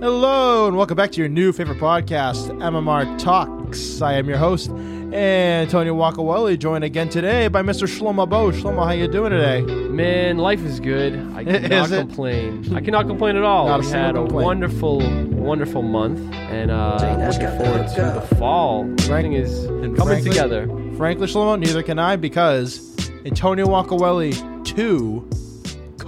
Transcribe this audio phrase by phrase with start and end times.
[0.00, 4.00] Hello, and welcome back to your new favorite podcast, MMR Talks.
[4.00, 7.88] I am your host, Antonio Agcaoili, joined again today by Mr.
[7.88, 8.52] Shlomo Bowe.
[8.52, 9.62] Shlomo, how you doing today?
[9.62, 11.14] Man, life is good.
[11.34, 12.74] I cannot complain.
[12.76, 13.66] I cannot complain at all.
[13.66, 14.44] Not we single had a complaint.
[14.44, 16.96] wonderful, wonderful month, and uh,
[17.30, 18.84] looking forward to the fall.
[19.10, 20.66] Everything is coming frankly- together.
[20.96, 25.28] Frankly, Shlomo, neither can I because Antonio Agcaoili 2,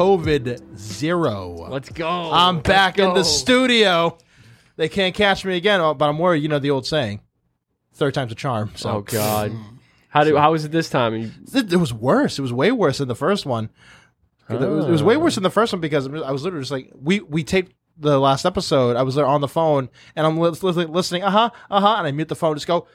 [0.01, 1.67] COVID 0.
[1.69, 2.09] Let's go.
[2.09, 4.17] I'm Let's back in the studio.
[4.77, 6.43] They can't catch me again, oh, but I'm worried.
[6.43, 7.21] You know the old saying,
[7.93, 8.73] third time's a charm.
[8.77, 9.53] So Oh God.
[10.09, 10.39] How do?
[10.39, 11.15] How was it this time?
[11.17, 12.39] You- It, it was worse.
[12.39, 13.69] It was way worse than the first one.
[14.49, 16.73] It, was, it was way worse than the first one because I was literally just
[16.73, 18.97] like we we taped the last episode.
[18.97, 21.23] I was there on the phone and I'm lis- listening.
[21.25, 21.51] Uh huh.
[21.71, 21.97] Uh huh.
[21.99, 22.57] And I mute the phone.
[22.57, 22.87] Just go.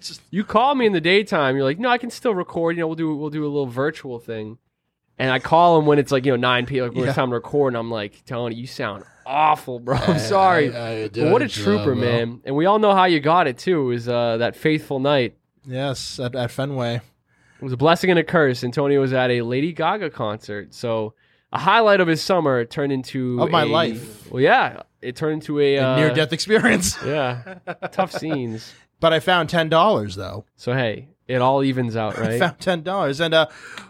[0.00, 1.56] Just You call me in the daytime.
[1.56, 2.76] You're like, no, I can still record.
[2.76, 4.56] You know, we'll do we'll do a little virtual thing.
[5.20, 6.80] And I call him when it's like you know nine p.
[6.82, 7.04] Like Yeah.
[7.04, 9.96] it's time to record, and I'm like, Tony, you sound awful, bro.
[9.96, 10.70] I'm sorry.
[10.70, 12.40] But what a trooper, man!
[12.44, 13.82] And we all know how you got it too.
[13.82, 15.36] It was uh, that faithful night.
[15.66, 16.96] yes at, at Fenway.
[16.96, 18.64] It was a blessing and a curse.
[18.64, 21.12] Antonio was at a Lady Gaga concert, so
[21.52, 24.30] a highlight of his summer turned into Of my a- life.
[24.32, 26.96] Well, yeah, it turned into a, uh, Near death experience.
[27.04, 27.56] Yeah,
[27.92, 28.72] tough scenes.
[29.00, 30.46] But I found ten dollars though.
[30.56, 32.38] So hey, it all evens out, I right?
[32.38, 33.20] found ten dollars.
[33.20, 33.46] And uh,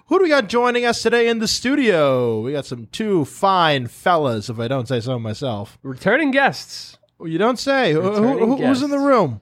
[0.07, 2.41] who do we got joining us today in the studio?
[2.41, 5.79] We got some two fine fellas, if I don't say so myself.
[5.83, 6.99] Returning guests.
[7.23, 7.93] You don't say.
[7.93, 9.41] Who, who, who- who's in the room?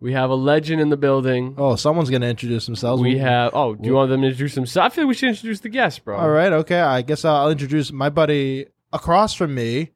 [0.00, 1.54] We have a legend in the building.
[1.56, 3.00] Oh, someone's gonna introduce themselves.
[3.00, 3.52] We have.
[3.54, 4.92] Oh, do you want them to introduce themselves?
[4.92, 6.18] I feel we should introduce the guests, bro.
[6.18, 6.80] All right, okay.
[6.80, 9.90] I guess I'll introduce my buddy across from me,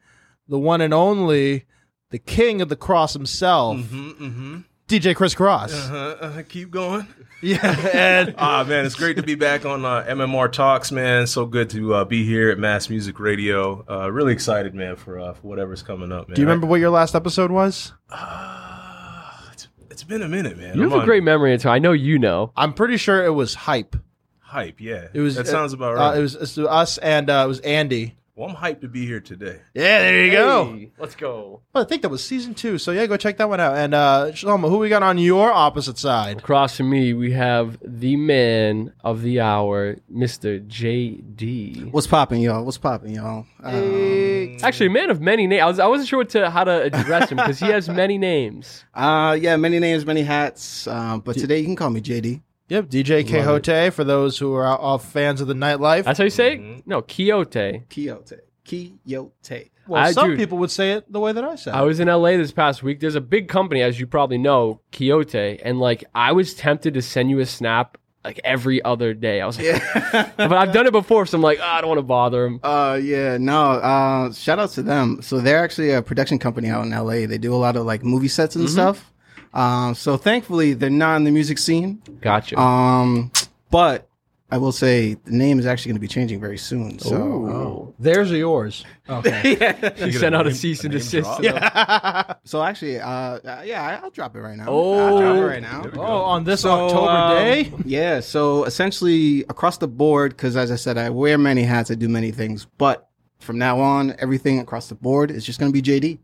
[0.46, 1.64] the one and only,
[2.10, 4.58] the king of the cross himself, Mm-hmm, mm-hmm.
[4.88, 5.74] DJ Kris Crosse.
[5.74, 7.06] Uh-huh, uh, keep going.
[7.42, 11.26] Yeah, and Ah, man, it's great to be back on uh, MMR Talks, man.
[11.26, 13.84] So good to uh, be here at Mass Music Radio.
[13.88, 16.34] Uh, really excited, man, for, uh, for whatever's coming up, man.
[16.34, 17.92] do you remember what your last episode was?
[18.10, 20.76] Uh, it's, it's been a minute, man.
[20.76, 21.74] You I'm have a on great memory, Antonio.
[21.74, 22.52] I know you know.
[22.56, 23.96] I'm pretty sure it was hype.
[24.40, 24.80] hype.
[24.80, 25.36] Yeah, It was.
[25.36, 26.18] That sounds about uh, right.
[26.18, 28.16] it was, it was us and uh, it was Andy.
[28.36, 29.60] Well, I'm hyped to be here today.
[29.72, 30.64] Yeah, there you go.
[30.66, 31.62] Hey, let's go.
[31.72, 32.76] Well, I think that was season two.
[32.76, 33.78] So yeah, go check that one out.
[33.78, 36.40] And uh, Shlomo, who we got on your opposite side?
[36.40, 40.62] Across from me, we have the man of the hour, Mr.
[40.66, 41.92] JD.
[41.92, 42.62] What's popping, y'all?
[42.62, 43.46] What's popping, y'all?
[43.62, 45.62] Um, Actually, a man of many names.
[45.62, 48.18] I, was, I wasn't sure what to, how to address him because he has many
[48.18, 48.84] names.
[48.94, 50.86] uh, yeah, many names, many hats.
[50.86, 52.42] Um, but today you can call me JD.
[52.68, 53.90] Yep, DJ Quixote.
[53.90, 56.04] For those who are all fans of the nightlife.
[56.04, 56.60] That's how you say it?
[56.60, 56.80] Mm-hmm.
[56.90, 57.84] No, Quixote.
[57.88, 58.36] Quixote.
[58.66, 59.70] Quixote.
[59.86, 61.74] well, I some do- people would say it the way that I said.
[61.74, 63.00] I was in LA this past week.
[63.00, 67.02] There's a big company, as you probably know, Quixote, and like I was tempted to
[67.02, 69.40] send you a snap like every other day.
[69.40, 70.30] I was like, Yeah.
[70.36, 72.58] but I've done it before, so I'm like, "Ah, I don't want to bother him.
[72.64, 75.22] uh, yeah, no, uh, shout out to them.
[75.22, 77.26] So they're actually a production company out in LA.
[77.28, 79.12] They do a lot of like movie sets and stuff.
[79.54, 82.02] Um, so thankfully they're not in the music scene.
[82.20, 82.58] Gotcha.
[82.58, 83.30] Um,
[83.70, 84.08] but
[84.50, 86.98] I will say the name is actually going to be changing very soon.
[87.00, 88.84] So Oh, theirs or yours?
[89.08, 89.56] Okay.
[89.98, 91.36] you sent out a cease and desist.
[91.36, 92.36] to them.
[92.44, 94.66] So actually, uh, uh, yeah, I'll drop it right now.
[94.68, 94.98] Oh.
[94.98, 95.84] I'll drop it right now.
[95.96, 97.72] oh, on this So, October um, day.
[97.84, 101.94] Yeah, so essentially across the board, because as I said, I wear many hats, I
[101.94, 103.08] do many things, but
[103.40, 106.18] from now on, everything across the board is just going to be JD.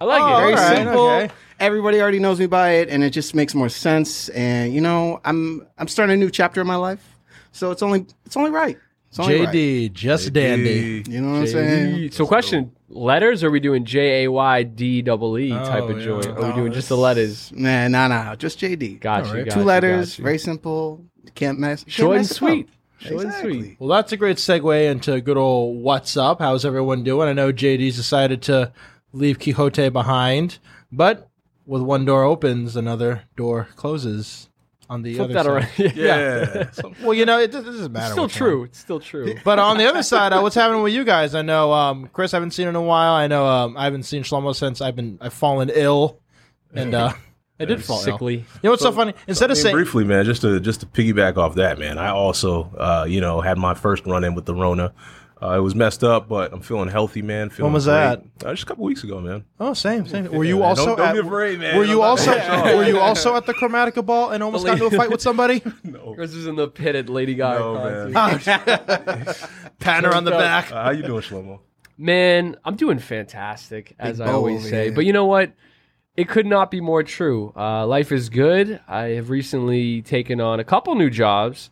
[0.00, 0.40] I like Oh, it.
[0.40, 1.08] Very all right, simple.
[1.10, 1.30] okay.
[1.60, 4.28] Everybody already knows me by it, and it just makes more sense.
[4.30, 7.16] And you know, I'm I'm starting a new chapter in my life,
[7.52, 8.76] so it's only it's only right.
[9.10, 9.54] It's only right.
[9.54, 11.04] JD, just dandy.
[11.08, 11.94] You know what I'm saying?
[12.10, 12.12] JD.
[12.14, 13.44] So, question: letters?
[13.44, 16.04] Or are we doing J A Y D double E oh, type Oh, of yeah.
[16.04, 16.26] joint?
[16.26, 17.52] Or are we No, doing just the letters?
[17.54, 18.34] Nah, nah, nah.
[18.34, 18.98] Just JD.
[19.00, 19.28] Gotcha.
[19.28, 19.44] All right.
[19.44, 21.04] gotcha, Two letters, very simple.
[21.36, 21.84] Can't mess.
[21.86, 22.36] Short and mess it up.
[22.38, 22.68] sweet.
[22.98, 23.52] Short and Exactly.
[23.60, 23.76] sweet.
[23.78, 26.40] Well, that's a great segue into good old what's up.
[26.40, 27.28] How's everyone doing?
[27.28, 28.72] I know JD's decided to
[29.14, 30.58] leave Quixote behind,
[30.92, 31.28] but
[31.66, 34.48] with one door opens, another door closes
[34.90, 35.44] on the Flip other that
[35.78, 35.86] side.
[35.86, 35.96] around.
[35.96, 36.92] Yeah.
[37.02, 38.04] Well, you know, it, doesn't- it doesn't matter.
[38.04, 38.58] It's still true.
[38.60, 38.68] one.
[38.68, 39.34] It's still true.
[39.44, 41.34] But on the other side, uh, what's happening with you guys?
[41.34, 42.34] I know um, Kris.
[42.34, 43.14] I haven't seen in a while.
[43.14, 46.20] I know um, I haven't seen Shlomo since I've been I've fallen ill,
[46.74, 47.14] and uh,
[47.60, 48.02] I did fall ill.
[48.02, 48.34] Sickly.
[48.36, 49.14] You know what's so, funny?
[49.26, 51.96] Instead I of mean, saying briefly, man, just to just to piggyback off that, man,
[51.96, 54.92] I also, uh, you know, had my first run in with the Rona.
[55.44, 57.50] Uh, it was messed up, but I'm feeling healthy, man.
[57.50, 57.94] Feeling was great.
[57.94, 58.22] that?
[58.42, 59.44] Uh, just a couple weeks ago, man.
[59.60, 60.30] Oh, same, same.
[60.32, 60.68] Were you man.
[60.68, 61.76] also Don't- don't at, be afraid, man.
[61.76, 64.74] Were you I'm also gonna were you also at the Chromatica ball and almost got
[64.80, 65.62] into a fight with somebody?
[65.84, 67.58] No, Kris is in the pit at Lady Gaga.
[67.58, 68.66] No, concert.
[68.66, 69.34] man.
[69.80, 70.72] Pat her on the back.
[70.72, 71.60] Uh, how you doing, Shlomo?
[71.98, 74.84] Man, I'm doing fantastic, as I always over say.
[74.84, 74.92] here.
[74.92, 75.52] But you know what?
[76.16, 77.52] It could not be more true.
[77.56, 78.80] Uh, life is good.
[78.88, 81.70] I have recently taken on a couple new jobs.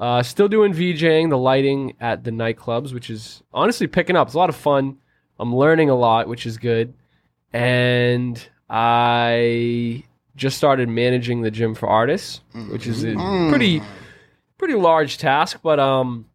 [0.00, 4.28] Uh, still doing VJing, the lighting at the nightclubs, which is honestly picking up.
[4.28, 4.98] It's a lot of fun.
[5.38, 6.94] I'm learning a lot, which is good.
[7.52, 10.04] And I
[10.34, 12.40] just started managing the gym for artists,
[12.70, 13.14] which is a
[13.50, 13.82] pretty
[14.58, 15.60] pretty large task.
[15.62, 16.26] But um,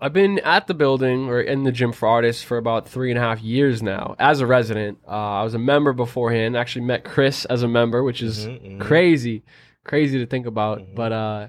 [0.00, 3.18] I've been at the building or in the gym for artists for about three and
[3.18, 4.98] a half years now as a resident.
[5.06, 6.56] Uh, I was a member beforehand.
[6.56, 8.80] Actually met Kris as a member, which is Mhm, mhm.
[8.80, 9.44] crazy,
[9.84, 10.80] crazy to think about.
[10.80, 10.94] Mhm.
[10.94, 11.46] But uh,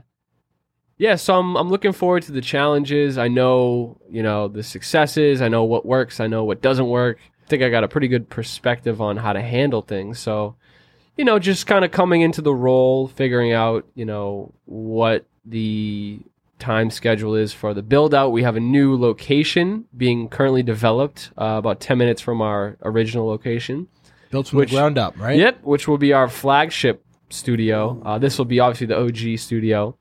[0.99, 3.17] yeah, so I'm I'm looking forward to the challenges.
[3.17, 5.41] I know you know the successes.
[5.41, 6.19] I know what works.
[6.19, 7.17] I know what doesn't work.
[7.43, 10.19] I think I got a pretty good perspective on how to handle things.
[10.19, 10.55] So
[11.17, 16.19] you know, just kind of coming into the role, figuring out you know what the
[16.59, 18.29] time schedule is for the build out.
[18.33, 23.25] We have a new location being currently developed, uh, about 10 minutes from our original
[23.27, 23.87] location.
[24.29, 25.37] Built from Which- the ground up, right?
[25.39, 28.01] Yep, which will be our flagship studio.
[28.05, 29.95] Uh, this will be obviously the OG studio,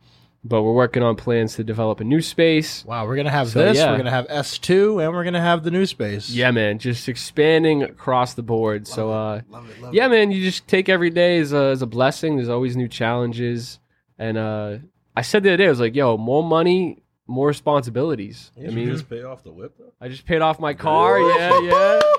[0.45, 2.85] but we're working on plans to develop a new space.
[2.85, 3.77] Wow, we're gonna have So, this.
[3.77, 3.91] yeah.
[3.91, 6.31] We're gonna have S two, and we're gonna have the new space.
[6.31, 8.87] Yeah, man, just expanding across the board.
[8.87, 10.11] so, uh, Love it, love yeah, it.
[10.11, 12.37] man, you just take every day as a, as a blessing.
[12.37, 13.79] There's always new challenges,
[14.19, 14.79] and uh,
[15.17, 18.69] I said the other day, I was like, "Yo, more money, more responsibilities." Did I
[18.71, 19.93] you mean, just pay off the whip though?
[20.01, 21.21] I just paid off my car.
[21.21, 22.01] Yeah, yeah.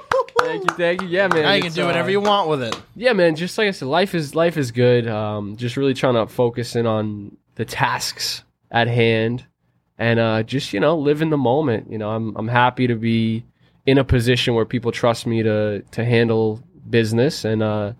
[0.42, 1.08] Thank you, thank you.
[1.10, 1.44] Yeah, man.
[1.44, 2.76] Now you can do whatever uh, you want with it.
[2.96, 3.36] yeah, man.
[3.36, 5.06] Just like I said, life is life is good.
[5.08, 9.46] Um, just really trying to focus in on the tasks at hand,
[9.98, 11.92] and uh, just you know live in the moment.
[11.92, 13.44] You know, I'm I'm happy to be
[13.86, 17.92] in a position where people trust me to to handle business, and uh,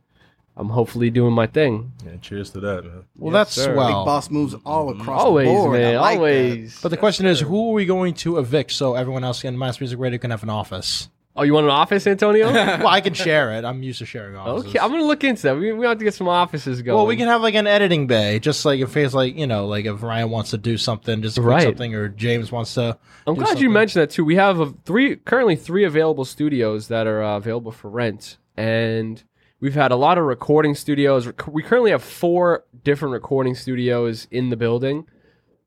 [0.56, 1.92] I'm hopefully doing my thing.
[2.06, 3.04] Yeah, cheers to that, man.
[3.18, 3.74] Well, Yes, that's sir.
[3.74, 3.88] swell.
[3.88, 5.80] Big boss moves all across always, the board.
[5.80, 5.96] man.
[5.96, 6.18] I like that.
[6.18, 6.82] always.
[6.82, 9.80] But the question is, who are we going to evict so everyone else in Mass
[9.82, 11.10] Music Radio can have an office?
[11.40, 12.52] Oh, you want an office, Antonio?
[12.54, 13.66] well, I can share it.
[13.66, 14.70] I'm used to sharing offices.
[14.70, 15.58] okay, I'm gonna look into that.
[15.58, 16.96] We we have to get some offices going.
[16.96, 19.66] Well, we can have like an editing bay, just like if it's like you know,
[19.66, 21.64] like if Ryan wants to do something, just Right.
[21.64, 22.98] something, or James wants to.
[23.26, 24.26] I'm glad you mentioned that too.
[24.26, 29.24] We have a three currently three available studios that are uh, available for rent, and
[29.62, 31.32] we've had a lot of recording studios.
[31.48, 35.06] We currently have four different recording studios in the building,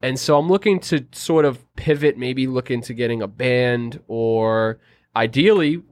[0.03, 4.79] and so I'm looking to sort of pivot, maybe look into getting a band or
[5.15, 5.83] ideally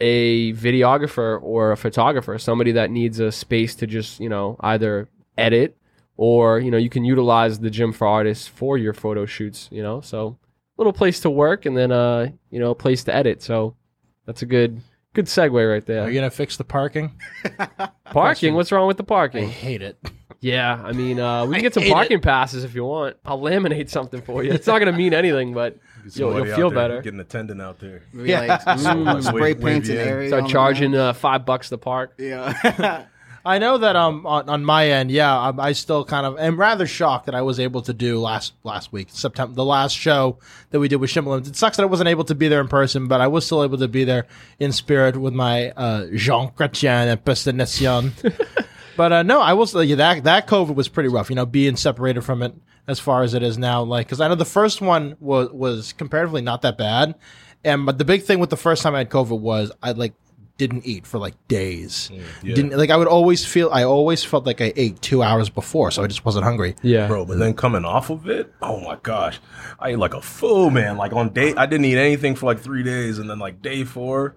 [0.00, 5.08] a videographer or a photographer, somebody that needs a space to just you know either
[5.36, 5.76] edit
[6.16, 9.68] or you know you can utilize the gym for artists for your photo shoots.
[9.70, 10.38] You know, so
[10.76, 13.76] little place to work and then uh you know a place to edit so
[14.24, 14.80] that's a good
[15.12, 17.12] good segue right Are there you gonna fix the parking?
[18.06, 19.44] parking what's wrong with the parking?
[19.44, 19.98] I hate it.
[20.40, 23.90] yeah i mean uh we can get some parking passes if you want i'll laminate
[23.90, 27.02] something for you it's not gonna mean anything but Get You'll- you'll feel better.
[27.02, 28.02] Getting an tendon out there.
[28.12, 28.40] Maybe Yeah.
[28.46, 29.22] like some Mm.
[29.22, 30.28] spray Wave- paints wave an area.
[30.28, 33.04] start charging uh five bucks to park Yeah.
[33.42, 36.60] I know that um on, on my end, yeah, I, I still kind of am
[36.60, 40.38] rather shocked that I was able to do last last week September the last show
[40.70, 41.46] that we did with Shimmelim.
[41.46, 43.64] It sucks that I wasn't able to be there in person, but I was still
[43.64, 44.26] able to be there
[44.58, 48.12] in spirit with my uh, Jean Chrétien impersonation.
[48.98, 51.30] but uh, no, I will say yeah, that that COVID was pretty rough.
[51.30, 52.52] You know, being separated from it
[52.90, 55.92] as far as it is now, like because I know the first one was was
[55.92, 57.14] comparatively not that bad,
[57.64, 60.14] and but the big thing with the first time I had COVID was I like
[60.60, 62.10] didn't eat for like days.
[62.12, 62.54] Mm, yeah.
[62.54, 65.90] Didn't like I would always feel I always felt like I ate two hours before,
[65.90, 66.76] so I just wasn't hungry.
[66.82, 69.40] yeah Bro, but then coming off of it, oh my gosh.
[69.78, 70.98] I ate like a fool, man.
[70.98, 73.84] Like on day I didn't eat anything for like three days and then like day
[73.84, 74.36] four.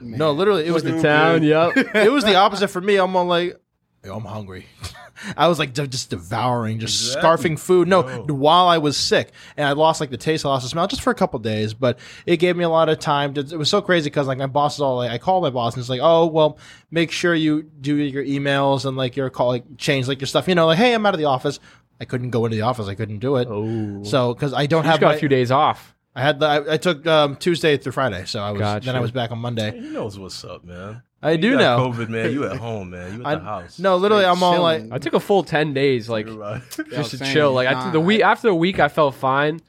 [0.00, 2.96] No, literally, it was the the town yep it was the opposite for me.
[2.96, 3.60] I'm all like,
[4.02, 4.66] Yo, I'm hungry.
[5.36, 7.50] I was like just devouring, just Exactly.
[7.54, 7.88] scarfing food.
[7.88, 8.24] No, Yo.
[8.34, 11.02] while I was sick, and I lost like the taste, I lost the smell, just
[11.02, 11.74] for a couple days.
[11.74, 13.34] But it gave me a lot of time.
[13.34, 15.50] To, it was so crazy because like my boss is all like, I call my
[15.50, 16.58] boss and it's like, oh well,
[16.90, 20.48] make sure you do your emails and like your call, like change like your stuff.
[20.48, 21.60] You know, like hey, I'm out of the office.
[22.00, 22.88] I couldn't go into the office.
[22.88, 23.48] I couldn't do it.
[23.50, 26.38] oh So because I don't just have got my, a few days off I had
[26.38, 28.86] the I, I took um, Tuesday through Friday, so I was Gotcha.
[28.86, 29.72] then I was back on Monday.
[29.80, 31.02] He knows what's up, man.
[31.24, 31.90] I You do got know.
[31.90, 32.32] COVID, man.
[32.32, 33.14] You at home, man.
[33.14, 33.78] You at I, the house.
[33.78, 36.62] no, literally, I'm all like, i took a full 10 days like You're right.
[36.90, 37.52] just to saying, chill.
[37.52, 39.60] Like I nah, the week I- after the week, I felt fine,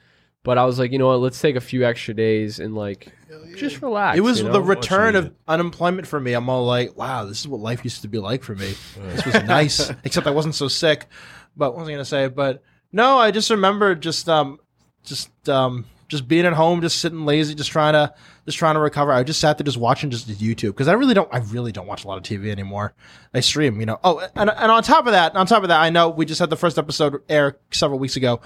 [0.43, 1.21] but I was like, you know what?
[1.21, 3.07] Let's take a few extra days and like
[3.55, 4.17] just relax.
[4.17, 6.33] it was you the return of unemployment for me.
[6.33, 8.73] I'm all like, wow, this is what life used to be like for me.
[9.01, 11.07] This was nice, except I wasn't so sick.
[11.55, 12.27] But what was I gonna say?
[12.27, 14.59] But no, I just remember just um,
[15.05, 18.13] just um, just being at home, just sitting lazy, just trying to
[18.45, 19.11] just trying to recover.
[19.11, 21.87] I just sat there just watching just YouTube because I really don't I really don't
[21.87, 22.93] watch a lot of TV anymore.
[23.33, 23.99] I stream, you know.
[24.03, 26.39] Oh, and and on top of that, on top of that, I know we just
[26.39, 28.41] had the first episode air several weeks ago.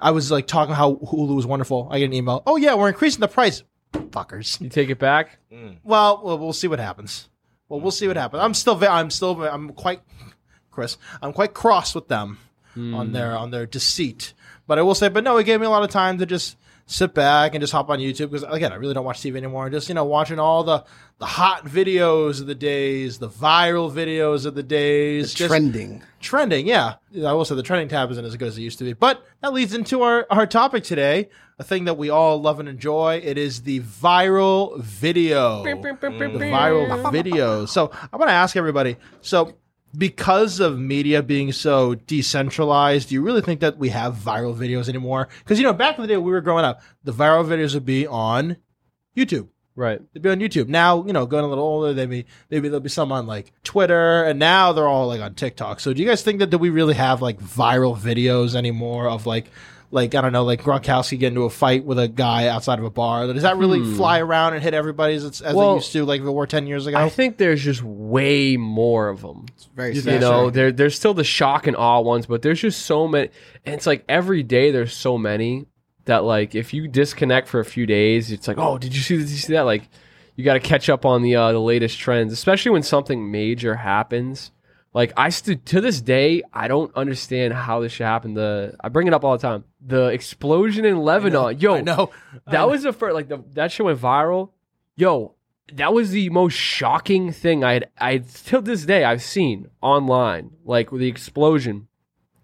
[0.00, 1.88] I was like talking how Hulu was wonderful.
[1.90, 2.42] I get an email.
[2.46, 3.62] Oh yeah, we're increasing the price.
[3.92, 4.60] Fuckers.
[4.60, 5.38] You take it back.
[5.52, 5.78] Mm.
[5.82, 7.28] Well, well, we'll see what happens.
[7.68, 8.42] Well, we'll see what happens.
[8.42, 10.00] I'm still, I'm still, I'm quite,
[10.70, 12.38] Kris, I'm quite cross with them
[12.74, 12.94] hmm.
[12.94, 14.34] on their on their deceit.
[14.66, 16.56] But I will say, but no, it gave me a lot of time to just
[16.90, 19.66] sit back and just hop on YouTube because again, I really don't watch TV anymore.
[19.66, 20.84] And just you know, watching all the
[21.18, 26.02] the hot videos of the days, the viral videos of the days, just Trending.
[26.20, 26.66] trending.
[26.66, 28.92] Yeah, I will say the trending tab isn't as good as it used to be.
[28.92, 31.28] But that leads into our our topic today,
[31.58, 33.20] a thing that we all love and enjoy.
[33.22, 35.62] It is the viral video.
[36.50, 37.66] The viral video.
[37.66, 38.96] So I want to ask everybody.
[39.20, 39.54] So
[39.96, 44.88] because of media being so decentralized, do you really think that we have viral videos
[44.88, 45.28] anymore?
[45.40, 47.74] Because you know, back in the day when we were growing up, the viral videos
[47.74, 48.56] would be on
[49.16, 49.48] YouTube.
[49.76, 50.00] Right.
[50.12, 50.68] They'd be on YouTube.
[50.68, 53.52] Now, you know, going a little older, they be maybe there'll be some on like
[53.64, 55.80] Twitter, and now they're all like on TikTok.
[55.80, 59.26] So, do you guys think that do we really have like viral videos anymore of
[59.26, 59.46] like,
[59.92, 62.84] like I don't know, like Gronkowski getting into a fight with a guy outside of
[62.84, 63.26] a bar?
[63.32, 66.04] Does that really fly around and hit everybody as, it's- as Well, they used to,
[66.04, 66.96] like if it were ten years ago?
[66.96, 69.46] I think there's just way more of them.
[69.56, 70.50] It's very You You know, sure.
[70.52, 73.30] there there's still the shock and awe ones, but there's just so many.
[73.66, 75.66] And it's like every day there's so many
[76.04, 79.16] that like if you disconnect for a few days, it's like, oh, did you see
[79.16, 79.26] this?
[79.26, 79.62] Did you see that?
[79.62, 79.88] Like,
[80.36, 83.74] you got to catch up on the uh, the latest trends, especially when something major
[83.74, 84.52] happens.
[84.92, 88.34] Like I st- to this day, I don't understand how this should happen.
[88.34, 89.64] The I bring it up all the time.
[89.80, 92.10] The explosion in Lebanon, yo, I know
[92.46, 94.50] that was the first like the that shit went viral.
[94.96, 95.36] Yo,
[95.74, 100.50] that was the most shocking thing I had I till this day I've seen online.
[100.64, 101.86] Like the explosion.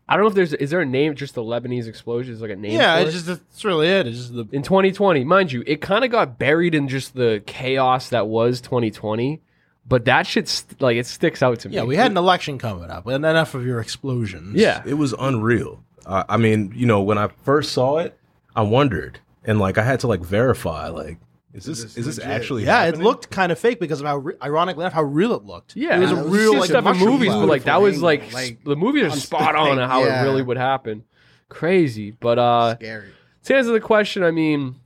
[0.08, 2.52] I don't know if there's is there a name just the Lebanese explosion is like
[2.52, 2.78] a name.
[2.78, 3.12] yeah, it's it?
[3.12, 4.06] just that's really it.
[4.06, 7.42] It's just the in 2020, mind you, it kind of got buried in just the
[7.44, 9.42] chaos that was 2020.
[9.88, 11.76] But that shit st- like it sticks out to me.
[11.76, 11.85] yeah.
[11.85, 14.55] We had an election coming up, and enough of your explosions.
[14.57, 14.83] yeah.
[14.85, 15.85] It was unreal.
[16.05, 18.19] Uh, I mean, you know, when I first saw it,
[18.55, 21.19] I wondered, and like I had to like verify, like,
[21.52, 22.64] is this is this, actually?
[22.64, 25.45] Yeah, it looked kind of fake because of how, re- ironically enough, how real it
[25.45, 25.75] looked.
[25.75, 28.02] Yeah, it was a it was real like stuff in movies, but like that was
[28.02, 30.21] like, like, the movies are on spot on spec, how yeah.
[30.21, 31.05] it really would happen.
[31.49, 33.11] Crazy, but uh, Scary.
[33.45, 34.76] to answer the question, I mean,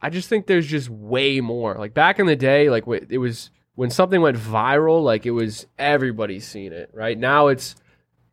[0.00, 1.74] I just think there's just way more.
[1.74, 5.68] Like back in the day, like it was when something went viral, like it was
[5.78, 6.90] everybody seen it.
[6.92, 7.76] Right now, it's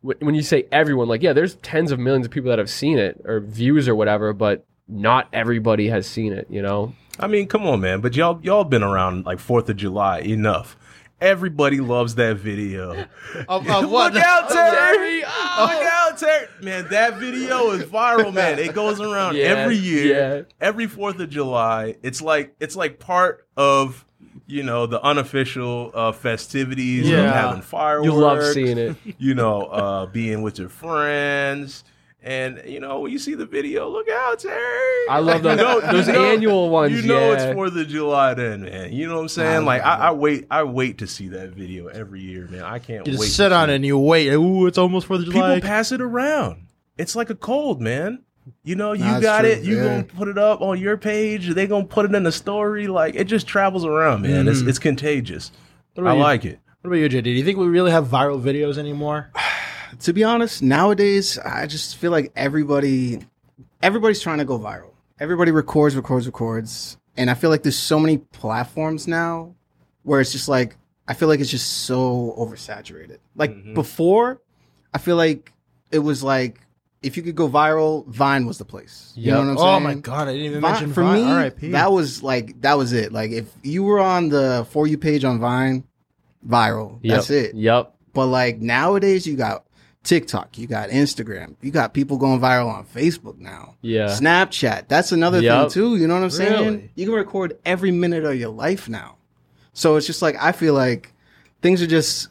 [0.00, 2.98] when you say everyone, like yeah, there's tens of millions of people that have seen
[2.98, 6.48] it or views or whatever, but not everybody has seen it.
[6.50, 6.94] You know?
[7.20, 8.00] I mean, come on, man.
[8.00, 10.76] But y'all y'all been around like Fourth of July enough.
[11.20, 13.06] Everybody loves that video.
[13.48, 14.14] Of, of what?
[14.14, 15.22] Look out, Terry!
[15.24, 15.70] Oh.
[15.70, 16.48] Look out, Terry!
[16.60, 18.58] Man, that video is viral, man.
[18.58, 20.42] It goes around Yeah, every year, yeah.
[20.60, 21.94] every Fourth of July.
[22.02, 24.04] It's like it's like part of
[24.46, 28.06] you know the unofficial uh, festivities of having fireworks.
[28.06, 28.96] You love seeing it.
[29.18, 31.84] You know, uh, being with your friends.
[32.22, 35.08] And you know when you see the video, look out, Terry!
[35.08, 37.44] I love those- You know- those you know- annual ones, You know yeah.
[37.44, 38.92] it's Fourth of July, then, man.
[38.92, 39.64] You know what I'm saying?
[39.64, 42.62] Like I, I wait, I wait to see that video every year, man.
[42.64, 43.18] I can't You wait.
[43.18, 44.28] just to sit on it and you wait.
[44.32, 45.34] Ooh, it's almost Fourth of July.
[45.54, 45.60] People July.
[45.60, 46.66] pass it around.
[46.98, 48.22] It's like a cold, man.
[48.62, 49.62] You know, you Nah, it's got true, it.
[49.64, 49.84] You yeah.
[49.84, 51.48] gonna put it up on your page.
[51.48, 52.86] They gonna put it in the story.
[52.86, 54.46] Like it just travels around, man.
[54.48, 55.50] It's it's contagious.
[55.98, 56.20] I you?
[56.20, 56.58] like it.
[56.82, 57.24] What about you, JD?
[57.24, 59.30] Do you think we really have viral videos anymore?
[60.00, 63.20] To be honest, nowadays I just feel like everybody,
[63.82, 64.90] everybody's trying to go viral.
[65.20, 69.54] Everybody records, records, records, and I feel like there's so many platforms now
[70.02, 70.76] where it's just like
[71.08, 73.18] I feel like it's just so oversaturated.
[73.36, 73.74] Like Mhm.
[73.74, 74.42] before,
[74.92, 75.52] I feel like
[75.92, 76.60] it was like
[77.06, 79.12] if you could go viral, Vine was the place.
[79.16, 79.68] You know what I'm saying?
[79.68, 81.24] oh my god, I didn't even Vine- mention for Vine.
[81.24, 81.70] me, R.I.P.
[81.70, 83.12] that was like that was it.
[83.12, 85.84] Like if you were on the for you page on Vine,
[86.46, 87.00] viral.
[87.02, 87.54] That's it.
[87.54, 87.94] Yep.
[88.12, 89.64] But like nowadays, you got
[90.02, 93.74] TikTok, you got Instagram, you got people going viral on Facebook now.
[93.82, 94.06] Yeah.
[94.06, 95.70] Snapchat, that's another Yup.
[95.72, 95.96] thing too.
[95.96, 96.64] You know what I'm saying?
[96.64, 96.90] Really?
[96.94, 99.16] You can record every minute of your life now.
[99.72, 101.12] So it's just like I feel like
[101.60, 102.28] things are just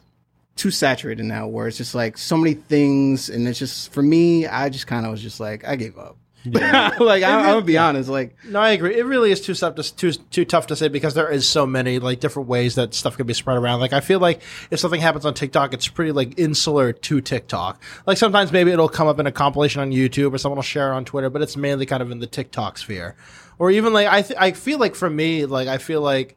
[0.56, 4.46] too saturated now, where it's just like so many things, and it's just for me,
[4.46, 6.16] I just kind of was just like I gave up.
[6.52, 8.96] like I, I'm gonna be honest, like No, I agree.
[8.96, 11.66] It really is too tough to too too tough to say because there is so
[11.66, 13.80] many like different ways that stuff can be spread around.
[13.80, 17.82] Like I feel like if something happens on TikTok, it's pretty like insular to TikTok.
[18.06, 20.92] Like sometimes maybe it'll come up in a compilation on YouTube or someone will share
[20.92, 23.16] it on Twitter, but it's mainly kind of in the TikTok sphere.
[23.58, 26.36] Or even like I th- I feel like for me, like I feel like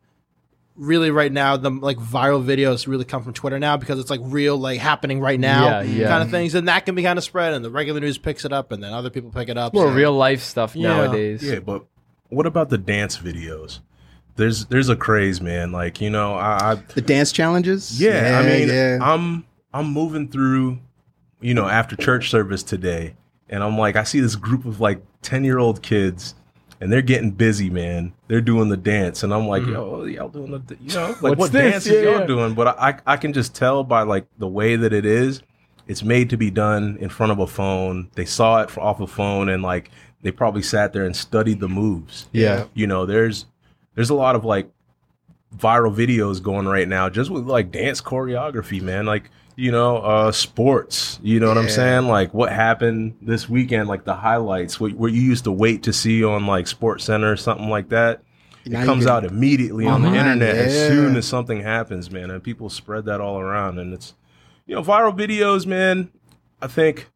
[0.80, 4.22] really right now the like viral videos really come from Twitter now because it's like
[4.24, 6.08] real like happening right now Yeah, yeah.
[6.08, 8.46] kind of things and that can be kind of spread and the regular news picks
[8.46, 9.74] it up and then other people pick it up.
[9.74, 10.88] More So- real life stuff Yeah.
[10.88, 11.44] nowadays.
[11.44, 11.84] Yeah, but
[12.30, 13.80] what about the dance videos?
[14.38, 15.74] There's there's a craze, man.
[15.74, 18.00] Like you know, I, I the dance challenges.
[18.02, 19.00] Yeah, I mean, yeah.
[19.02, 19.44] I'm
[19.74, 20.80] I'm moving through,
[21.42, 23.16] you know, after church service today,
[23.50, 26.36] and I'm like, I see this group of like ten year old kids,
[26.82, 28.14] and they're getting busy, man.
[28.28, 31.40] They're doing the dance, and I'm like, yo, y'all doing the, you know, like Mm-hmm.
[31.40, 31.72] What this?
[31.72, 32.26] dances Yeah, y'all yeah.
[32.26, 32.54] doing?
[32.54, 35.42] But I I can just tell by like the way that it is.
[35.88, 38.12] It's made to be done in front of a phone.
[38.14, 39.90] They saw it off a phone, and like
[40.22, 42.28] they probably sat there and studied the moves.
[42.32, 42.66] Yeah.
[42.76, 43.46] You know, there's
[43.96, 44.70] there's a lot of like
[45.58, 49.06] viral videos going right now just with like dance choreography, man.
[49.06, 51.20] Like, you know, uh sports.
[51.22, 52.08] You know what I'm saying?
[52.08, 55.94] Like what happened this weekend, like the highlights, what, what you used to wait to
[55.94, 58.22] see on like Sports Center or something like that.
[58.66, 62.42] Now it comes out immediately on the internet as soon as something happens, man, and
[62.44, 63.80] people spread that all around.
[63.80, 64.14] And it's,
[64.66, 66.10] you know, viral videos, man.
[66.62, 67.10] I think,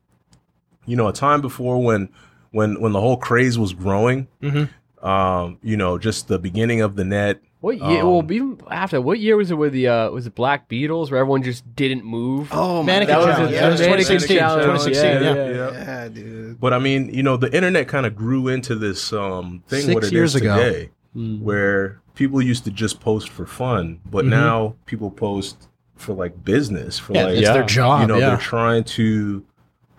[0.85, 2.09] you know, a time before when,
[2.51, 4.69] when, when the whole craze was growing, Mhm.
[5.03, 7.41] Um, you know, just the beginning of the net.
[7.59, 8.01] What year?
[8.01, 11.11] Um, well, even after what year was it with the uh, was it Black Beatles
[11.11, 12.49] where everyone just didn't move?
[12.51, 13.51] Oh, my Mannequin that was Challenge.
[13.53, 13.59] it.
[13.59, 15.45] That was 2016, 2016, Yeah, yeah.
[15.49, 15.71] yeah.
[15.71, 16.59] Yeah, dude.
[16.59, 19.81] But I mean, you know, the internet kind of grew into this um, thing.
[19.83, 20.57] Six what it years is ago.
[20.57, 21.41] today, Mm.
[21.41, 24.29] where people used to just post for fun, but Mhm.
[24.29, 26.97] now people post for like business.
[26.97, 27.53] For Yeah, like, it's Yeah.
[27.53, 28.01] their job.
[28.01, 28.29] you know, yeah.
[28.29, 29.43] they're trying to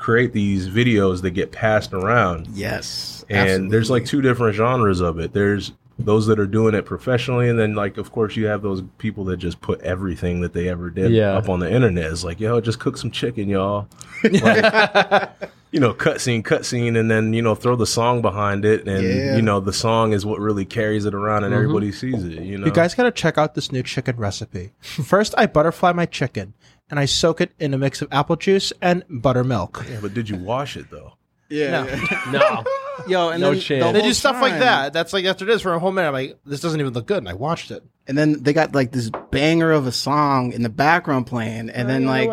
[0.04, 2.46] create these videos that get passed around.
[2.52, 3.24] Yes.
[3.30, 5.32] And there's like two different genres of it.
[5.32, 8.82] There's those that are doing it professionally, and then like of course you have those
[8.98, 11.32] people that just put everything that they ever did Yeah.
[11.38, 12.10] up on the internet.
[12.12, 13.88] It's like, yo, just cook some chicken, y'all.
[14.24, 15.30] Like,
[15.70, 19.36] you know, cutscene, cutscene, and then you know throw the song behind it, and Yeah.
[19.36, 21.56] you know the song is what really carries it around, and Mhm.
[21.58, 22.42] everybody sees it.
[22.42, 24.70] You know, You guys got to check out this new chicken recipe.
[24.80, 26.54] First, I butterfly my chicken
[26.90, 29.84] and I soak it in a mix of apple juice and buttermilk.
[29.88, 31.14] Yeah, but did you wash it though?
[31.48, 31.70] Yeah.
[31.84, 31.86] No.
[31.86, 32.20] yeah.
[32.32, 32.64] No.
[33.08, 33.84] Yo, and No then chance.
[33.84, 34.92] the They whole do stuff like time- that.
[34.92, 36.08] That's like after this for a whole minute.
[36.08, 37.82] I'm like, this doesn't even look good, and I watched it.
[38.06, 41.88] And then they got like this banger of a song in the background playing, and
[41.88, 42.28] then like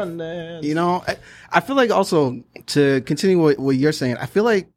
[0.63, 1.17] you know, I,
[1.51, 4.67] I feel like also to continue what, what you're saying, I feel like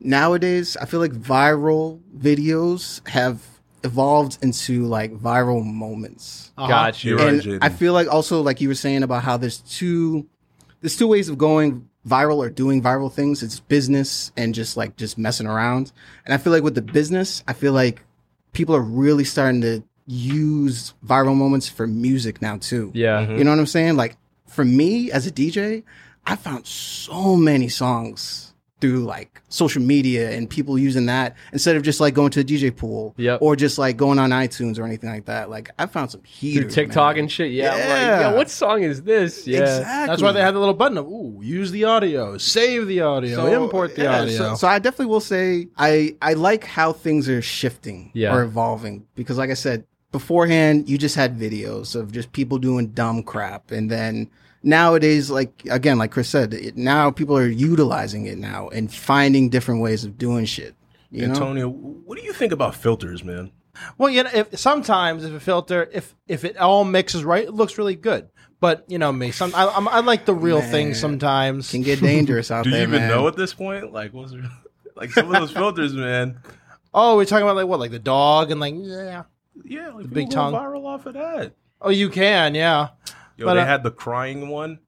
[0.00, 3.40] nowadays, I feel like viral videos have
[3.84, 6.52] evolved into like viral moments.
[6.56, 6.68] Uh-huh.
[6.68, 7.10] Got you.
[7.18, 10.26] You're right, and I feel like also like you were saying about how there's two
[10.80, 13.42] there's two ways of going viral or doing viral things.
[13.42, 15.92] It's business and just like just messing around.
[16.24, 18.02] And I feel like with the business, I feel like
[18.52, 22.90] people are really starting to use viral moments for music now too.
[22.94, 23.24] Yeah.
[23.26, 23.38] Mhm.
[23.38, 23.96] You know what I'm saying?
[23.96, 24.16] Like
[24.48, 25.84] for me as a DJ,
[26.26, 28.51] I found so many songs
[28.82, 32.44] through like social media and people using that instead of just like going to a
[32.44, 33.38] DJ pool Yep.
[33.40, 35.48] or just like going on iTunes or anything like that.
[35.48, 36.68] Like I found some Through.
[36.68, 37.20] TikTok man.
[37.24, 37.52] and shit.
[37.52, 37.70] Yeah.
[37.72, 38.30] I'm like, Yeah.
[38.32, 39.46] yo, what song is this?
[39.46, 39.60] Yeah.
[39.60, 40.06] Exactly.
[40.08, 43.46] That's why they had the little button of ooh, use the audio, save the audio,
[43.64, 44.36] import the yeah, audio.
[44.36, 48.34] So, so I definitely will say I I like how things are shifting Yeah.
[48.34, 52.88] or evolving because like I said beforehand, you just had videos of just people doing
[52.88, 54.28] dumb crap, and then
[54.62, 59.48] nowadays, like again, like Kris said, it, now people are utilizing it now and finding
[59.48, 60.74] different ways of doing shit.
[61.10, 63.52] You know, Antonio, what do you think about filters, man?
[63.98, 67.52] Well, you know, if sometimes if a filter, if if it all mixes right, it
[67.54, 68.28] looks really good.
[68.60, 70.70] But you know me, some I, I'm, I like the real Man.
[70.70, 71.70] thing sometimes.
[71.70, 72.86] can get dangerous out Do you there.
[72.86, 73.08] even man.
[73.08, 73.92] know at this point?
[73.92, 74.32] Like, what's
[74.96, 76.38] like some of those filters, man?
[76.94, 79.24] Oh, we're talking about like what, like the dog and like yeah.
[79.64, 80.54] Yeah, like big people go tongue.
[80.54, 81.52] viral off of that.
[81.80, 82.88] Oh, you can, yeah.
[83.42, 84.78] Yo, But, they uh, had the crying one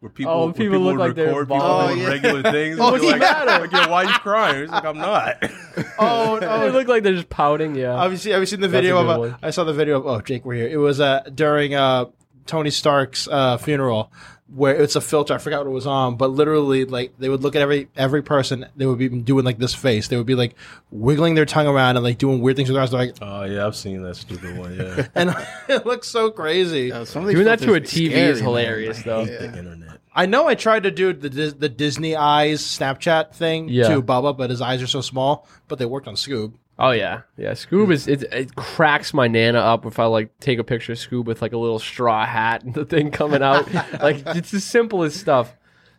[0.00, 1.96] where people, Oh, where people look would like record people bawling.
[1.96, 2.08] doing Oh, yeah.
[2.12, 2.78] regular things.
[2.80, 3.60] Oh, and be he like, had 'em.
[3.62, 4.60] like, yo, why are you crying?
[4.62, 5.36] He's like, I'm not.
[5.98, 6.68] Oh, They oh.
[6.68, 7.74] look like they're just pouting.
[7.74, 8.00] Yeah.
[8.02, 9.20] Have you seen Have you seen the That's a video of?
[9.22, 9.36] good Uh.
[9.46, 10.06] I saw the video of.
[10.06, 10.68] Oh, Jake, we're here.
[10.68, 12.06] It was uh during uh
[12.46, 14.12] Tony Stark's uh funeral
[14.54, 15.32] where it's a filter.
[15.34, 18.22] I forgot what it was on, but literally like they would look at every every
[18.22, 18.66] person.
[18.76, 20.08] They would be doing like this face.
[20.08, 20.54] They would be like
[20.90, 22.90] wiggling their tongue around and like doing weird things with their eyes.
[22.90, 24.76] They're like, Oh yeah, I've seen that stupid one.
[24.76, 25.34] Yeah, and
[25.68, 26.88] it looks so crazy.
[26.88, 29.24] Yo, some of these Doing that to a TV scary, is hilarious, Like, though.
[29.24, 29.56] the yeah.
[29.58, 29.98] internet.
[30.12, 33.88] I know I tried to do the Dis- the Disney eyes Snapchat thing Yeah.
[33.88, 35.46] to Bubba, but his eyes are so small.
[35.68, 36.54] But they worked on Scoob.
[36.80, 37.52] Oh yeah, yeah.
[37.52, 37.92] Scoob hmm.
[37.92, 41.26] is it, it cracks my nana up if I like take a picture of Scoob
[41.26, 43.72] with like a little straw hat and the thing coming out.
[44.00, 45.54] like it's the simplest stuff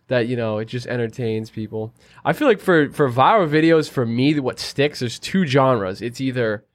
[0.08, 1.94] that you know it just entertains people.
[2.26, 6.02] I feel like for for viral videos, for me, what sticks there's two genres.
[6.02, 6.66] It's either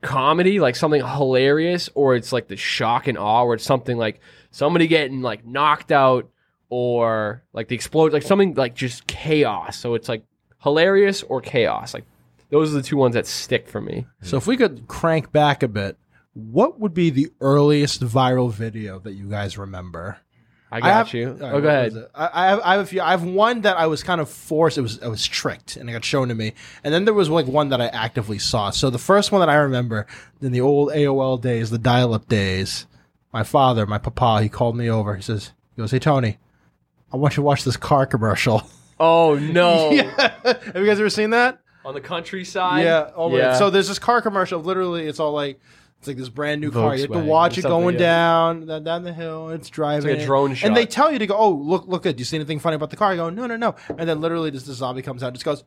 [0.00, 4.20] comedy, like something hilarious, or it's like the shock and awe, or it's something like
[4.50, 6.28] somebody getting like knocked out,
[6.68, 9.78] or like the explode, like something like just chaos.
[9.78, 10.24] So it's like
[10.62, 11.94] hilarious or chaos.
[11.94, 12.06] Like
[12.52, 14.06] those are the two ones that stick for me.
[14.20, 15.96] So if we could crank back a bit,
[16.34, 20.18] what would be the earliest viral video that you guys remember?
[20.70, 21.30] I got have- you.
[21.32, 22.06] right, oh, go ahead.
[22.14, 23.00] I, I have I have a few.
[23.00, 24.76] I have one that I was kind of forced.
[24.76, 26.52] It was I was tricked, and it got shown to me.
[26.84, 28.68] And then there was like one that I actively saw.
[28.68, 30.06] So the first one that I remember
[30.42, 32.86] in the old AOL days, the dial-up days,
[33.32, 35.16] my father, my papa, he called me over.
[35.16, 36.36] He says, "He goes, hey Tony,
[37.12, 38.62] I want you to watch this car commercial."
[39.00, 39.96] Oh no!
[40.44, 41.61] have you guys ever seen that?
[41.84, 42.84] On the countryside.
[42.84, 43.10] Yeah.
[43.16, 43.32] Right.
[43.32, 43.54] Yeah.
[43.54, 44.60] So there's this car commercial.
[44.60, 45.60] Literally, it's all like
[45.98, 46.94] it's like this brand new car.
[46.96, 48.00] You have to watch it going yeah.
[48.00, 49.50] down down- down the hill.
[49.50, 50.10] It's driving.
[50.10, 51.36] like a drone And they tell you to go.
[51.36, 52.16] Oh, look, look good.
[52.16, 53.12] Do you see anything funny about the car?
[53.12, 53.76] I go, no, no, no.
[53.88, 55.32] And then literally, just the zombie comes out.
[55.32, 55.64] Just goes.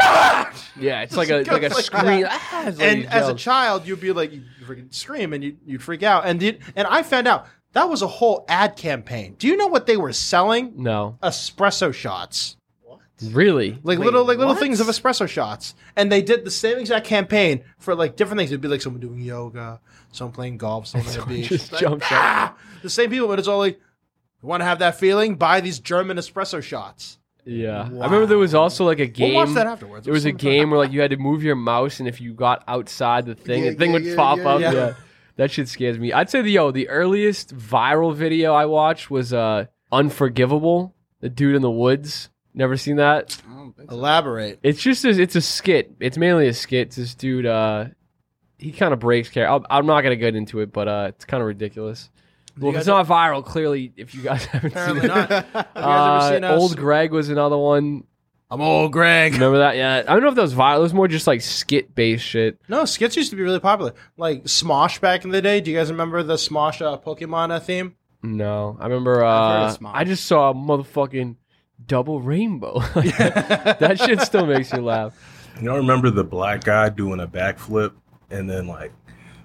[0.78, 2.26] Yeah, it's like a like a like scream.
[2.28, 5.82] Ah, like and as a child, you'd be like, you freaking scream and you you'd
[5.82, 6.26] freak out.
[6.26, 9.36] And did, and I found out that was a whole ad campaign.
[9.38, 10.72] Do you know what they were selling?
[10.76, 12.56] no, Espresso shots,
[13.22, 14.60] really, like Wait, little like little what?
[14.60, 15.74] things of espresso shots.
[15.96, 18.50] And they did the same exact campaign for like different things.
[18.50, 19.80] It'd be like someone doing yoga,
[20.12, 21.48] someone playing golf, someone on the beach.
[21.48, 22.56] just Like, jumps ah!
[22.82, 23.80] The same people, but it's all like,
[24.42, 25.36] you want to have that feeling?
[25.36, 27.18] Buy these German espresso shots.
[27.46, 29.34] Yeah, I remember there was also like a game.
[29.34, 30.06] We'll watch that afterwards.
[30.06, 32.32] There was a game where like you had to move your mouse, and if you
[32.32, 34.60] got outside the thing, Yeah, the thing yeah, would yeah, pop up.
[34.62, 34.72] yeah.
[34.72, 34.94] Yeah.
[35.36, 36.10] that shit scares me.
[36.10, 41.54] I'd say the yo the earliest viral video I watched was uh Unforgivable, the dude
[41.54, 42.30] in the woods.
[42.54, 43.36] Never seen that.
[43.50, 43.96] I don't think so.
[43.96, 44.60] Elaborate.
[44.62, 45.92] It's just a, it's a skit.
[46.00, 46.88] It's mainly a skit.
[46.88, 47.46] It's this dude.
[47.46, 47.86] Uh,
[48.58, 49.66] he kind of breaks character.
[49.68, 52.10] I'm not gonna get into it, but uh, it's kind of ridiculous.
[52.58, 55.28] Well, if it's not viral, clearly, if you guys haven't seen Apparently it, not.
[55.30, 56.60] Have you guys uh, ever seen us?
[56.60, 58.04] old Greg was another one.
[58.50, 59.32] I'm old Greg.
[59.34, 59.76] Remember that?
[59.76, 60.76] Yeah, I don't know if that was viral.
[60.76, 62.60] It was more just like skit based shit.
[62.68, 63.94] No, skits used to be really popular.
[64.16, 65.60] Like Smosh back in the day.
[65.60, 67.96] Do you guys remember the Smosh uh, Pokemon uh, theme?
[68.22, 69.24] No, I remember.
[69.24, 69.90] I've heard Uh, of Smosh.
[69.94, 71.34] I just saw a motherfucking
[71.86, 72.78] double rainbow.
[72.94, 75.14] that shit still makes me laugh.
[75.62, 77.92] Y'all remember the black guy doing a backflip
[78.30, 78.92] and then like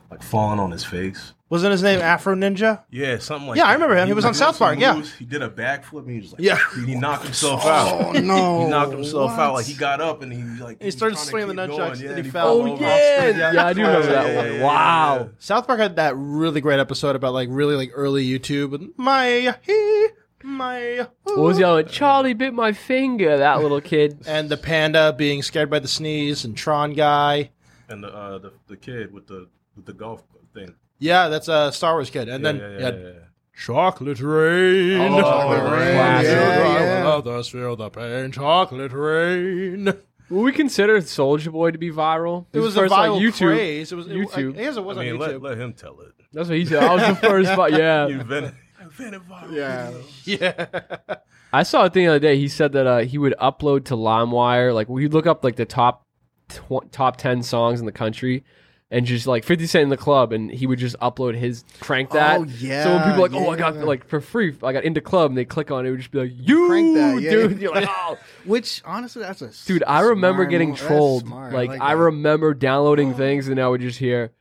[0.10, 1.34] like falling on his face?
[1.50, 2.84] Wasn't his name Afro Ninja?
[2.92, 4.08] Yeah, something like Yeah, I remember him.
[4.08, 4.94] He was on South Park, yeah.
[4.96, 5.12] moves.
[5.16, 6.60] He did a backflip and he was like, Yeah.
[6.76, 8.02] Oh, he knocked himself out.
[8.16, 8.64] Oh no!
[8.66, 9.40] He knocked himself What?
[9.40, 9.54] out.
[9.56, 12.06] Like he got up and he like He started was swinging the keep nunchucks going.
[12.08, 12.82] and he he fell Oh over.
[12.84, 13.52] yeah, Yeah.
[13.54, 14.46] yeah, I do remember that Yeah, one.
[14.46, 15.18] yeah, yeah, wow.
[15.22, 15.28] yeah.
[15.40, 19.56] South Park had that really great episode about like really like early YouTube and my
[19.64, 20.08] he
[20.44, 21.84] my What was the other?
[21.84, 23.38] Charlie bit my finger.
[23.38, 24.22] That little kid.
[24.28, 27.52] and the panda being scared by the sneeze and Tron guy.
[27.88, 30.24] And the, uh, the the kid with the with the golf
[30.54, 30.76] thing.
[31.00, 32.30] Yeah, that's a Star Wars kid.
[32.30, 33.14] And Yeah, then yeah, yeah, yeah, yeah.
[33.56, 35.02] Chocolate Rain.
[35.02, 36.32] Oh, Chocolate Rain, classic.
[36.32, 37.08] yeah, yeah.
[37.10, 38.32] Others feel the pain.
[38.32, 39.94] Chocolate Rain.
[40.30, 42.46] Will we consider Soldier Boy to be viral?
[42.54, 43.48] It was His a first, like, viral YouTube.
[43.48, 43.92] craze.
[43.92, 44.54] It was YouTube.
[44.60, 45.42] I guess it I was mean, on let, YouTube.
[45.42, 46.14] let him tell it.
[46.32, 46.84] That's what he said.
[46.84, 48.08] I was the first, but yeah.
[48.08, 48.54] You invented,
[49.00, 49.52] invented viral.
[49.52, 49.92] Yeah.
[50.26, 51.16] yeah.
[51.52, 52.38] I saw a thing the other day.
[52.38, 54.74] He said that uh, he would upload to LimeWire.
[54.74, 56.06] Like we'd look up like the top
[56.50, 58.44] tw- top ten songs in the country,
[58.92, 62.12] and just like Fifty Cent in the club, and he would just upload his crank
[62.12, 62.40] that.
[62.40, 63.84] Oh, yeah, So when people are like, oh, I got yeah.
[63.84, 66.12] like for free, I got into club, and they click on it, it would just
[66.12, 67.32] be like, you, Crank that, yeah.
[67.32, 67.60] dude.
[67.62, 69.84] You're like, oh, Which honestly, that's a dude.
[69.88, 70.80] I remember getting move.
[70.80, 71.26] Trolled.
[71.26, 71.54] smart.
[71.54, 74.32] Like, like I remember downloading things, and I would just hear.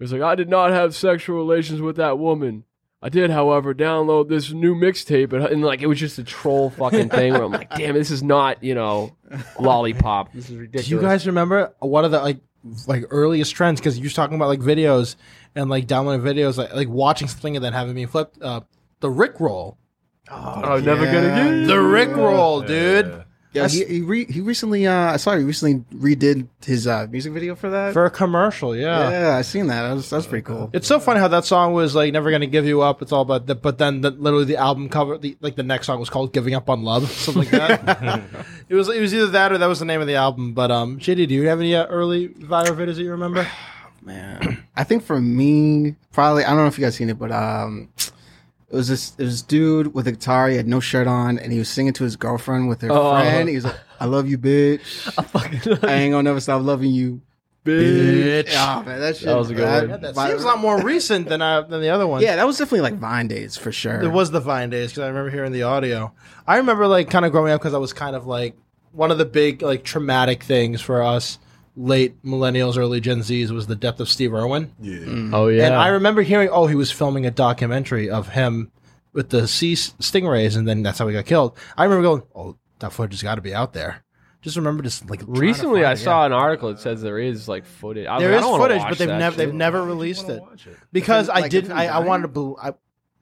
[0.00, 2.62] It was like I did not have sexual relations with that woman.
[3.00, 6.70] I did, however, download this new mixtape, and, and like it was just a troll
[6.70, 9.16] fucking thing where I'm like, damn, this is not you know,
[9.60, 10.32] lollipop.
[10.34, 10.88] This is ridiculous.
[10.88, 12.38] Do you guys remember one of the like
[12.88, 13.80] like earliest trends?
[13.80, 15.14] Because you was talking about like videos
[15.54, 18.42] and like downloading videos, like like watching something and then having me flipped.
[18.42, 18.62] Uh,
[19.00, 19.78] the Rick roll,
[20.30, 23.06] Oh, never gonna get the Rick roll, dude.
[23.06, 23.22] Yeah.
[23.62, 27.32] Yeah, he he, re- he recently uh I saw he recently redid his uh music
[27.32, 27.92] video for that.
[27.92, 29.10] For a commercial, yeah.
[29.10, 29.82] yeah, I seen that.
[29.82, 30.70] That was that's pretty cool.
[30.72, 33.22] It's so funny how that song was like "Never Gonna Give You Up." It's all
[33.22, 36.10] about that, but then the, literally the album cover, the, like the next song was
[36.10, 38.24] called "Giving Up on Love," something like that.
[38.68, 40.52] it was it was either that or that was the name of the album.
[40.54, 43.46] But um, JD, do you have any uh, early viral videos that you remember?
[44.02, 47.32] Man, I think for me, probably I don't know if you guys seen it, but
[47.32, 47.90] um,
[48.70, 50.48] it was this it was this dude with a guitar.
[50.48, 53.12] He had no shirt on, and he was singing to his girlfriend with her Oh.
[53.12, 53.48] friend.
[53.48, 55.12] He was like, "I love you, bitch.
[55.88, 57.22] I ain't gonna never stop loving you,
[57.64, 59.26] bitch." Oh man, that shit.
[59.26, 60.00] That was a good one.
[60.00, 62.22] That vi- seems a lot more recent than I, than the other one.
[62.22, 64.02] Yeah, that was definitely like Vine days for sure.
[64.02, 66.12] It was the Vine days because I remember hearing the audio.
[66.46, 68.54] I remember like kind of growing up because I was kind of like
[68.92, 71.38] one of the big like traumatic things for us
[71.78, 74.72] late millennials, early Gen Zs was the death of Steve Irwin.
[74.80, 74.98] Yeah.
[74.98, 75.34] Mm.
[75.34, 75.66] Oh yeah.
[75.66, 78.72] And I remember hearing, oh, he was filming a documentary of him
[79.12, 81.56] with the sea stingrays, and then that's how he got killed.
[81.76, 84.04] I remember going, oh, that footage has got to be out there.
[84.42, 86.26] Just remember just like trying to Recently, find I it, saw yeah.
[86.26, 88.06] an article that says there is like footage.
[88.06, 90.76] I there like, I is don't footage, but they've never they've never released it it.
[90.92, 91.72] because If I didn't.
[91.72, 92.28] I, I wanted to.
[92.28, 92.74] bel- I,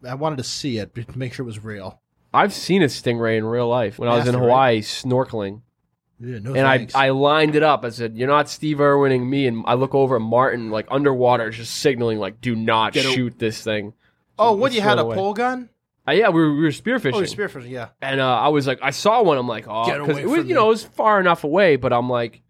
[0.06, 2.00] I wanted to see it to make sure it was real.
[2.34, 4.44] I've seen a stingray in real life when I was in Master, right?
[4.46, 5.62] Hawaii snorkeling.
[6.18, 6.94] Yeah, no and I, thanks.
[6.94, 7.85] I lined it up.
[7.85, 11.50] I said, "You're not Steve Irwining me." And I look over at Martin, like underwater,
[11.50, 13.92] just signaling, like, "Do not Get a- shoot this thing."
[14.38, 15.14] oh, So what you had a away.
[15.16, 15.68] pole gun?
[16.09, 17.68] Uh, yeah, we were, we were spearfishing, Oh, you're spearfishing.
[17.68, 17.88] Yeah.
[18.00, 19.38] and uh, I was like, I saw one.
[19.38, 21.92] I'm like, oh, because it was, from you know, it was far enough away, but
[21.92, 22.42] I'm like,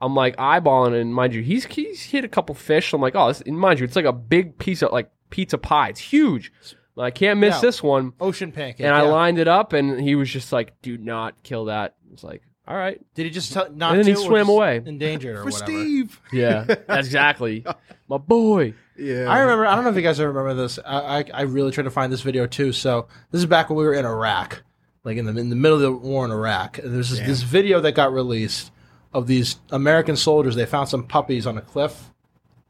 [0.00, 2.92] I'm like eyeballing, and mind you, he's he's hit a couple fish.
[2.92, 5.88] I'm like, oh, this, mind you, it's like a big piece of like pizza pie.
[5.88, 6.52] It's huge.
[6.96, 7.60] I can't miss Yeah.
[7.62, 8.12] this one.
[8.20, 8.84] Ocean pancake.
[8.84, 9.08] And I yeah.
[9.08, 12.76] lined it up, and he was just like, "Do not kill that." It's like, "All
[12.76, 14.20] right, Did he just tell not And then to?
[14.20, 14.82] he or swam just away.
[14.84, 15.64] endangered or for whatever?
[15.70, 16.20] Steve.
[16.32, 17.64] yeah, exactly,
[18.08, 19.66] my boy." Yeah, I remember.
[19.66, 20.78] I don't know if you guys remember this.
[20.84, 22.72] I, I I really tried to find this video too.
[22.72, 24.62] So this is back when we were in Iraq.
[25.04, 26.78] like in the in the middle of the war in Iraq.
[26.78, 28.70] And there's this, this video that got released
[29.14, 30.54] of these American soldiers.
[30.54, 32.10] They found some puppies on a cliff,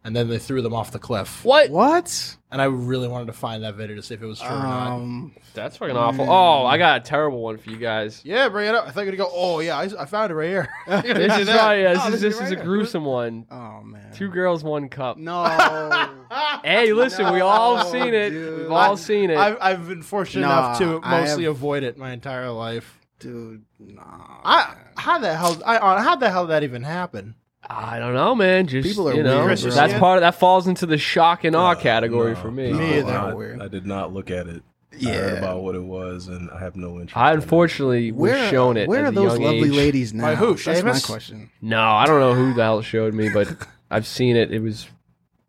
[0.04, 1.44] and then they threw them off the cliff.
[1.44, 1.70] What?
[1.70, 2.36] What?
[2.52, 4.58] And I really wanted to find that video to see if it was true or
[4.58, 4.92] not.
[4.96, 6.28] Um, That's fucking awful.
[6.28, 8.22] Oh, I got a terrible one for you guys.
[8.24, 8.88] Yeah, bring it up.
[8.88, 9.32] I thought you were gonna go.
[9.32, 10.68] Oh yeah, I, I found it right here.
[10.86, 12.64] This is probably yeah, this, Oh, is, this this is is a here.
[12.64, 13.46] gruesome one.
[13.50, 14.12] oh man.
[14.14, 15.16] Two girls, one cup.
[15.16, 15.44] No.
[16.62, 18.30] Hey, listen, we all No, seen it.
[18.30, 18.58] dude.
[18.62, 19.36] We've all seen it.
[19.38, 22.98] I've, I've been fortunate Nah, enough to mostly have- avoid it my entire life.
[23.18, 24.02] Dude, nah.
[24.44, 27.34] I how the hell I uh, how the hell did that even happen?
[27.68, 28.66] I don't know, man.
[28.66, 29.70] Just People are you know, weird, bro.
[29.70, 32.72] that's part of that falls into the shock and awe Uh, category no, for me.
[32.72, 33.12] no, Me either.
[33.12, 33.60] I, Weird.
[33.62, 34.62] I did not look at it.
[34.92, 35.12] I Yeah.
[35.12, 37.16] heard about what it was, and I have no interest.
[37.16, 37.42] I in it.
[37.42, 38.88] unfortunately was shown it.
[38.88, 39.76] where at are a those young lovely age.
[39.76, 40.24] ladies now?
[40.24, 41.50] By who, That's my question.
[41.62, 43.48] No, I don't know who the hell showed me, but
[43.90, 44.52] I've seen it.
[44.52, 44.88] It was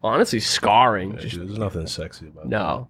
[0.04, 1.13] honestly scarring.
[1.13, 2.50] Yeah, Just, dude, there's nothing sexy about it.
[2.50, 2.89] no.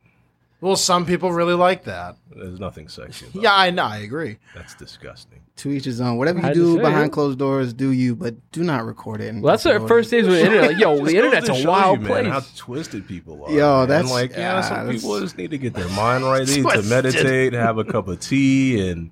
[0.61, 2.17] Well, some people really like that.
[2.29, 2.37] that.
[2.37, 3.83] There's nothing sexy about Yeah, I know.
[3.83, 4.37] I agree.
[4.55, 5.39] That's disgusting.
[5.57, 6.17] To each his own.
[6.17, 7.07] Whatever you had do say, behind yeah.
[7.09, 9.33] closed doors, do you, but do not record it.
[9.33, 10.17] Well, that's the upload first it.
[10.21, 10.71] days with the internet.
[10.73, 12.23] Like, yo, the internet's a wild you, place.
[12.23, 13.51] Man, how twisted people are.
[13.51, 13.87] Yo, man.
[13.89, 16.45] that's- like, yeah, yeah, some that's- people just need to get their mind right.
[16.45, 19.09] They need to meditate, have a cup of tea, and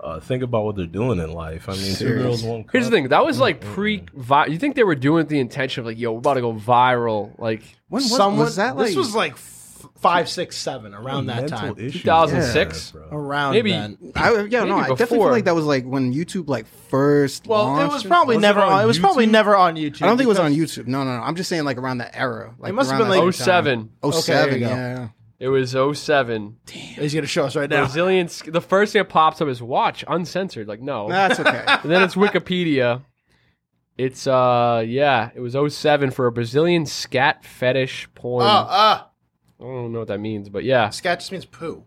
[0.00, 1.68] uh, think about what they're doing in life.
[1.68, 2.22] I mean, two Serious.
[2.24, 2.72] girls, one cup.
[2.72, 3.08] Here's the thing.
[3.08, 4.04] That was like pre.
[4.14, 6.34] Vi- you think they were doing it with the intention of like, yo, we're about
[6.34, 7.36] to go viral?
[7.38, 8.86] Like When was, Someone was that like?
[8.88, 9.50] this was like f-
[10.04, 11.74] five, six, seven around that Mental time.
[11.78, 12.90] issues 2006?
[12.92, 13.18] they Oh, bro.
[13.18, 13.98] Around Maybe- then.
[14.14, 15.08] I, yeah, no, maybe I definitely before.
[15.26, 17.46] feel like that was like when YouTube like first.
[17.46, 18.82] Well, it launched was probably Was it never on on.
[18.82, 19.30] It was probably YouTube?
[19.30, 20.02] never on YouTube.
[20.02, 20.86] I don't think it was on because- YouTube.
[20.86, 21.22] No, no, no.
[21.22, 22.54] I'm just saying like around that era.
[22.58, 23.44] Like It must have around been, that like, time.
[23.44, 23.90] 07.
[24.02, 24.70] Oh Okay, seven, there you go.
[24.70, 25.08] yeah.
[25.40, 26.56] It was 07.
[26.70, 27.80] He's gonna show us right now.
[27.84, 28.28] Brazilian.
[28.28, 30.68] sk- The first thing that pops up is watch uncensored.
[30.68, 31.08] Like no.
[31.08, 31.64] That's okay.
[31.82, 33.02] And then it's Wikipedia.
[33.98, 38.44] It's uh yeah, it was 07 for a Brazilian scat fetish porn.
[38.44, 39.02] Oh, uh,
[39.60, 40.90] I don't know what that means, but yeah.
[40.90, 41.84] scat just means poo.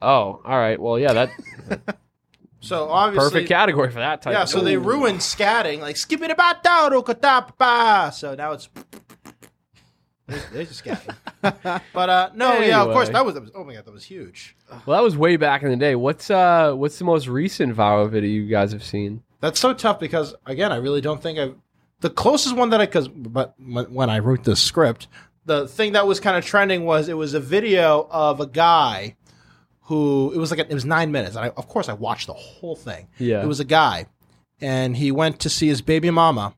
[0.00, 0.80] Oh, all right.
[0.80, 1.30] Well, yeah, that
[2.60, 4.32] So obviously, perfect category for that type.
[4.32, 6.90] Yeah, of so they ruined scatting, like skip it about down,
[8.12, 8.68] So now it's
[10.26, 11.14] there's, there's a scatting.
[11.92, 14.04] but uh no, yeah, of course that was, that was oh my god, that was
[14.04, 14.56] huge.
[14.86, 15.94] Well, that was way back in the day.
[15.94, 19.22] What's uh what's the most recent viral video you guys have seen?
[19.40, 21.54] That's so tough because again, I really don't think I've
[22.00, 25.06] the closest one that I because but when, when I wrote the script,
[25.48, 29.16] the thing that was kind of trending was it was a video of a guy
[29.82, 32.26] who it was like a, it was nine minutes, and I, of course I watched
[32.26, 33.08] the whole thing.
[33.18, 33.42] Yeah.
[33.42, 34.06] it was a guy,
[34.60, 36.54] and he went to see his baby mama,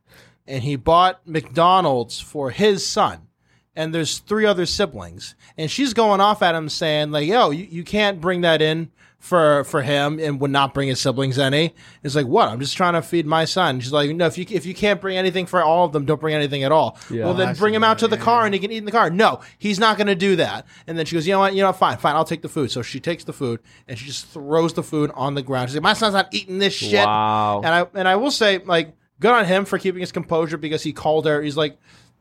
[0.47, 3.29] and he bought McDonald's for his son.
[3.77, 7.67] And there's three other siblings, and she's going off at him saying like, "Yo, you,
[7.71, 8.91] you can't bring that in
[9.21, 12.49] for for him, and would not bring his siblings any." It's like, "What?
[12.49, 15.01] I'm just trying to feed my son." She's like, "No, if you if you can't
[15.01, 17.27] bring anything for all of them, don't bring anything at all." Yeah.
[17.27, 18.23] well, then I bring him out to the yeah.
[18.23, 19.11] car, and he can eat in the car.
[19.11, 20.67] No, he's not going to do that.
[20.87, 21.55] And then she goes, "You know what?
[21.55, 24.07] You know, fine, fine, I'll take the food." So she takes the food, and she
[24.07, 25.69] just throws the food on the ground.
[25.69, 27.61] She's like, "My son's not eating this shit." Wow.
[27.65, 30.83] And I and I will say, like, good on him for keeping his composure because
[30.83, 31.43] he called her.
[31.43, 31.79] He's like,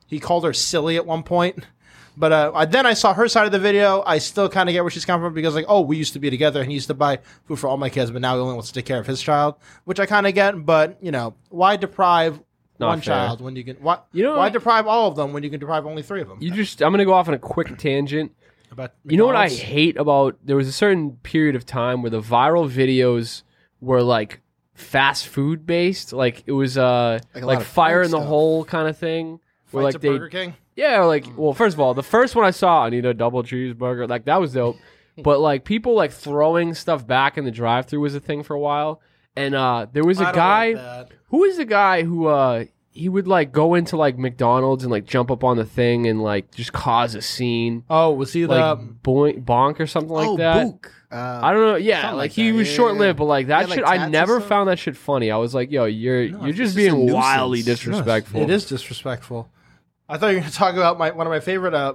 [0.07, 1.65] he called her silly at one point.
[2.19, 4.03] But uh, I, then I saw her side of the video.
[4.05, 6.19] I still kind of get where she's coming from because, like, oh, we used to
[6.19, 8.41] be together and he used to buy food for all my kids, but now he
[8.41, 9.55] only wants to take care of his child,
[9.85, 10.65] which I kind of get.
[10.65, 12.41] But you know, why deprive
[12.77, 13.15] Not one fair.
[13.15, 13.77] child when you can?
[13.77, 14.53] Why, You know why what?
[14.53, 16.39] deprive all of them when you can deprive only three of them?
[16.41, 18.33] You just I'm gonna go off on a quick tangent.
[18.69, 22.11] About You know what I hate about there was a certain period of time where
[22.11, 23.43] the viral videos
[23.79, 24.41] were like
[24.75, 28.27] fast food based, like it was uh Like a like, fire in the stuff.
[28.27, 29.39] hole kind of thing.
[29.71, 30.53] Where like they Burger King.
[30.75, 33.43] yeah, like well, first of all, the first one I saw, I need a double
[33.43, 34.77] cheeseburger, like that was dope.
[35.17, 38.55] but like people like throwing stuff back in the drive through was a thing for
[38.55, 39.01] a while.
[39.35, 41.11] And uh there was I a don't guy like that.
[41.27, 45.05] who is the guy who uh he would like go into like McDonald's and like
[45.05, 47.83] jump up on the thing and like just cause a scene.
[47.89, 48.85] Oh, was he Like the?
[49.03, 50.63] boink, bonk or something like oh, that.
[50.65, 50.91] Book.
[51.11, 51.75] Uh, I don't know.
[51.75, 52.57] Yeah, Something like, like he that.
[52.57, 53.19] was Yeah, short lived, yeah.
[53.19, 54.49] but like that like shit, tats I and never stuff?
[54.49, 55.31] found that shit funny.
[55.31, 57.79] I was like, yo, you're No, you're it's just just a being wildly nuisance.
[57.79, 58.41] disrespectful.
[58.41, 59.49] It is disrespectful.
[60.09, 61.73] I thought you were going to talk about my one of my favorite.
[61.73, 61.93] Uh,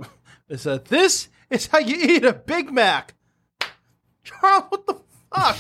[0.49, 3.15] is uh, this is how you eat a Big Mac.
[4.23, 4.95] Charles, what the
[5.35, 5.57] fuck?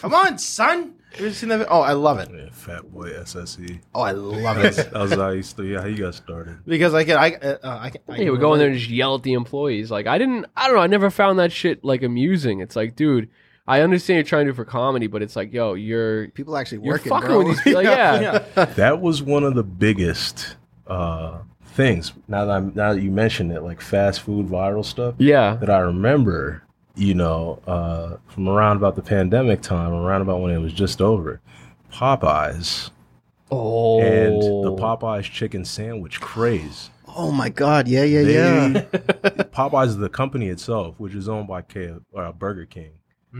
[0.00, 0.94] Come on, son.
[1.12, 1.66] Have You ever seen that?
[1.70, 2.28] Oh, I love it.
[2.30, 3.80] Yeah, fat boy SSE.
[3.94, 6.58] Oh, I love it That was how you, st- yeah, how you got started.
[6.66, 7.16] because I can.
[7.16, 8.02] I uh, I can.
[8.08, 9.90] I He can would go in there and just yell at the employees.
[9.90, 10.46] Like I didn't.
[10.56, 10.82] I don't know.
[10.82, 12.60] I never found that shit like amusing.
[12.60, 13.30] It's like, dude,
[13.66, 16.56] I understand you're trying to do it for comedy, but it's like, yo, you're people
[16.56, 17.10] actually working.
[17.10, 17.38] you're working, fucking bro.
[17.38, 17.82] with these people.
[17.82, 18.44] yeah.
[18.56, 18.64] yeah.
[18.66, 21.38] That was one of the biggest uh,
[21.76, 22.12] things.
[22.26, 25.54] Now that I'm, now that you mentioned it, like fast food viral stuff Yeah.
[25.56, 26.62] that I remember.
[26.98, 31.02] You know, uh, from around about the pandemic time, around about when it was just
[31.02, 31.42] over,
[31.92, 32.90] Popeyes
[33.50, 34.00] Oh.
[34.00, 36.88] and the Popeyes chicken sandwich craze.
[37.14, 38.68] Oh my god, yeah, yeah, They, yeah.
[39.52, 42.92] Popeyes is the company itself, which is owned by K- uh, Burger King.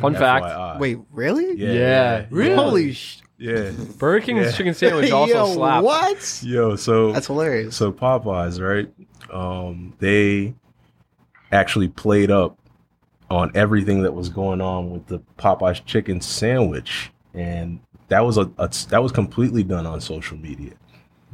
[0.03, 0.79] Fun fact.
[0.79, 1.57] Wait, really?
[1.57, 1.73] Yeah.
[1.73, 2.27] Yeah.
[2.31, 2.55] Really?
[2.55, 3.23] Holy sh!
[3.39, 3.71] Yeah.
[3.99, 4.53] Burger King's Yeah.
[4.53, 5.85] chicken sandwich also Yo, slaps.
[5.85, 6.43] What?
[6.43, 7.77] Yo, so That's hilarious.
[7.77, 8.91] so Popeyes, right?
[9.33, 10.55] Um, they
[11.53, 12.59] actually played up
[13.31, 18.51] on everything that was going on with the Popeyes chicken sandwich, and that was a,
[18.59, 20.73] a that was completely done on social media.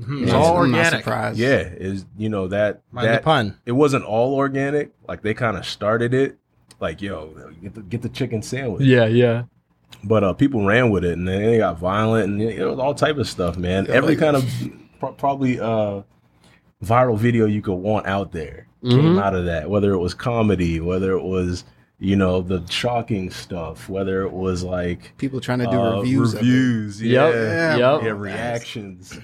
[0.01, 0.23] Mhm.
[0.23, 1.05] It's all I'm not organic.
[1.05, 1.38] surprised.
[1.38, 3.59] Yeah, is you know that Mind the that pun.
[3.67, 4.91] it wasn't all organic.
[5.07, 6.38] Like they kind of started it,
[6.81, 8.83] like yo, get the get the chicken sandwich.
[8.87, 9.43] Yeah, yeah.
[10.05, 12.94] But uh, people ran with it, and then they got violent, and it was all
[12.94, 13.87] type of stuff, man.
[13.90, 14.44] Every kind of
[14.98, 16.02] pro- probably uh,
[16.85, 19.22] viral video you could want out there came Mhm.
[19.22, 19.70] out of that.
[19.70, 21.64] Whether it was comedy, whether it was
[22.00, 26.35] you know the shocking stuff, whether it was like People trying to do uh, reviews.
[26.35, 26.42] of it.
[26.42, 28.02] reviews, Yep, yeah, yep.
[28.02, 29.16] yeah, reactions.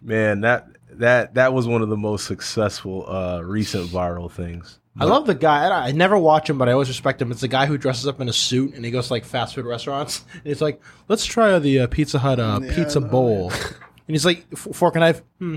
[0.00, 4.78] Man, that that that was one of the most successful uh, recent viral things.
[4.98, 5.66] I love the guy.
[5.66, 7.32] I, I never watch him, but I always respect him.
[7.32, 9.54] It's the guy who dresses up in a suit and he goes to like fast
[9.54, 10.24] food restaurants.
[10.34, 13.50] And he's like, "Let's try the uh, Pizza Hut uh, Yeah, pizza I bowl."
[14.06, 15.22] and he's like, "F- "Fork and knife.
[15.40, 15.56] Hmm,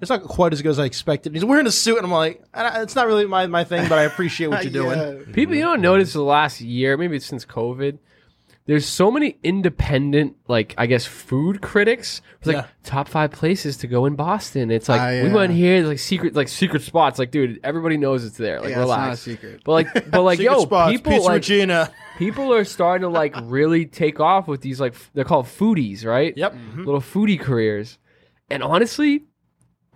[0.00, 2.42] it's not quite as good as I expected." He's wearing a suit, and I'm like,
[2.52, 5.62] I- "It's not really my, my thing, but I appreciate what you're doing." People, you
[5.62, 7.98] don't notice the last year, maybe it's since COVID.
[8.66, 12.22] There's so many independent, like I guess, food critics.
[12.38, 12.66] It's like Yeah.
[12.82, 14.70] top five places to go in Boston.
[14.70, 15.34] It's like Ah, we yeah.
[15.34, 17.18] went here, there's like secret, like secret spots.
[17.18, 18.60] Like, dude, everybody knows it's there.
[18.60, 19.20] Like, Yeah, it's not a relax.
[19.20, 19.60] secret.
[19.64, 21.90] But like, but like, Secret yo, spots, people Pizza like Regina.
[22.16, 26.06] people are starting to like really take off with these like f- they're called foodies,
[26.06, 26.34] right?
[26.36, 26.54] Yep.
[26.76, 27.98] little foodie careers.
[28.50, 29.24] And honestly,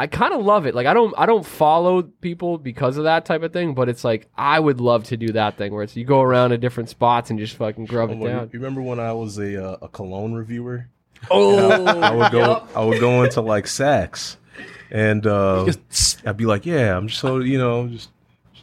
[0.01, 0.75] I kind of love it.
[0.75, 4.05] Like I don't I don't follow people because of that type of thing, but it's
[4.05, 6.89] like I would love to do that thing where it's you go around to different
[6.89, 8.51] spots and just fucking grub Oh, it well, you, down.
[8.53, 10.89] you remember when I was a uh, a cologne reviewer?
[11.31, 14.37] Oh, I would go I would go into like Saks
[14.91, 15.71] and uh,
[16.25, 18.11] I'd be like, yeah, I'm just so you know just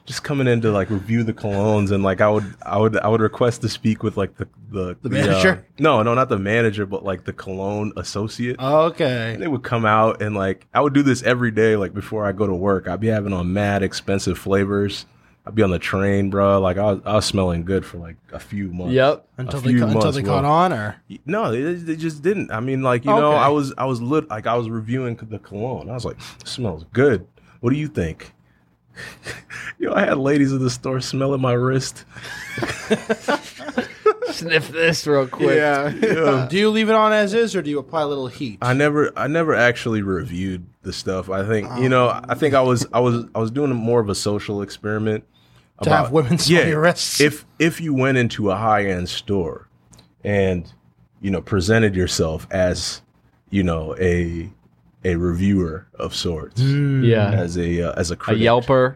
[0.06, 3.08] just coming in to like review the colognes and like I would I would I
[3.10, 5.66] would request to speak with like the the, The uh, manager?
[5.80, 8.60] no, no, not the manager, but like the cologne associate.
[8.60, 9.36] Okay.
[9.40, 12.32] they would come out and like I would do this every day, like before I
[12.32, 12.88] go to work.
[12.88, 15.06] I'd be having on mad expensive flavors.
[15.48, 16.60] I'd be on the train, bro.
[16.60, 18.94] Like I was, I was smelling good for like a few months.
[18.94, 19.28] Yep.
[19.38, 20.32] Until they, ca- until they bro.
[20.34, 22.52] caught on, or No, they, they just didn't.
[22.52, 25.40] I mean, like you know, I was I was lit like I was reviewing the
[25.40, 25.90] cologne.
[25.90, 27.28] I was like, smells good.
[27.60, 28.34] What do you think?
[29.78, 32.06] Yo, I had ladies in the store smelling my wrist.
[34.36, 35.56] Sniff this real quick.
[35.58, 35.90] Yeah.
[36.02, 36.48] Yeah.
[36.50, 38.60] do you leave it on as is, or do you apply a little heat?
[38.62, 41.30] I never I never actually reviewed the stuff.
[41.30, 44.10] I think you know I think I was I was I was doing more of
[44.10, 45.24] a social experiment
[45.82, 47.20] to have women smell your wrists.
[47.20, 49.68] If if you went into a high end store
[50.24, 50.72] and
[51.22, 53.02] you know presented yourself as
[53.50, 54.50] you know a
[55.04, 57.32] a reviewer of sorts Yeah.
[57.32, 58.96] as a uh, as a A Yelper.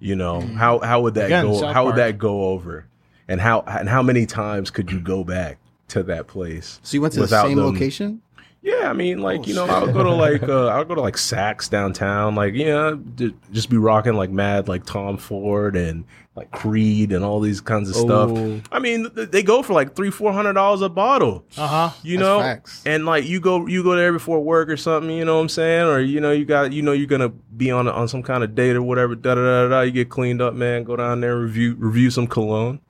[0.00, 2.86] you know how how would that Again, go South how would that go over
[3.28, 7.00] and how and how many times could you go back to that place So you
[7.02, 8.22] went to the same them- location?
[8.60, 10.88] yeah, I mean, like Oh, you know, I would go to like uh, I would
[10.88, 15.16] go to like Saks downtown, like yeah, d- just be rocking like mad like Tom
[15.16, 18.04] Ford and like Creed and all these kinds of Oh.
[18.28, 18.68] stuff.
[18.70, 21.44] I mean, th- they go for like three four hundred dollars a bottle.
[21.56, 21.90] uh huh.
[22.02, 22.82] You That's know, facts.
[22.86, 25.10] and like you go you go there before work or something.
[25.16, 25.86] You know what I'm saying?
[25.86, 28.54] Or you know you got you know you're gonna be on on some kind of
[28.54, 29.14] date or whatever.
[29.14, 29.80] Da da da da.
[29.80, 30.84] You get cleaned up, man.
[30.84, 32.80] Go down there review review some cologne.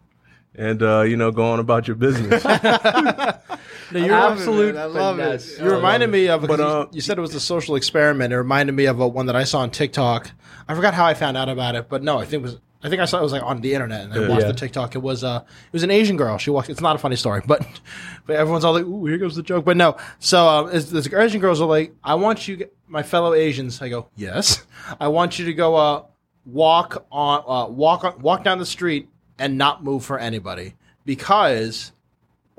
[0.59, 2.45] And uh, you know, go on about your business.
[3.91, 4.83] No, you're Absolute man.
[4.83, 5.57] I love it.
[5.59, 8.35] You reminded me of because But, you- uh, you, said it was a social experiment.
[8.35, 10.31] It reminded me of a, one that I saw on TikTok.
[10.69, 12.91] I forgot how I found out about it, but no, I think it was I
[12.91, 14.29] think I saw it was like on the internet and I Yeah.
[14.29, 14.49] watched Yeah.
[14.49, 14.95] the TikTok.
[14.95, 16.37] It was uh it was an Asian girl.
[16.37, 16.69] She walked.
[16.69, 17.67] It's not a funny story, but
[18.27, 21.11] but everyone's all like, "Ooh, here goes the joke." But no, so um, it's, this
[21.11, 24.67] Asian girls are like, "I want you, my fellow Asians." I go, "Yes,
[25.01, 26.03] I want you to go uh
[26.45, 30.75] walk on uh, walk on, walk down the street and not move for anybody
[31.05, 31.93] because."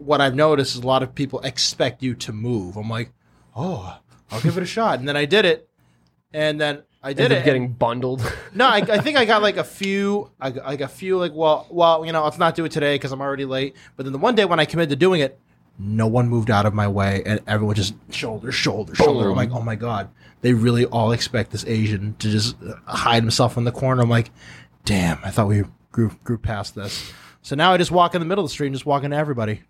[0.01, 2.77] what I've noticed is a lot of people expect you to move.
[2.77, 3.11] I'm like,
[3.55, 3.99] oh,
[4.31, 5.69] I'll give it a shot, and then I did it,
[6.33, 7.45] and then I did it.
[7.45, 8.21] getting bundled.
[8.53, 11.67] no, I, I think I got like a few, I, like a few, like well,
[11.69, 13.75] well, you know, let's not do it today because I'm already late.
[13.95, 15.39] But then the one day when I committed to doing it,
[15.77, 19.29] no one moved out of my way, and everyone just shoulder, shoulder, shoulder.
[19.29, 20.09] I'm like, oh my god,
[20.41, 22.55] they really all expect this Asian to just
[22.85, 24.01] hide himself in the corner.
[24.01, 24.31] I'm like,
[24.83, 27.11] damn, I thought we grew grew past this.
[27.41, 29.17] So now I just walk in the middle of the street and just walk into
[29.17, 29.61] everybody.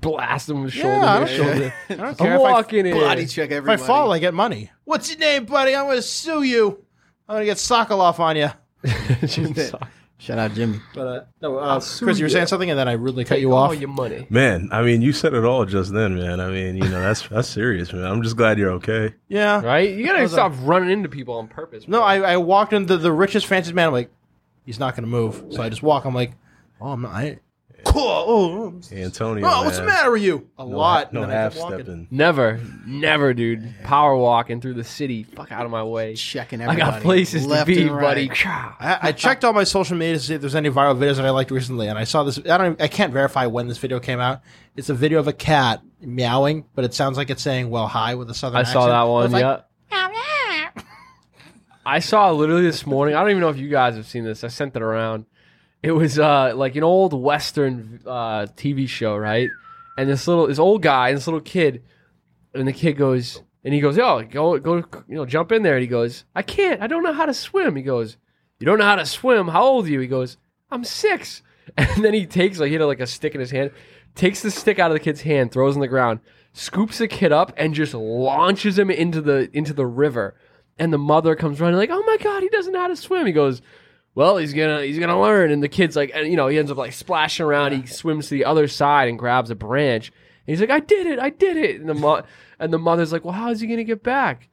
[0.00, 1.74] Blast him with shoulder I to don't- shoulder.
[1.90, 2.94] I don't I'm care if I walking in.
[2.94, 3.82] Body check If I everybody.
[3.82, 4.70] fall, I get money.
[4.84, 5.74] What's your name, buddy?
[5.74, 6.84] I'm going to sue you.
[7.28, 8.50] I'm going to get Sokolove on you.
[10.18, 10.78] Shout out Jimmy.
[10.94, 13.54] But uh, no, uh, Chris, you were saying something, and then I really cut you
[13.54, 13.80] all off.
[13.80, 14.24] your money.
[14.30, 16.38] man, I mean, you said it all just then, man.
[16.38, 18.04] I mean, you know, that's that's serious, man.
[18.04, 19.14] I'm just glad you're okay.
[19.26, 19.60] Yeah.
[19.62, 19.90] Right?
[19.90, 21.88] You gotta was a- stop running into people on purpose.
[21.88, 22.06] No, bro.
[22.06, 23.88] I, I walked into the richest, fanciest man.
[23.88, 24.12] I'm like,
[24.64, 25.44] he's not going to move.
[25.50, 26.04] So I just walk.
[26.04, 26.32] I'm like,
[26.80, 27.12] oh, I'm not.
[27.12, 27.38] I,
[27.84, 28.00] Cool.
[28.06, 29.44] Oh, Antonio.
[29.44, 29.92] oh, what's the man.
[29.92, 30.48] matter with you?
[30.56, 31.12] A No, lot.
[31.12, 31.78] No and then I half kept walking.
[31.84, 32.08] stepping.
[32.12, 33.74] Never, never, dude.
[33.82, 35.24] Power walking through the city.
[35.24, 36.14] Fuck out of my way.
[36.14, 36.90] Checking I everybody.
[36.92, 38.00] got places to left be, and right.
[38.00, 38.30] buddy.
[38.44, 41.26] I, I checked all my social media to see if there's any viral videos that
[41.26, 42.38] I liked recently, and I saw this.
[42.38, 42.80] I don't.
[42.80, 44.42] I can't verify when this video came out.
[44.76, 48.14] It's a video of a cat meowing, but it sounds like it's saying "well hi"
[48.14, 48.58] with a southern.
[48.58, 48.90] I saw accent.
[48.92, 49.22] that one.
[49.24, 49.60] was like, yeah.
[51.84, 53.14] I saw literally this morning.
[53.14, 54.44] I don't even know if you guys have seen this.
[54.44, 55.26] I sent it around.
[55.82, 59.50] It was uh, like an old Western uh, TV show, right?
[59.98, 61.82] And this little, this old guy, and this little kid,
[62.54, 64.76] and the kid goes, and he goes, "Oh, go, go,
[65.08, 66.80] you know, jump in there." And he goes, "I can't.
[66.80, 68.16] I don't know how to swim." He goes,
[68.60, 69.48] "You don't know how to swim?
[69.48, 70.36] How old are you?" He goes,
[70.70, 71.42] "I'm six.
[71.76, 73.70] And then he takes like he had like a stick in his hand,
[74.16, 76.18] takes the stick out of the kid's hand, throws on the ground,
[76.52, 80.34] scoops the kid up, and just launches him into the into the river.
[80.82, 83.24] And the mother comes running like, "Oh my god, he doesn't know how to swim."
[83.24, 83.62] He goes,
[84.16, 86.72] "Well, he's gonna he's gonna learn." And the kid's like, and you know, he ends
[86.72, 87.70] up like splashing around.
[87.72, 90.08] He swims to the other side and grabs a branch.
[90.08, 92.24] And he's like, "I did it, I did it." And the mo-
[92.58, 94.48] and the mother's like, "Well, how is he gonna get back?"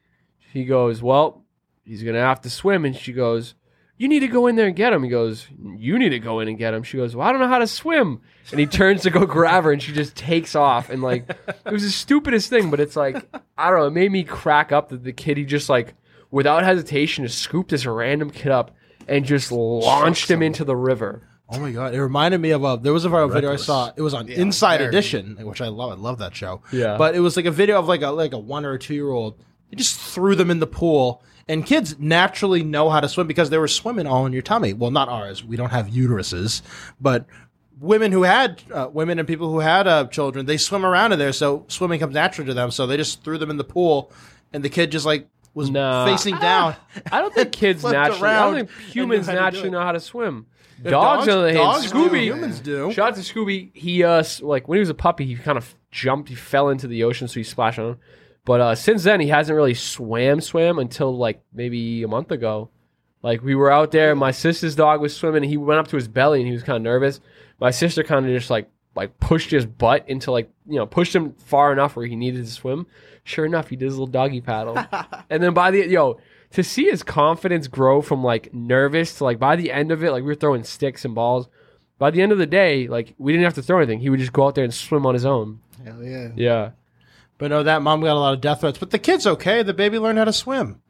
[0.54, 1.46] He goes, "Well,
[1.84, 3.56] he's gonna have to swim." And she goes,
[3.98, 6.42] "You need to go in there and get him." He goes, "You need to go
[6.42, 8.22] in and get him." She goes, "Well, I don't know how to swim."
[8.52, 10.92] And he turns to go grab her, and she just takes off.
[10.92, 11.28] And like,
[11.66, 13.16] it was the stupidest thing, but it's like,
[13.58, 13.88] I don't know.
[13.88, 15.96] It made me crack up that the kid he just like,
[16.32, 18.72] without hesitation, just scooped this random kid up
[19.08, 21.24] and just launched him into the river.
[21.52, 21.96] Oh my god!
[21.96, 22.78] It reminded me of a.
[22.80, 23.66] There was a viral video I Reckless.
[23.66, 23.92] saw.
[23.96, 24.90] It was on Inside very.
[24.90, 25.92] Edition, which I love.
[25.92, 26.62] I love that show.
[26.72, 26.96] Yeah.
[26.96, 28.94] But it was like a video of like a like a one or a two
[28.94, 29.40] year old.
[29.72, 33.50] They just threw them in the pool, and kids naturally know how to swim because
[33.50, 34.74] they were swimming all in your tummy.
[34.74, 35.44] Well, not ours.
[35.44, 36.62] We don't have uteruses,
[37.02, 37.26] but
[37.80, 41.20] women who had uh, women and people who had uh, children, they swim around in
[41.20, 41.34] there.
[41.34, 42.70] So swimming comes natural to them.
[42.70, 44.12] So they just threw them in the pool,
[44.54, 45.28] and the kid just like
[45.60, 46.06] was Nah.
[46.06, 46.76] facing down.
[47.12, 48.30] I don't think kids Flipped naturally.
[48.30, 50.48] I don't think humans how to do naturally know how to swim.
[50.84, 52.24] If Dogs, on the other hand, dogs do, Scooby.
[52.24, 52.92] humans do.
[52.94, 53.70] Shout out to Scooby.
[53.74, 56.30] He uh like when he was a puppy, he kind of jumped.
[56.30, 57.98] He fell into the ocean, so he splashed on him.
[58.46, 62.70] But uh, since then, he hasn't really swam swam until like maybe a month ago.
[63.22, 65.44] Like we were out there, my sister's dog was swimming.
[65.44, 67.20] And he went up to his belly, and he was kind of nervous.
[67.60, 71.14] My sister kind of just like like pushed his butt into like you know pushed
[71.14, 72.88] him far enough where he needed to swim.
[73.30, 74.76] Sure enough, he did his little doggy paddle,
[75.30, 76.20] and then by the yo
[76.54, 80.12] to see his confidence grow from like nervous to like by the end of it,
[80.12, 81.48] like we were throwing sticks and balls.
[82.00, 84.00] By the end of the day, like we didn't have to throw anything.
[84.00, 85.60] He would just go out there and swim on his own.
[85.86, 86.30] Hell yeah.
[86.36, 86.72] Yeah.
[87.38, 88.80] But no, that mom got a lot of death threats.
[88.80, 89.62] But the kid's okay.
[89.62, 90.82] The baby learned how to swim.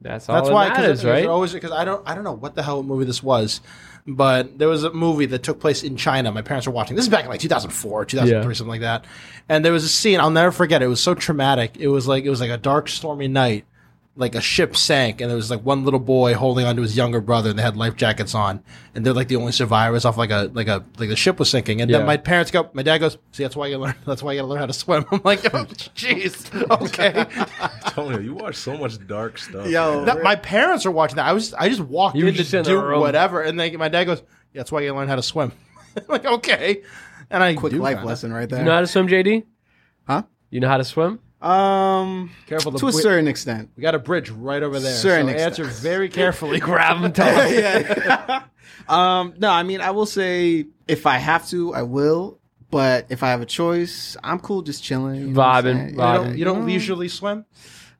[0.00, 1.26] That's all That's why, matters, because right?
[1.26, 3.60] always because I don't I don't know what the hell movie this was,
[4.06, 6.32] but there was a movie that took place in China.
[6.32, 6.96] My parents were watching.
[6.96, 8.54] This is back in like 2004, 2003, Yeah.
[8.54, 9.04] something like that.
[9.48, 10.82] And there was a scene I'll never forget.
[10.82, 11.76] It was so traumatic.
[11.78, 13.64] It was like it was like a dark, stormy night.
[14.14, 17.22] Like a ship sank, and there was like one little boy holding onto his younger
[17.22, 18.62] brother, and they had life jackets on,
[18.94, 21.48] and they're like the only survivors off like a like a like the ship was
[21.48, 21.80] sinking.
[21.80, 21.96] And Yeah.
[21.98, 23.94] then my parents go, my dad goes, "See, that's why you learn.
[24.04, 25.64] That's why you got to learn how to swim." I'm like, "Oh,
[25.96, 26.52] jeez,
[26.82, 27.24] okay."
[27.86, 29.66] Antonio, you watch so much dark stuff.
[29.66, 31.26] Yo, That- my parents are watching that.
[31.26, 33.78] I was I just walked You in just to in the do whatever, and then
[33.78, 34.20] my dad goes,
[34.52, 35.52] yeah, "That's why you learn how to swim."
[36.08, 36.82] Like, okay,
[37.30, 38.08] and I quick do life kinda.
[38.08, 38.58] lesson right there.
[38.58, 39.44] you know how to swim, JD?
[40.06, 40.22] Huh?
[40.50, 41.18] You know how to swim?
[41.42, 43.70] Um, Careful, to a bri- certain extent.
[43.76, 44.94] We got a bridge right over there.
[44.94, 45.58] Certain so extent.
[45.58, 46.60] answer very carefully.
[46.60, 47.50] Grab him tight.
[47.50, 48.44] yeah.
[48.88, 52.38] um, no, I mean, I will say if I have to, I will.
[52.70, 55.20] But if I have a choice, I'm cool just chilling.
[55.20, 55.90] you know what I'm Vibing.
[55.90, 56.38] You don't, vibing.
[56.38, 57.44] you don't usually swim.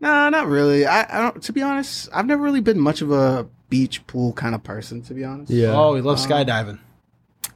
[0.00, 0.86] Nah, not really.
[0.86, 1.42] I, I don't.
[1.42, 5.02] To be honest, I've never really been much of a beach pool kind of person.
[5.02, 5.74] To be honest, Yeah.
[5.76, 6.78] Oh, we love skydiving.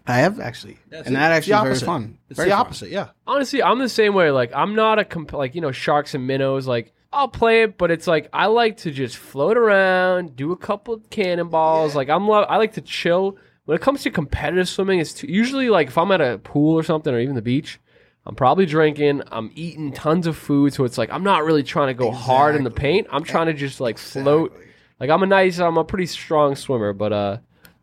[0.06, 1.18] I have actually, That's and it.
[1.18, 1.86] that It's the actually is very opposite.
[1.86, 2.18] fun.
[2.30, 2.60] It's Very the fun.
[2.66, 2.90] opposite.
[2.90, 3.08] Yeah.
[3.26, 4.30] Honestly, I'm the same way.
[4.30, 6.66] Like, I'm not a comp- like you know sharks and minnows.
[6.66, 10.56] Like, I'll play it, but it's like I like to just float around, do a
[10.56, 11.94] couple cannonballs.
[11.94, 13.36] Like, I'm lo- I like to chill.
[13.64, 16.74] When it comes to competitive swimming, it's too- usually like if I'm at a pool
[16.78, 17.80] or something, or even the beach.
[18.28, 19.22] I'm probably drinking.
[19.30, 22.56] I'm eating tons of food, so it's like I'm not really trying to go hard
[22.56, 23.06] in the paint.
[23.10, 24.50] I'm trying to just like float.
[24.52, 24.72] Exactly.
[24.98, 27.36] Like I'm a nice, I'm a pretty strong swimmer, but uh,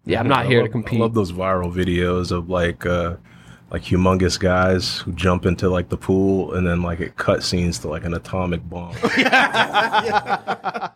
[0.05, 0.99] yeah, I'm not I here love- to compete.
[0.99, 3.15] I love those viral videos of like uh
[3.71, 7.79] like humongous guys who jump into like the pool and then like it cut scenes
[7.79, 8.95] to like an atomic bomb.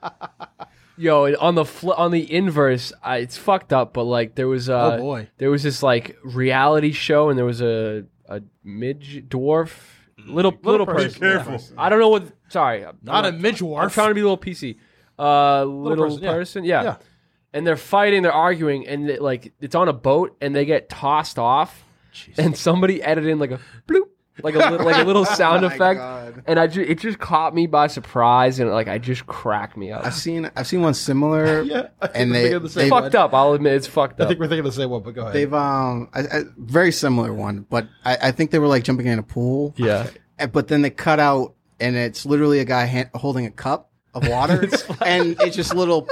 [1.00, 3.94] Yo, on the fl- on the inverse, I, it's fucked up.
[3.94, 5.30] But like, there was uh, Oh, boy.
[5.38, 9.70] there was this like reality show, and there was a a mid dwarf
[10.26, 11.22] little little, person, person.
[11.22, 11.62] careful.
[11.78, 12.24] I don't know what.
[12.50, 13.92] Sorry, I'm Not a I'm midgewarf.
[13.94, 14.78] trying to be a little PC.
[15.20, 16.32] Uh, little, person, yeah.
[16.32, 16.84] person, yeah.
[16.84, 16.96] Yeah.
[17.54, 20.90] And they're fighting, they're arguing, and it, like it's on a boat, and they get
[20.90, 21.84] tossed off,
[22.38, 24.10] and somebody edited in like a bloop,
[24.44, 26.44] like a li- like a little sound Oh effect, God.
[26.46, 29.92] and I ju- it just caught me by surprise, and like I just cracked me
[29.92, 30.06] up.
[30.06, 31.64] I've seen I've seen one similar.
[31.68, 33.04] Yeah, And they- thinking the same they- one.
[33.04, 33.34] fucked up.
[33.34, 34.26] I'll admit it's fucked up.
[34.26, 35.34] I think we're thinking the same one, but go ahead.
[35.34, 39.08] They've um I, I, very similar one, but I, I think they were like jumping
[39.08, 39.74] in a pool.
[39.78, 40.08] Yeah.
[40.52, 44.28] But then they cut out, and it's literally a guy hand, holding a cup of
[44.28, 44.68] water,
[45.06, 46.08] and it's just little.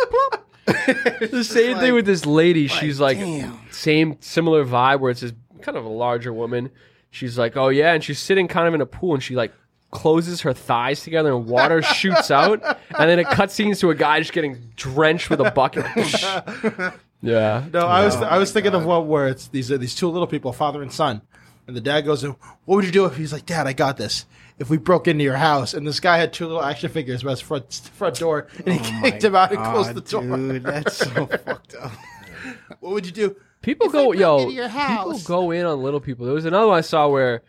[0.66, 1.20] Plop.
[1.32, 2.68] The same thing with this lady.
[2.68, 3.60] She's like damn.
[3.72, 6.70] same similar vibe where it's this kind of a larger woman.
[7.12, 9.54] She's like, oh yeah, and she's sitting kind of in a pool, and she like
[9.92, 13.96] closes her thighs together, and water shoots out, and then it cuts scenes to a
[13.96, 15.86] guy just getting drenched with a bucket.
[17.22, 17.66] yeah.
[17.72, 18.88] No, I was Oh I was my thinking of God.
[18.88, 21.22] one where it's these uh, these two little people, father and son,
[21.68, 24.26] and the dad goes, "What would you do if he's like, Dad, I got this.
[24.58, 27.32] If we broke into your house and this guy had two little action figures by
[27.32, 30.22] his front front door and he Oh my kicked him out and closed the door,
[30.38, 31.06] Dude, that's so
[31.46, 31.92] fucked up.
[32.80, 33.36] what would you do?
[33.62, 35.24] People If go, yo, into your people house.
[35.24, 36.26] go in on little people.
[36.26, 37.42] There was another one I saw where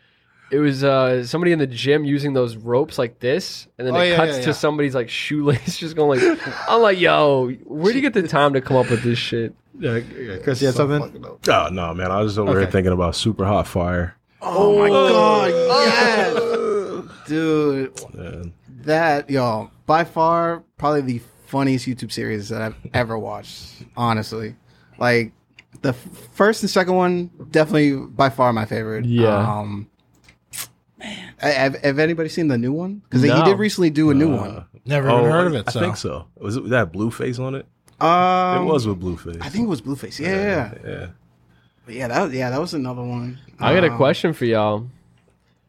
[0.51, 4.01] it was uh, somebody in the gym using those ropes like this, and then Oh,
[4.01, 6.39] it yeah, cuts yeah, to somebody's like shoelace just going like,
[6.69, 9.55] I'm like, yo, where do you get the time to come up with this shit?
[9.79, 11.25] Yeah, yeah, Chris, you had So something?
[11.49, 12.11] Oh no, man!
[12.11, 14.17] I was over here thinking about Supa Hot Fire.
[14.41, 16.35] Oh my god, yes,
[17.27, 18.15] dude.
[18.15, 18.53] Man.
[18.83, 23.85] That yo, by far, probably the funniest YouTube series that I've ever watched.
[23.97, 24.55] Honestly,
[24.99, 25.33] like
[25.83, 29.05] the f- first and second one, definitely by far my favorite.
[29.05, 29.37] Yeah.
[29.37, 29.89] Um,
[30.99, 33.03] man, I- have, have anybody seen the new one?
[33.09, 34.65] Because he did recently do a new Uh, one.
[34.85, 35.65] Never oh, even heard of it.
[35.69, 36.27] I think so.
[36.39, 37.67] Was it that Blueface on it?
[38.01, 39.41] Um, it was with Blueface.
[39.41, 40.21] I think it was Blueface.
[40.21, 41.07] Yeah, yeah, yeah.
[41.85, 42.09] But yeah.
[42.09, 43.39] That was, yeah, that was another one.
[43.59, 44.87] I got a Um, question for y'all.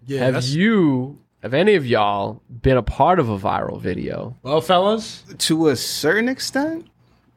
[0.06, 1.18] Yeah, have you,
[1.48, 4.36] have any of y'all been a part of a viral video?
[4.44, 6.88] Well, fellas, to a certain extent,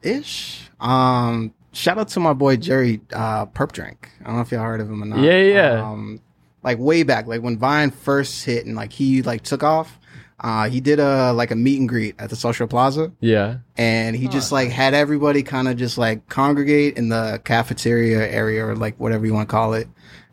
[0.01, 0.69] ish.
[0.79, 3.95] Um, shout out to my boy Jerry uh, Purpdrank.
[4.21, 5.19] I don't know if y'all heard of him or not.
[5.19, 5.81] Yeah, yeah.
[5.89, 6.19] Um,
[6.63, 9.97] like way back, like when Vine first hit and like he like took off.
[10.43, 13.57] Uh, he did a like a meet and greet at the Social Plaza, Yeah.
[13.77, 18.65] and he just like had everybody kind of just like congregate in the cafeteria area
[18.65, 19.87] or like whatever you want to call it,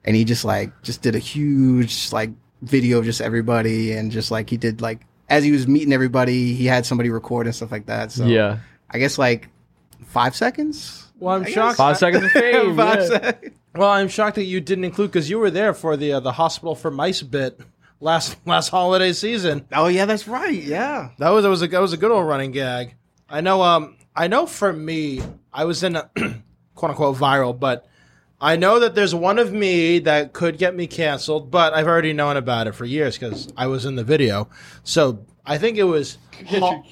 [0.07, 2.31] and he just like just did a huge like
[2.63, 6.55] video of just everybody and just like he did like as he was meeting everybody,
[6.55, 8.13] he had somebody record and stuff like that.
[8.13, 8.59] So yeah.
[8.91, 9.49] I guess like
[10.07, 11.07] five seconds.
[11.19, 11.77] well, I'm I shocked.
[11.77, 12.77] Five seconds of fame.
[12.77, 13.07] Five yeah.
[13.07, 13.57] seconds.
[13.75, 16.33] Well, I'm shocked that you didn't include because you were there for the uh, the
[16.33, 17.61] hospital for mice bit
[18.01, 19.67] last last holiday season.
[19.73, 20.63] Oh yeah, that's right.
[20.63, 21.11] Yeah.
[21.19, 22.95] That was that was a that was a good old running gag.
[23.29, 23.63] I know.
[23.63, 26.11] Um, I know for me, I was in a
[26.75, 27.87] quote unquote viral, but
[28.41, 31.51] I know that there's one of me that could get me canceled.
[31.51, 34.49] But I've already known about it for years because I was in the video.
[34.85, 36.19] So I think it was.
[36.49, 36.83] Ha-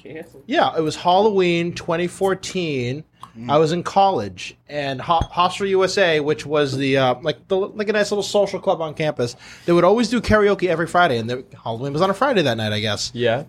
[0.45, 3.03] yeah, it was Halloween 2014.
[3.47, 7.87] I was in college, and Ho- Hostel USA, which was the uh, like the like
[7.87, 9.35] a nice little social club on campus,
[9.67, 12.57] they would always do karaoke every Friday, and the, Halloween was on a Friday that
[12.57, 13.43] night, I guess Yeah.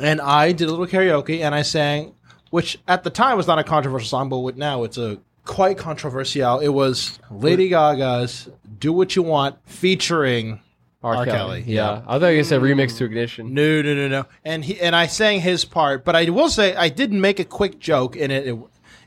[0.00, 2.14] and I did a little karaoke and I sang,
[2.50, 6.58] which at the time was not a controversial song, but now it's a quite controversial.
[6.60, 10.60] It was Lady Gaga's "Do What You Want" featuring
[11.02, 11.16] R.
[11.16, 11.24] R.
[11.24, 11.64] Kelly.
[11.66, 12.02] Yeah.
[12.06, 13.52] I thought you said remix to Ignition.
[13.54, 16.74] no, no, no, no, and he and I sang his part, but I will say
[16.76, 18.46] I did make a quick joke in it.
[18.46, 18.58] It,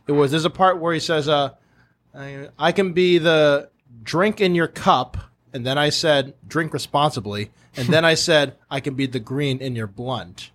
[0.07, 1.51] it was there's a part where he says, "Uh,
[2.13, 3.69] I, I can be the
[4.03, 5.17] drink in your cup,"
[5.53, 9.59] and then I said, "Drink responsibly," and then I said, "I can be the green
[9.59, 10.51] in your blunt."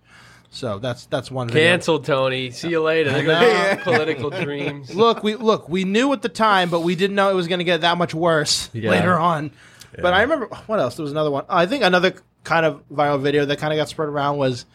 [0.53, 1.69] So that's that's one video.
[1.69, 2.51] Canceled, Tony.
[2.51, 3.09] See you later.
[3.11, 4.93] There goes political dreams.
[4.95, 7.59] look, we look, we knew at the time, but we didn't know it was going
[7.59, 8.91] to get that much worse Yeah.
[8.91, 9.51] later on.
[9.97, 10.95] But I remember what else?
[10.97, 11.45] There was another one.
[11.49, 14.65] I think another kind of viral video that kind of got spread around was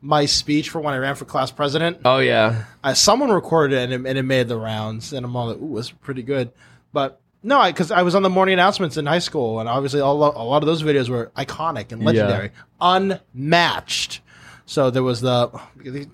[0.00, 1.98] my speech for when I ran for class president.
[2.04, 2.64] Oh yeah.
[2.84, 5.58] Uh, someone recorded it and, it and it made the rounds, and I'm all like,
[5.60, 6.52] "Ooh, it's pretty good."
[6.92, 10.06] But no, because I, was on the morning announcements in high school, and obviously a
[10.06, 14.20] lot, a lot of those videos were iconic and legendary, unmatched.
[14.66, 15.50] So there was the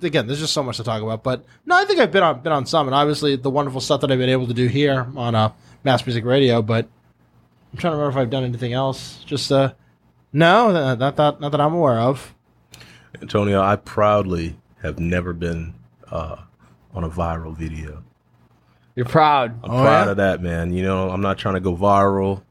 [0.02, 0.26] again.
[0.26, 2.52] There's just so much to talk about, but no, I think I've been on been
[2.52, 5.34] on some, and obviously the wonderful stuff that I've been able to do here on
[5.36, 5.52] uh,
[5.84, 6.60] Mass Music Radio.
[6.60, 6.88] But
[7.72, 9.22] I'm trying to remember if I've done anything else.
[9.24, 9.72] Just uh,
[10.32, 12.34] no, not not that not that I'm aware of.
[13.22, 15.74] Antonio, I proudly have never been
[16.10, 16.36] uh,
[16.94, 18.02] on a viral video.
[18.96, 19.62] You're proud.
[19.62, 20.10] I'm Oh, proud yeah?
[20.10, 20.72] of that, man.
[20.72, 22.42] You know, I'm not trying to go viral.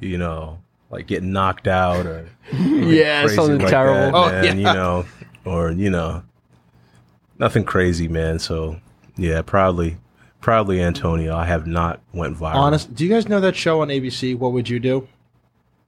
[0.00, 0.58] You know,
[0.90, 4.12] like getting knocked out or Yeah, crazy something like terrible.
[4.12, 4.68] that, Oh, man, yeah.
[4.68, 5.06] You know,
[5.44, 6.22] or you know,
[7.38, 8.38] nothing crazy, man.
[8.38, 8.80] So
[9.16, 9.98] yeah, proudly,
[10.40, 11.36] proudly, Antonio.
[11.36, 12.54] I have not went viral.
[12.54, 14.36] Honest, do you guys know that show on ABC?
[14.36, 15.08] What would you do?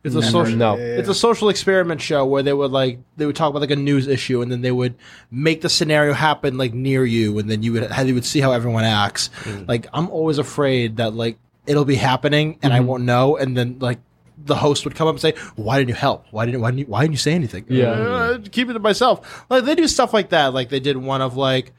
[0.06, 0.30] It's a Never.
[0.30, 0.56] social.
[0.56, 0.76] No.
[0.76, 3.76] It's a social experiment show where they would like they would talk about like a
[3.76, 4.94] news issue and then they would
[5.32, 8.52] make the scenario happen like near you and then you would you would see how
[8.52, 9.30] everyone acts.
[9.42, 9.66] Mm.
[9.66, 12.86] Like I'm always afraid that like it'll be happening and I mm-hmm.
[12.86, 13.98] won't know and then like
[14.38, 16.26] the host would come up and say, "Why didn't you help?
[16.30, 17.90] Why didn't why didn't you, why didn't you say anything?" Yeah.
[17.90, 19.44] Uh, keep it to myself.
[19.48, 20.52] Like they do stuff like that.
[20.54, 21.72] Like they did one of like.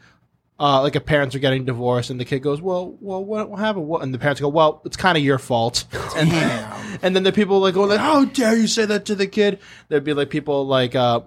[0.60, 3.60] Uh, like if parents are getting divorced and the kid goes, well, well, what, what
[3.60, 3.88] happened?
[3.88, 4.02] What?
[4.02, 5.86] And the parents go, well, it's kind of your fault.
[6.18, 6.32] And,
[7.04, 9.60] and then the people like go like, how dare you say that to the kid?
[9.88, 11.20] There'd be like people like, uh,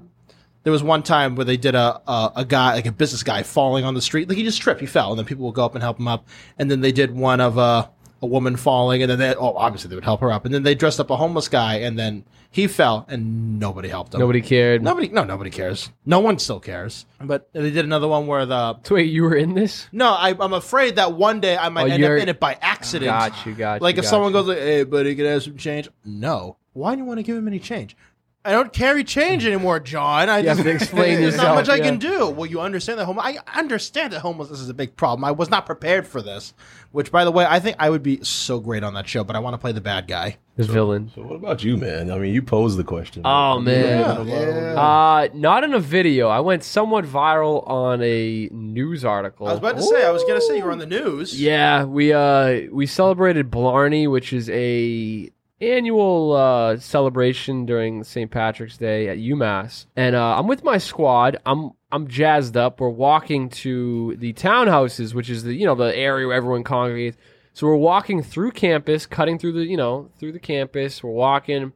[0.64, 3.43] there was one time where they did a, a a guy like a business guy
[3.45, 5.64] falling on the street, like he just tripped, he fell, and then people would go
[5.64, 6.26] up and help him up.
[6.59, 7.89] And then they did one of a
[8.22, 10.62] a woman falling, and then they oh obviously they would help her up, and then
[10.62, 14.20] they dressed up a homeless guy, and then he fell, and nobody helped him.
[14.20, 14.82] Nobody cared.
[14.82, 15.90] Nobody, no, nobody cares.
[16.04, 17.06] No one still cares.
[17.20, 19.86] But they did another one where the So wait, you were in this?
[19.92, 22.40] no, I, I'm afraid that one day I might Oh, end up you're- in it
[22.40, 23.08] by accident.
[23.10, 23.84] Got you, got you.
[23.84, 24.38] Like if got someone you.
[24.38, 26.56] goes like, "Hey, buddy, can I have some change?" No.
[26.72, 27.96] Why do you want to give him any change?
[28.43, 30.30] I don't carry change anymore, John.
[30.30, 31.84] I You have just to explain There's not yourself, much I yeah.
[31.84, 32.30] can do.
[32.30, 33.18] Well, you understand that home.
[33.18, 35.24] I understand that homelessness is a big problem.
[35.26, 36.55] I was not prepared for this.
[36.91, 39.24] Which, by the way, I think I would be so great on that show.
[39.24, 40.38] But I want to play the bad guy.
[40.57, 41.11] the villain.
[41.14, 42.11] So what about you, man?
[42.11, 43.22] I mean, you posed the question.
[43.26, 44.26] Oh man.
[44.26, 44.34] Yeah.
[44.80, 46.28] Uh, not in a video.
[46.28, 49.49] I went somewhat viral on a news article.
[49.49, 50.05] I was about to say.
[50.05, 51.38] I was going to say you were on the news.
[51.41, 55.30] Yeah, we uh we celebrated Blarney, which is a
[55.61, 58.30] annual uh, celebration during St.
[58.30, 61.38] Patrick's Day at UMass, and uh, I'm with my squad.
[61.44, 62.80] I'm I'm jazzed up.
[62.80, 67.16] We're walking to the townhouses, which is the you know the area where everyone congregates.
[67.52, 71.02] So we're walking through campus, cutting through the you know through the campus.
[71.02, 71.72] We're walking,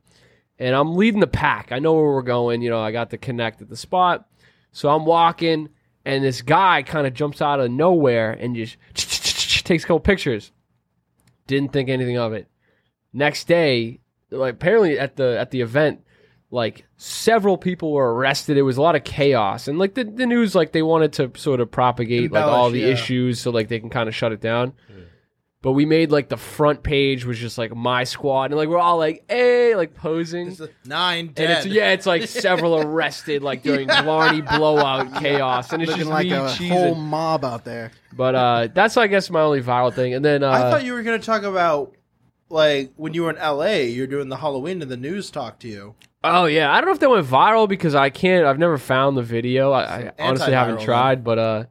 [0.58, 1.72] and I'm leading the pack.
[1.72, 2.62] I know where we're going.
[2.62, 4.26] You know, I got to connect at the spot,
[4.72, 5.68] so I'm walking,
[6.04, 8.76] and this guy kind of jumps out of nowhere and just
[9.64, 10.52] takes a couple pictures.
[11.46, 12.48] Didn't think anything of it.
[13.14, 14.00] Next day,
[14.30, 16.04] like apparently at the at the event,
[16.50, 18.56] like several people were arrested.
[18.56, 21.30] It was a lot of chaos, and like the, the news, like they wanted to
[21.36, 22.88] sort of propagate like all the yeah.
[22.88, 24.72] issues, so like they can kind of shut it down.
[25.62, 28.76] But we made like the front page was just like my squad, and like we're
[28.78, 30.48] all like, "Hey!" like posing.
[30.48, 31.50] It's a nine And dead.
[31.58, 36.10] it's yeah, it's like several arrested like during Blarney blowout chaos, and it's Looking just
[36.10, 36.68] like me a cheesing.
[36.68, 37.92] whole mob out there.
[38.12, 40.12] But uh, that's I guess my only viral thing.
[40.12, 41.94] And then uh, I thought you were going to talk about
[42.54, 43.88] like when you were in L.A.
[43.90, 45.96] You're doing the Halloween and the news talk to you.
[46.22, 48.46] oh yeah, I don't know if that went viral because I can't.
[48.46, 49.72] I've never found the video.
[49.72, 51.24] I, I honestly haven't tried.
[51.24, 51.64] But uh,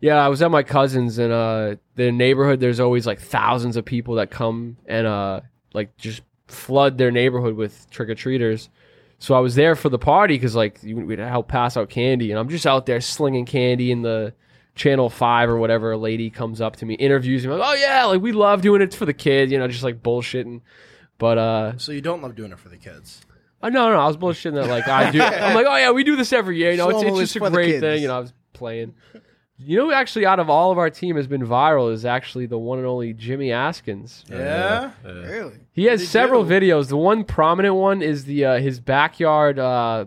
[0.00, 2.60] yeah, I was at my cousin's and uh, their neighborhood.
[2.60, 5.40] There's always like thousands of people that come and uh,
[5.74, 8.70] like just flood their neighborhood with trick or treaters.
[9.18, 12.38] So I was there for the party because like we'd help pass out candy, and
[12.38, 14.34] I'm just out there slinging candy in the
[14.78, 15.92] channel five or whatever.
[15.92, 18.80] A lady comes up to me, interviews me, like, "Oh yeah, like we love doing
[18.80, 20.62] it for the kids," you know, just like bullshitting.
[21.18, 23.20] But uh, So you don't love doing it for the kids.
[23.60, 25.20] uh, no, no, I was bullshitting that like I do.
[25.20, 26.70] I'm like, oh yeah, we do this every year.
[26.70, 28.00] You know, it's, it's just a great thing.
[28.00, 28.94] You know, I was playing.
[29.60, 32.56] You know, actually, out of all of our team has been viral is actually the
[32.56, 34.22] one and only Jimmy Askins.
[34.30, 34.92] Yeah.
[35.04, 35.58] Really?
[35.72, 36.50] He has did several do?
[36.50, 36.86] videos.
[36.88, 39.58] The one prominent one is the uh, his backyard.
[39.58, 40.04] Uh,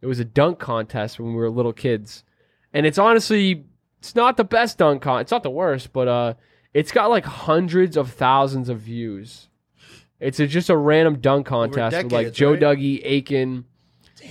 [0.00, 2.24] it was a dunk contest when we were little kids,
[2.72, 3.66] and it's honestly
[3.98, 5.20] it's not the best dunk con.
[5.20, 6.34] It's not the worst, but uh,
[6.74, 9.48] it's got like hundreds of thousands of views.
[10.20, 12.60] It's a, just a random dunk contest with like Joe right?
[12.60, 13.64] Dougie, Aiken,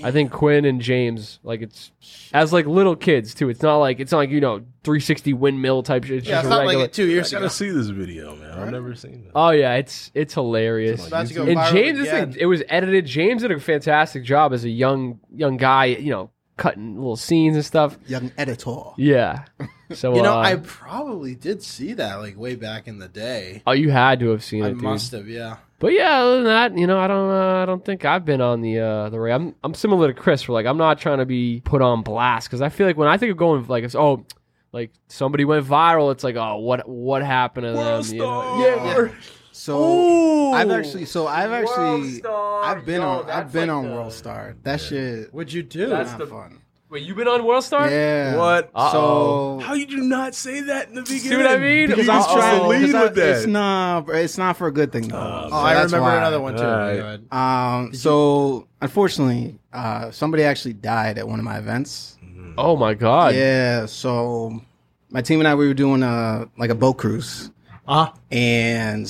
[0.04, 1.40] I think Quinn and James.
[1.44, 1.92] Like it's
[2.34, 3.48] as like little kids too.
[3.50, 6.18] It's not like it's not like you know 360 windmill type shit.
[6.18, 6.84] It's Yeah, just it's a not regular.
[6.84, 7.40] like two I years ago.
[7.40, 8.52] gotta see this video, man.
[8.52, 9.32] I've never seen that.
[9.34, 11.00] Oh yeah, it's it's hilarious.
[11.00, 12.32] It's about to go And viral James, this again.
[12.34, 13.06] thing, it was edited.
[13.06, 15.86] James did a fantastic job as a young young guy.
[15.86, 17.98] You know, cutting little scenes and stuff.
[18.08, 18.76] Young editor.
[18.98, 19.46] Yeah.
[19.94, 23.62] So You know, uh, I probably did see that like way back in the day.
[23.66, 24.84] oh, you had to have seen I it, dude.
[24.84, 25.58] must have, yeah.
[25.80, 28.42] But yeah, other than that, you know, I don't, uh, I don't think I've been
[28.42, 29.20] on the uh, the.
[29.20, 29.32] Ray.
[29.32, 30.48] I'm, I'm similar to Chris.
[30.48, 33.08] Where like, I'm not trying to be put on blast because I feel like when
[33.08, 34.26] I think of going like, it's oh,
[34.72, 36.12] like somebody went viral.
[36.12, 38.04] It's like, oh, what, what happened to them?
[38.06, 38.60] You know?
[38.60, 39.10] Yeah.
[39.58, 44.56] So I've actually, so I've actually, I've been on, I've been on World Star.
[44.64, 45.88] That shit, What'd you do?
[45.88, 46.62] That's not the- fun.
[46.90, 47.90] Wait, you've been on World Star?
[47.92, 48.38] Yeah.
[48.38, 48.70] What?
[48.74, 49.60] Uh-oh.
[49.60, 51.20] So How you do not say that in the beginning?
[51.32, 51.88] See what I mean?
[51.90, 53.30] Because I was was trying trying to to lead I- with that.
[53.40, 55.18] It's not, it's not for a good thing though.
[55.18, 56.16] Oh, So I remember why.
[56.18, 56.64] another one too.
[56.64, 56.96] All right.
[56.98, 57.26] Go ahead.
[57.34, 62.18] Um, so unfortunately, uh, somebody actually died at one of my events.
[62.58, 63.36] Oh my god.
[63.36, 63.86] Yeah.
[63.88, 64.62] So
[65.10, 67.52] my team and I, we were doing a like a boat cruise,
[67.88, 69.06] Uh, and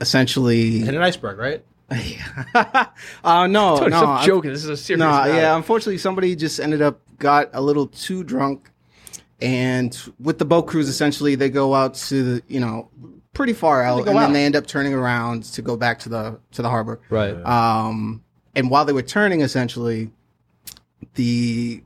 [0.00, 1.64] essentially, hit an iceberg, right?
[3.24, 4.50] uh, no, Dude, no, stop I- joking.
[4.52, 4.98] This is a serious.
[4.98, 5.34] No, matter.
[5.34, 5.56] yeah.
[5.56, 8.70] Unfortunately, somebody just ended up got a little too drunk,
[9.40, 12.88] and with the boat cruise, essentially they go out to the you know
[13.34, 14.20] pretty far out, and out?
[14.22, 17.00] then they end up turning around to go back to the to the harbor.
[17.10, 17.34] Right.
[17.44, 18.22] Um,
[18.54, 20.10] and while they were turning, essentially,
[21.14, 21.82] the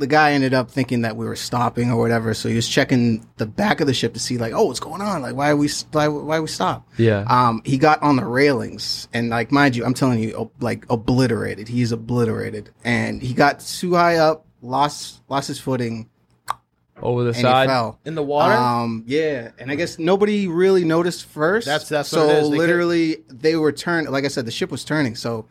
[0.00, 2.34] the guy ended up thinking that we were stopping or whatever.
[2.34, 5.00] So he was checking the back of the ship to see like, oh, what's going
[5.00, 5.22] on?
[5.22, 6.88] Like, why are we why why we stop?
[6.96, 7.24] Yeah.
[7.28, 11.68] Um, he got on the railings and like, mind you, I'm telling you, like obliterated.
[11.68, 16.08] He's obliterated, and he got too high up, lost lost his footing,
[17.02, 17.62] Over the and side.
[17.68, 17.98] he fell.
[18.04, 18.52] In the water?
[18.54, 21.66] Um, yeah, and I guess nobody really noticed first.
[21.66, 22.44] That's- that's so what it is.
[22.44, 24.10] They could- literally they were turning.
[24.12, 25.14] Like I said, the ship was turning.
[25.14, 25.46] So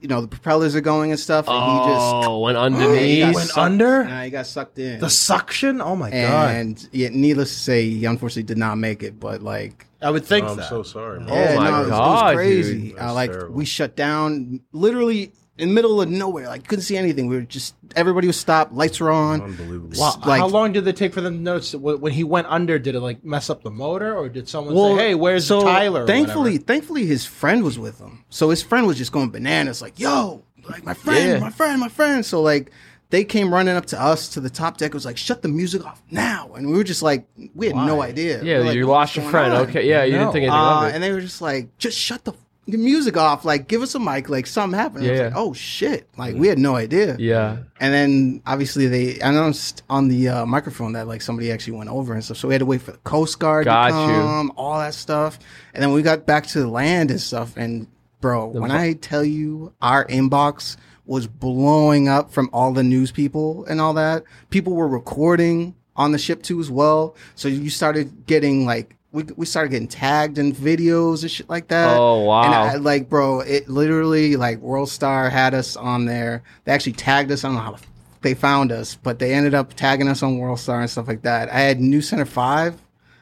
[0.00, 3.20] you know the propellers are going and stuff, and he just Oh, went underneath.
[3.26, 4.04] got Went sucked- under?
[4.04, 5.00] Nah, he got sucked in.
[5.00, 5.80] the suction?
[5.80, 6.54] Oh my god!
[6.54, 9.18] and yeah, needless to say, he unfortunately did not make it.
[9.18, 10.68] But like, I would think I'm that.
[10.68, 11.30] so sorry, man.
[11.30, 12.80] Oh yeah, my no, it was, it God, was crazy.
[12.90, 12.98] dude.
[12.98, 13.54] Uh, That's like terrible.
[13.54, 16.46] we shut down literally in the middle of nowhere.
[16.46, 17.26] Like couldn't see anything.
[17.26, 18.72] We were just everybody was stopped.
[18.72, 19.42] Lights were on.
[19.42, 19.90] Unbelievable.
[20.00, 22.24] Wow, like- how long did it take for them to notice that when when he
[22.24, 22.78] went under?
[22.78, 25.62] Did it like mess up the motor, or did someone Well, say, "Hey, where's so
[25.62, 26.64] Tyler?" or Thankfully, whatever?
[26.64, 28.24] thankfully, his friend was with him.
[28.30, 31.38] So his friend was just going bananas, like, "Yo, like my friend, Yeah.
[31.40, 32.70] my friend, my friend." So like,
[33.10, 34.88] they came running up to us to the top deck.
[34.90, 37.74] It was like, "Shut the music off now!" And we were just like, we had
[37.76, 38.08] no Why?
[38.08, 38.42] idea.
[38.44, 39.54] yeah, We're like, you "What's lost your going friend.
[39.54, 40.18] on?" Okay, yeah, you No.
[40.18, 40.94] didn't think anything Uh, of it.
[40.94, 42.34] and they were just like, "Just shut the,
[42.68, 43.44] the music off.
[43.44, 44.28] Like, give us a mic.
[44.28, 45.24] Like, something happened." Yeah.
[45.24, 47.16] like, "Oh shit!" Like, we had no idea.
[47.18, 47.56] yeah.
[47.80, 52.12] And then obviously they announced on the uh, microphone that like somebody actually went over
[52.12, 52.36] and stuff.
[52.36, 54.18] So we had to wait for the Coast Guard Got to you.
[54.20, 55.38] come, all that stuff.
[55.74, 57.56] And then we got back to the land and stuff.
[57.56, 57.86] And
[58.20, 63.10] bro, when vo- I tell you our inbox was blowing up from all the news
[63.12, 67.16] people and all that, people were recording on the ship too as well.
[67.34, 71.68] So you started getting like we, we started getting tagged in videos and shit like
[71.68, 71.96] that.
[71.96, 72.42] Oh, wow.
[72.42, 76.42] And I, like, bro, it literally like World Star had us on there.
[76.64, 77.44] They actually tagged us.
[77.44, 77.76] I don't know how
[78.20, 81.22] they found us, but they ended up tagging us on World Star and stuff like
[81.22, 81.48] that.
[81.48, 82.80] I had NewsCenter Five.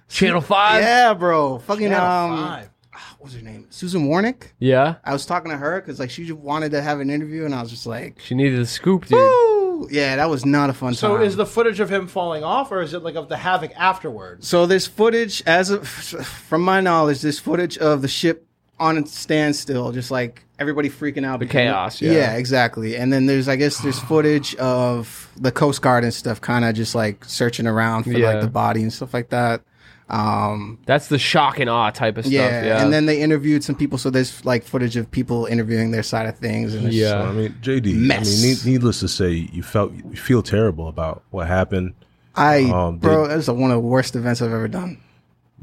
[0.08, 0.82] Channel five.
[0.82, 1.58] Yeah, bro.
[1.58, 2.70] Fucking Channel um, five.
[3.18, 3.66] what's her name?
[3.70, 4.52] Susan Wornick.
[4.58, 4.96] Yeah.
[5.04, 7.54] I was talking to her because like she just wanted to have an interview, and
[7.54, 9.18] I was just like, She needed a scoop, dude.
[9.18, 9.55] Woo!
[9.90, 11.18] Yeah, that was not a fun So time.
[11.18, 13.72] So, is the footage of him falling off, or is it like of the havoc
[13.76, 14.46] afterwards?
[14.48, 18.46] So there's footage, as of, from my knowledge, there's footage of the ship
[18.78, 21.38] on its standstill, just like everybody freaking out.
[21.40, 22.34] The because- chaos, yeah.
[22.36, 22.96] exactly.
[22.96, 26.74] And then there's, I guess, there's footage of the Coast Guard and stuff, kind of
[26.74, 28.32] just like searching around for Yeah.
[28.32, 29.62] like the body and stuff like that.
[30.08, 32.32] Um, That's the shock and awe type of stuff.
[32.32, 32.64] yeah.
[32.64, 32.82] Yeah.
[32.82, 36.26] and then they interviewed some people, so there's like footage of people interviewing their side
[36.26, 36.74] of things.
[36.74, 37.10] And Yeah.
[37.10, 38.28] So, I mean, JD, Mess.
[38.40, 41.94] I mean, need, needless to say, you felt you feel terrible about what happened.
[42.36, 44.98] I, Um, bro, did- that's one of the worst events I've ever done.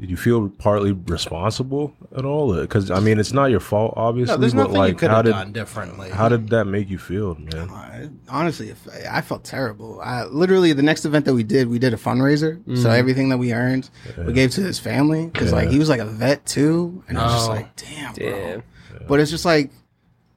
[0.00, 2.52] Did you feel partly responsible at all?
[2.60, 4.34] Because I mean, it's not your fault, obviously.
[4.34, 6.10] No, there's but nothing like, you could how have did done differently.
[6.10, 7.70] how did that make you feel, man?
[7.70, 10.00] I, honestly, if, I felt terrible.
[10.00, 12.60] I, literally, the next event that we did, we did a fundraiser.
[12.66, 12.86] So mm-hmm.
[12.88, 13.88] everything that we earned,
[14.18, 17.24] we gave to his family because like he was like a vet too, and I
[17.26, 17.52] was just Oh.
[17.52, 18.30] like, damn, bro.
[18.30, 18.62] Damn.
[19.06, 19.70] But it's just like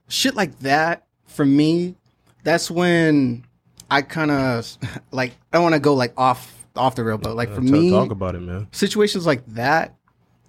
[0.06, 1.96] shit like that for me.
[2.44, 3.44] That's when
[3.90, 4.76] I kind of
[5.10, 7.64] like I don't want to go like off off the rail, but like for Talk-
[7.64, 8.68] me, talk about it, man.
[8.72, 9.94] situations like that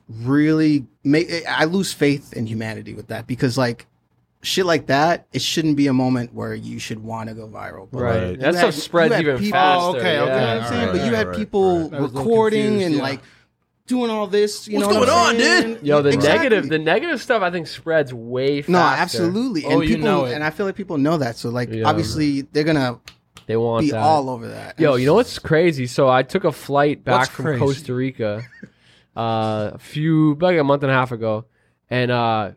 [0.08, 3.86] really make I lose faith in humanity with that because like
[4.42, 7.90] shit like that, it shouldn't be a moment where you should want to go viral.
[7.92, 8.24] But Right.
[8.30, 8.40] Right.
[8.40, 9.86] That You stuff had- spreads even people- faster.
[9.86, 10.16] Oh, okay, okay.
[10.16, 10.24] yeah.
[10.24, 10.82] You know what I'm saying?
[10.88, 11.94] right, but you right, had right, people right.
[11.94, 13.02] I was a little recording confused, and yeah.
[13.02, 13.20] like
[13.88, 14.68] doing all this.
[14.68, 15.74] You What's know what going I'm on, saying?
[15.76, 15.86] dude?
[15.88, 16.38] Yo, the Exactly.
[16.50, 18.72] negative, the negative stuff I think spreads way faster.
[18.72, 19.66] No, absolutely.
[19.66, 20.34] Oh, and you people, know it.
[20.36, 21.38] and I feel like people know that.
[21.38, 21.84] So like, Yeah.
[21.90, 23.00] obviously, they're gonna
[23.50, 24.00] They want be that.
[24.00, 24.80] all over that.
[24.80, 25.88] Yo, you know what's crazy?
[25.88, 27.60] So I took a flight back What's from crazy?
[27.60, 28.44] Costa Rica
[29.18, 31.46] uh, a few like a month and a half ago,
[31.90, 32.52] and uh,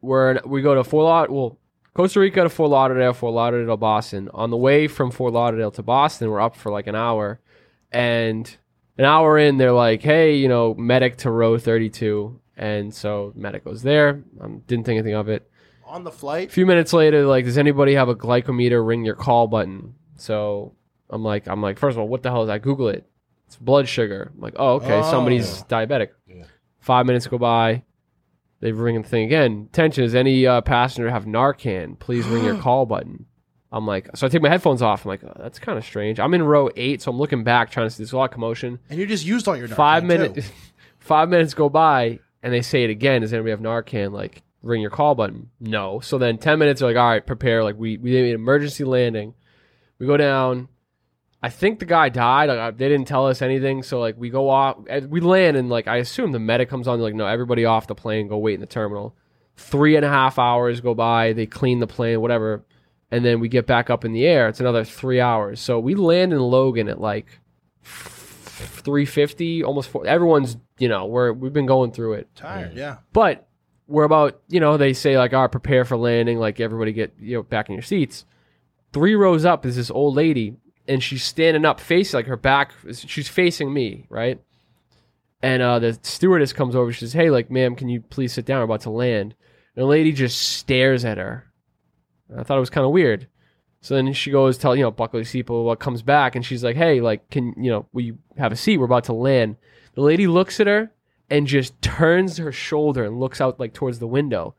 [0.00, 1.36] we're we go to Fort Lauderdale.
[1.36, 1.58] Well,
[1.94, 4.28] Costa Rica to Fort Lauderdale, Fort Lauderdale, Boston.
[4.34, 7.38] On the way from Fort Lauderdale to Boston, we're up for like an hour,
[7.92, 8.56] and
[8.98, 13.64] an hour in, they're like, "Hey, you know, medic to row 32," and so medic
[13.64, 14.24] goes there.
[14.40, 15.48] Um, didn't think anything of it.
[15.86, 16.16] on the flight.
[16.16, 16.50] A flight.
[16.50, 18.84] few minutes later, like, does anybody have a glucometer?
[18.84, 19.94] Ring your call button.
[20.16, 20.74] So
[21.10, 22.62] I'm like, I'm like, first of all, what the hell is that?
[22.62, 23.04] Google it.
[23.46, 24.32] It's blood sugar.
[24.34, 25.10] I'm like, oh, okay, Oh.
[25.10, 26.10] somebody's diabetic.
[26.26, 26.44] Yeah.
[26.80, 27.82] Five minutes go by.
[28.60, 29.68] They ring the thing again.
[29.70, 31.98] Attention, does any uh, passenger have Narcan?
[31.98, 33.26] Please ring your call button.
[33.70, 35.04] I'm like, so I take my headphones off.
[35.04, 36.20] I'm like, oh, that's kind of strange.
[36.20, 38.02] I'm in row eight, so I'm looking back, trying to see.
[38.04, 38.78] There's a lot of commotion.
[38.88, 40.50] And you just used all your five Narcan, minutes,
[41.00, 43.22] five minutes go by, and they say it again.
[43.22, 44.12] Does anybody have Narcan?
[44.12, 45.50] Like, ring your call button.
[45.60, 45.98] No.
[46.00, 47.64] So then ten minutes are like, all right, prepare.
[47.64, 49.34] Like we we made an emergency landing.
[49.98, 50.68] We go down.
[51.42, 52.48] I think the guy died.
[52.48, 53.82] Like, they didn't tell us anything.
[53.82, 56.88] So like we go off, eh, we land, and like I assume the medic comes
[56.88, 56.98] on.
[56.98, 58.28] They're like, no, everybody off the plane.
[58.28, 59.16] Go wait in the terminal.
[59.56, 61.32] Three and a half hours go by.
[61.32, 62.64] They clean the plane, whatever,
[63.10, 64.48] and then we get back up in the air.
[64.48, 65.60] It's another three hours.
[65.60, 67.40] So we land in Logan at like
[68.84, 72.76] 350 almost four everyone's you know we're we've been going through it Tired, mm.
[72.76, 72.96] yeah.
[73.12, 73.48] but
[73.86, 77.14] we're about you know they say like all right prepare for landing like everybody get
[77.18, 78.24] you know back in your seats
[78.94, 80.56] three rows up is this old lady
[80.88, 82.72] and she's standing up, facing like her back.
[82.94, 84.40] She's facing me, right?
[85.42, 86.92] And uh, the stewardess comes over.
[86.92, 88.60] She says, "Hey, like, ma'am, can you please sit down?
[88.60, 89.34] We're about to land."
[89.76, 91.44] And the lady just stares at her.
[92.34, 93.28] I thought it was kind of weird.
[93.82, 95.64] So then she goes, tell you know, buckle your seatbelt.
[95.64, 98.56] What comes back, and she's like, "Hey, like, can you know, will you have a
[98.56, 98.78] seat?
[98.78, 99.56] We're about to land."
[99.94, 100.90] The lady looks at her
[101.28, 104.54] and just turns her shoulder and looks out like towards the window.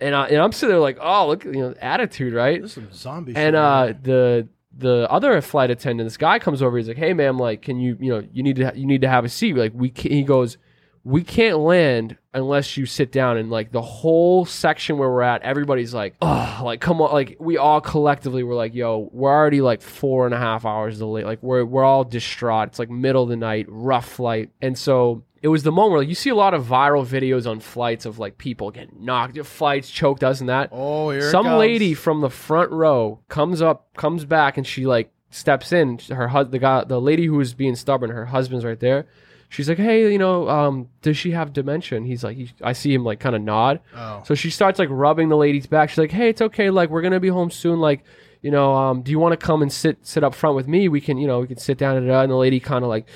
[0.00, 2.60] And, I, and I'm sitting there like, oh, look, you know, attitude, right?
[2.62, 3.54] This is some zombie And shit.
[3.54, 6.78] uh, the the other flight attendant, this guy comes over.
[6.78, 9.08] He's like, "Hey, ma'am, like, can you, you know, you need to, you need to
[9.08, 10.56] have a seat." Like, we, can, he goes,
[11.04, 15.42] "We can't land unless you sit down." And like the whole section where we're at,
[15.42, 19.60] everybody's like, "Oh, like, come on!" Like, we all collectively were like, "Yo, we're already
[19.60, 21.26] like four and a half hours delayed.
[21.26, 22.68] Like, we're we're all distraught.
[22.68, 26.00] It's like middle of the night, rough flight." And so it was the moment where
[26.00, 29.38] like, you see a lot of viral videos on flights of like people getting knocked,
[29.46, 33.62] flights choked, us and that oh, here it some lady from the front row comes
[33.62, 35.98] up, comes back, and she like steps in.
[36.10, 39.06] Her hus- the guy, the lady who was being stubborn, her husband's right there.
[39.48, 42.72] She's like, "Hey, you know, um, does she have dementia?" And he's like, he, "I
[42.72, 44.22] see him like kind of nod." Oh.
[44.24, 45.88] So she starts like rubbing the lady's back.
[45.88, 46.70] She's like, "Hey, it's okay.
[46.70, 47.80] Like, we're gonna be home soon.
[47.80, 48.04] Like,
[48.42, 50.88] you know, um, do you want to come and sit sit up front with me?
[50.88, 53.06] We can, you know, we can sit down and and the lady kind of like."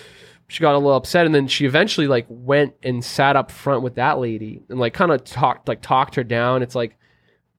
[0.48, 3.82] She got a little upset, and then she eventually like went and sat up front
[3.82, 6.62] with that lady, and like kind of talked like talked her down.
[6.62, 6.96] It's like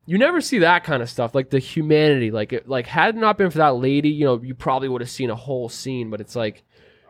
[0.06, 3.18] you never see that kind of stuff like the humanity like it like had it
[3.18, 6.10] not been for that lady you know you probably would have seen a whole scene
[6.10, 6.64] but it's like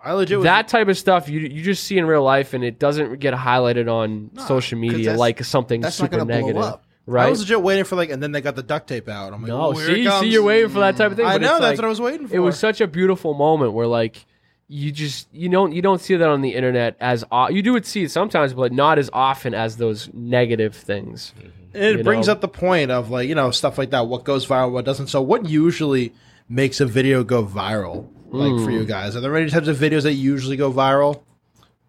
[0.03, 2.79] I legit that type of stuff you you just see in real life and it
[2.79, 6.83] doesn't get highlighted on social media like something that's not super blow negative up.
[7.07, 9.31] I was legit waiting for like, and then they got the duct tape out.
[9.31, 11.59] I'm like, no oh, see see you're waiting for that type of thing I know
[11.59, 12.35] that's like- what I was waiting for.
[12.35, 14.25] it was such a beautiful moment where like
[14.67, 17.75] you just you don't you don't see that on the internet as o- you do
[17.75, 21.33] it see it sometimes but not as often as those negative things
[21.73, 22.33] And it brings know?
[22.33, 24.07] up the point of like you know stuff like that.
[24.07, 25.07] What goes viral, what doesn't.
[25.07, 26.13] So, what usually
[26.49, 28.07] makes a video go viral?
[28.31, 28.77] Like for Hmm.
[28.77, 31.21] you guys, are there any types of videos that usually go viral?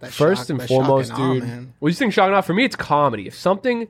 [0.01, 1.43] That First shock- and that foremost, shock and awe, dude.
[1.45, 1.73] man.
[1.79, 2.41] What do you think shock and awe?
[2.43, 3.27] For me, it's comedy.
[3.29, 3.89] If something,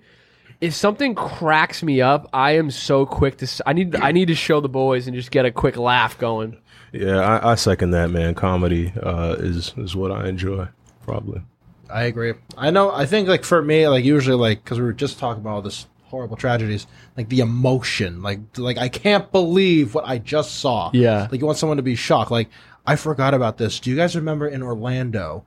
[0.61, 3.45] if something cracks me up, I am so quick to.
[3.45, 3.97] s- I need.
[3.97, 6.57] I need to show the boys and just get a quick laugh going.
[6.93, 8.35] Yeah, I, I second that, man.
[8.35, 10.69] Comedy uh, is is what I enjoy,
[11.05, 11.43] probably.
[11.91, 12.35] I agree.
[12.57, 12.91] I know.
[12.91, 15.63] I think like for me, like usually like because we were just talking about all
[15.63, 20.91] this horrible tragedies, like the emotion, like like I can't believe what I just saw.
[20.93, 21.29] Yeah.
[21.31, 22.31] like you want someone to be shocked.
[22.31, 22.49] Like
[22.87, 23.81] I forgot about this.
[23.81, 25.45] Do you guys remember in Orlando,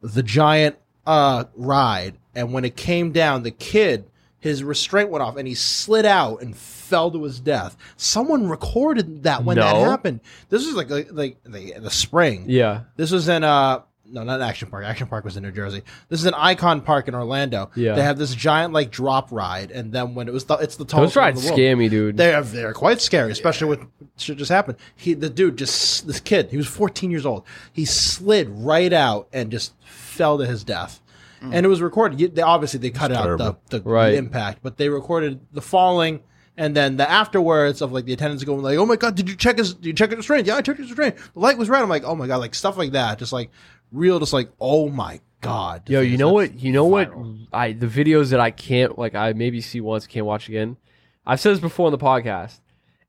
[0.00, 4.08] the giant uh ride, and when it came down, the kid
[4.40, 7.76] his restraint went off and he slid out and fell to his death.
[7.96, 10.20] Someone recorded that when that happened.
[10.48, 12.44] This was like like, like the, the spring.
[12.48, 12.82] Yeah.
[12.96, 14.84] This was in uh no, not Action Park.
[14.84, 15.82] Action Park was in New Jersey.
[16.08, 17.70] This is an Icon Park in Orlando.
[17.74, 17.94] Yeah.
[17.94, 20.84] They have this giant like drop ride, and then when it was the, it's the
[20.84, 21.56] tallest one in rides the world.
[21.56, 22.16] scare me, dude.
[22.16, 23.80] They're they're quite scary, especially with
[24.16, 24.78] shit just happened.
[24.96, 27.44] He the dude just this kid, he was 14 years old.
[27.72, 31.00] He slid right out and just fell to his death.
[31.40, 31.54] Mm-hmm.
[31.54, 32.20] And it was recorded.
[32.20, 33.60] You- They obviously they cut out the, terrible.
[33.70, 34.14] the, the Right.
[34.14, 36.20] impact, but they recorded the falling
[36.56, 39.36] and then the afterwards of like the attendants going like, "Oh my god, did you
[39.36, 39.74] check his?
[39.74, 40.46] Did you check his restraint?
[40.48, 41.14] Yeah, I checked his restraint.
[41.34, 43.50] The light was red." I'm like, "Oh my god!" Like stuff like that, just like
[43.92, 46.58] real, just like, "Oh my god." Yo, you know what?
[46.58, 47.12] You know what?
[47.52, 49.14] I the videos that I can't like.
[49.14, 50.76] I maybe see once, can't watch again.
[51.24, 52.58] I've said this before on the podcast.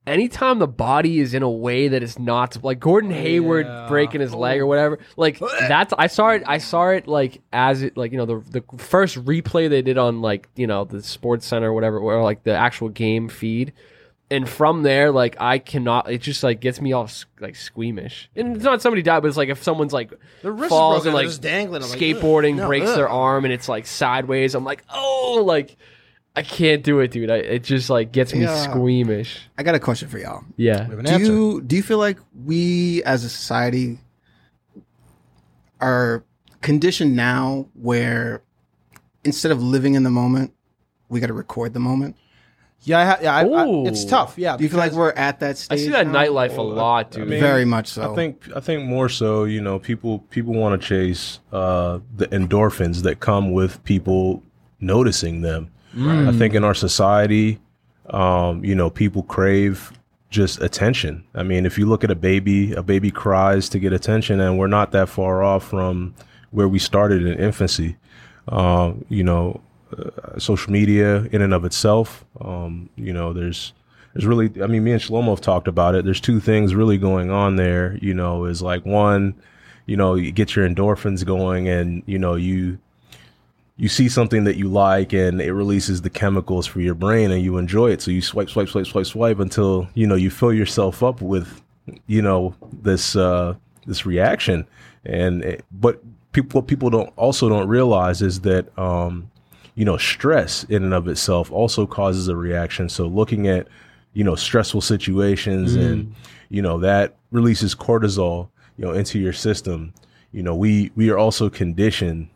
[0.10, 3.88] Anytime the body is in a way that is not like Gordon oh, Hayward yeah.
[3.88, 6.44] breaking his leg or whatever, like that's I saw it.
[6.48, 9.98] I saw it like as it like you know the the first replay they did
[9.98, 13.72] on like you know the Sports Center or whatever or like the actual game feed,
[14.32, 16.12] and from there like I cannot.
[16.12, 18.30] It just like gets me all like squeamish.
[18.36, 21.08] And it's not somebody died, but it's like if someone's like The wrist falls broken,
[21.10, 21.84] and like just dangling.
[21.84, 22.96] I'm like, skateboarding No, breaks ugh.
[22.96, 24.56] their arm and it's like sideways.
[24.56, 25.78] I'm like, oh, like
[26.40, 27.30] I can't do it, dude.
[27.30, 28.56] I, it just like gets me Yeah.
[28.56, 29.40] squeamish.
[29.58, 30.44] I got a question for y'all.
[30.56, 30.84] Yeah.
[30.86, 31.26] We have an Do answer.
[31.26, 34.00] you do you feel like we as a society
[35.80, 36.24] are
[36.62, 38.42] conditioned now where
[39.24, 40.54] instead of living in the moment,
[41.10, 42.16] we got to record the moment?
[42.84, 43.86] yeah, I ha- yeah, I, I, Ooh.
[43.88, 44.36] it's tough.
[44.38, 45.72] Yeah, Do you feel like because- we're at that stage.
[45.74, 45.88] I stage?
[45.88, 46.14] see that now?
[46.14, 47.28] nightlife a Well, lot, I dude.
[47.28, 48.12] mean- Very much so.
[48.12, 52.28] I think I think more so, you know, people people want to chase uh, the
[52.28, 54.44] endorphins that come with people
[54.80, 55.72] noticing them.
[55.98, 57.60] I think in our society,
[58.10, 59.92] um, you know, people crave
[60.30, 61.24] just attention.
[61.34, 64.60] I mean, if you look at a baby, a baby cries to get attention, and
[64.60, 66.14] we're not that far off from
[66.52, 67.98] where we started in infancy.
[68.48, 69.62] Um, you know,
[69.98, 73.74] uh, social media in and of itself, um, you know, there's
[74.14, 76.06] there's really I mean me and Shlomo have talked about it.
[76.06, 79.36] There's two things really going on there, you know, is like one,
[79.86, 82.80] you know, you get your endorphins going and, you know, you
[83.80, 87.42] you see something that you like and it releases the chemicals for your brain and
[87.42, 88.02] you enjoy it.
[88.02, 91.62] So you swipe, swipe, swipe, swipe, swipe until, you know, you fill yourself up with
[92.08, 93.56] you know this uh,
[93.86, 94.66] this reaction,
[95.06, 96.02] and it, but
[96.32, 99.30] people what people don't also don't realize is that um,
[99.76, 102.90] you know stress in and of itself also causes a reaction.
[102.90, 103.68] So looking at
[104.14, 106.14] you know stressful situations and
[106.50, 109.94] you know that releases cortisol you know into your system.
[110.32, 112.30] You know we we are also conditioned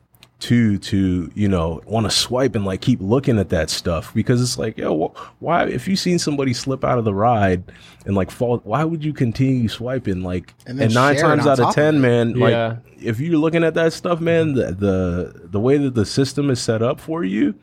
[0.44, 4.42] to to you know want to swipe and like keep looking at that stuff because
[4.42, 7.64] it's like yo wh- why if you seen somebody slip out of the ride
[8.06, 11.66] and like fall why would you continue swiping like And and, nine times out of
[11.66, 12.00] top of ten it.
[12.00, 12.76] man like Yeah.
[13.02, 14.56] if you're looking at that stuff man mm-hmm.
[14.56, 17.56] the, the the way that the system is set up for you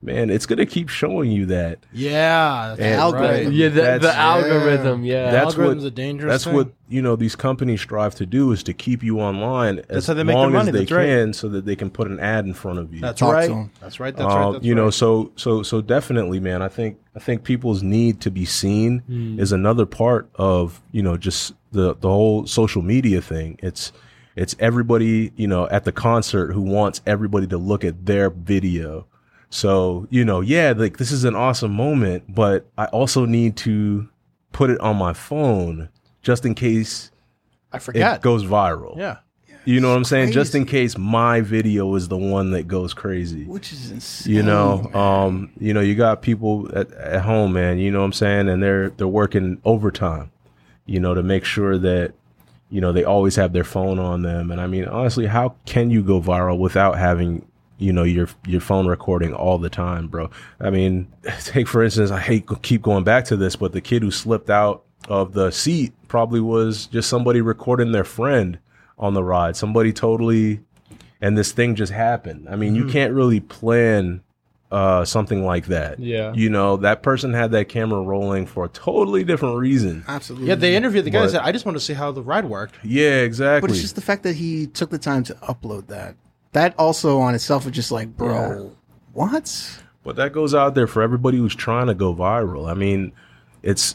[0.00, 3.44] man it's gonna keep showing you that Yeah, that's And- algorithm.
[3.46, 3.52] right.
[3.52, 5.04] Yeah, the, the algorithm.
[5.04, 6.54] Yeah, that's what Algorithm's a dangerous that's thing.
[6.54, 10.14] what you know these companies strive to do is to keep you online as how
[10.14, 11.06] they make long money, as they that's right.
[11.06, 13.34] can so that they can put an ad in front of you That's Talk to
[13.34, 13.50] right.
[13.50, 13.70] 'em.
[13.80, 14.14] That's right.
[14.16, 14.52] That's uh, right.
[14.52, 16.62] That's you know, so so so definitely, man.
[16.62, 19.40] I think I think people's need to be seen Hmm.
[19.40, 23.58] is another part of you know just the the whole social media thing.
[23.64, 23.92] It's
[24.36, 29.06] it's everybody you know at the concert who wants everybody to look at their video.
[29.50, 34.08] So you know, yeah, like this is an awesome moment, but I also need to
[34.52, 35.88] put it on my phone
[36.22, 37.10] just in case
[37.72, 37.78] I
[38.16, 38.96] it goes viral.
[38.96, 39.18] yeah.
[39.64, 40.32] You know what I'm saying?
[40.32, 44.34] Just in case my video is the one that goes crazy which is insane.
[44.34, 48.06] you know um you know you got people at, at home man you know what
[48.06, 50.30] i'm saying and they're they're working overtime
[50.86, 52.14] you know to make sure that
[52.70, 55.90] you know they always have their phone on them and i mean honestly how can
[55.90, 57.44] you go viral without having
[57.78, 60.28] you know your your phone recording all the time bro
[60.60, 61.06] i mean
[61.44, 64.10] take for instance i hate to keep going back to this but the kid who
[64.10, 68.58] slipped out of the seat probably was just somebody recording their friend
[68.98, 70.60] on the ride somebody totally
[71.20, 72.46] and this thing just happened.
[72.48, 74.22] I mean, you can't really plan
[74.70, 75.98] uh, something like that.
[75.98, 76.32] Yeah.
[76.32, 80.04] You know, that person had that camera rolling for a totally different reason.
[80.06, 80.46] absolutely.
[80.46, 82.22] Yeah, they interviewed the guy and But- said, I just want to see how the
[82.22, 82.76] ride worked.
[82.84, 83.66] Yeah, exactly.
[83.66, 86.14] But it's just the fact that he took the time to upload that.
[86.58, 88.72] That also on itself is just like, bro,
[89.12, 89.80] what?
[90.02, 92.68] But that goes out there for everybody who's trying to go viral.
[92.68, 93.12] I mean,
[93.62, 93.94] it's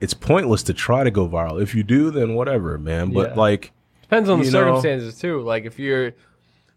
[0.00, 1.62] it's pointless to try to go viral.
[1.62, 3.12] If you do, then whatever, man.
[3.12, 3.34] But Yeah.
[3.36, 3.70] like
[4.02, 5.42] Depends on the You know, circumstances too.
[5.42, 6.10] Like if you're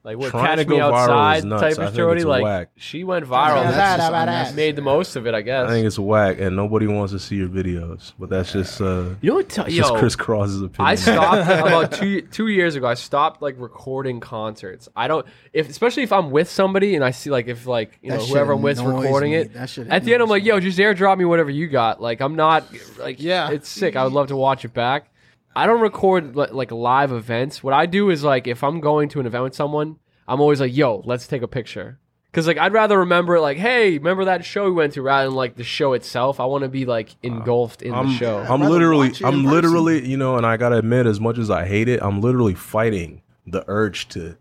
[0.05, 1.61] like what Trying catch to me go viral outside nuts.
[1.61, 2.69] type of think story, like whack.
[2.75, 3.55] she went viral.
[3.63, 4.21] Yeah, that's just badass.
[4.23, 4.55] unnecessary.
[4.57, 5.65] made the most of it, I guess.
[5.69, 8.11] I think it's whack and nobody wants to see your videos.
[8.19, 9.49] But that's just uh you know what?
[9.49, 10.87] T- it's just yo, Kris Crosse's opinion.
[10.91, 12.85] I stopped about two two years ago.
[12.87, 14.89] I stopped like recording concerts.
[14.95, 18.11] I don't if especially if I'm with somebody and I see like if like you
[18.11, 19.37] That know whoever I'm with annoys recording me.
[19.37, 19.53] it.
[19.53, 22.01] That shit At the end, I'm like, yo, just airdrop me whatever you got.
[22.01, 22.65] Like I'm not
[22.99, 23.51] like Yeah.
[23.51, 23.95] it's sick.
[23.95, 25.07] I would love to watch it back.
[25.55, 27.63] I don't record li- like live events.
[27.63, 29.97] What I do is like if I'm going to an event with someone,
[30.27, 31.99] I'm always like, yo, let's take a picture.
[32.31, 35.27] Cause like I'd rather remember it like, hey, remember that show we went to rather
[35.27, 36.39] than like the show itself.
[36.39, 38.39] I want to be like uh, engulfed in I'm, the show.
[38.39, 39.51] I'm rather literally, watch it in I'm person.
[39.51, 42.55] literally, you know, and I gotta admit, as much as I hate it, I'm literally
[42.55, 44.37] fighting the urge to,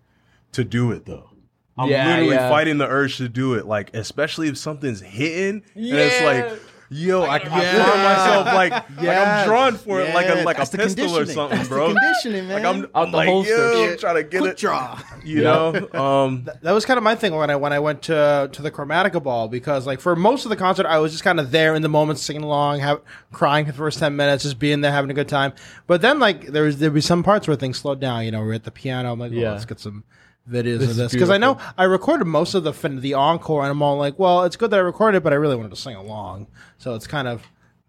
[0.52, 1.28] to do it though.
[1.76, 2.48] I'm Yeah, literally yeah.
[2.48, 6.26] fighting the urge to do it, like especially if something's hitting, and it's Yeah.
[6.50, 6.60] like,
[6.92, 7.78] yo, I, I feel Yeah.
[8.04, 9.46] myself like, like I'm Yes.
[9.46, 11.74] drawn for it, like a Yeah, like a that's the pistol or something, That's the
[11.74, 11.86] bro.
[11.94, 12.62] conditioning, man.
[12.62, 13.50] Like I'm, Out I'm the like, holster.
[13.72, 13.96] yo, Yeah.
[13.96, 14.98] trying to get Quick it, draw.
[15.24, 15.88] you know.
[15.94, 18.70] Um, That was kind of my thing when I when I went to to the
[18.70, 21.74] Chromatica Ball because like for most of the concert I was just kind of there
[21.74, 23.00] in the moment singing along, have,
[23.32, 25.52] crying for the first ten minutes, just being there having a good time.
[25.86, 28.24] But then like there was there'd be some parts where things slowed down.
[28.24, 29.12] You know, we're at the piano.
[29.12, 29.48] I'm like, Yeah.
[29.48, 30.04] oh, let's get some
[30.48, 31.58] videos This of this because I know.
[31.78, 34.70] I recorded most of the fin- the encore, and I'm all like, well, it's good
[34.70, 37.42] that I recorded, but I really wanted to sing along, so it's kind of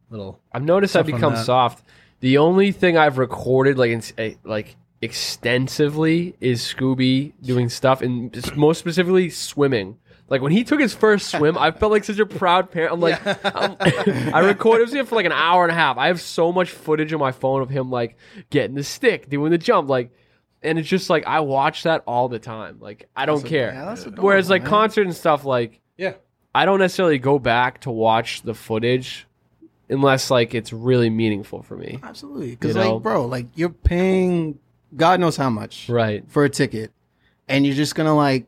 [0.09, 0.39] little.
[0.51, 1.83] I've noticed I've become soft.
[2.19, 8.55] The only thing I've recorded like in, eh, like extensively is Scooby doing stuff, and
[8.55, 9.97] most specifically swimming.
[10.29, 12.93] Like when he took his first swim, I felt like such a proud parent.
[12.93, 13.75] I'm like, I'm-
[14.33, 15.97] I recorded it was for like an hour and a half.
[15.97, 18.17] I have so much footage on my phone of him like
[18.49, 20.11] getting the stick, doing the jump, like,
[20.63, 22.77] and it's just like I watch that all the time.
[22.79, 23.69] Like I don't That's care.
[23.69, 24.69] ad- yeah, that's adorable, Whereas like man.
[24.69, 26.13] concert and stuff, like Yeah.
[26.55, 29.27] I don't necessarily go back to watch the footage
[29.89, 31.99] unless like it's really meaningful for me.
[32.03, 32.51] Absolutely.
[32.51, 32.93] Because, You know?
[32.95, 34.59] like, bro, like, you're paying
[34.95, 36.23] God knows how much Right.
[36.27, 36.91] for a ticket,
[37.47, 38.45] and you're just going to, like,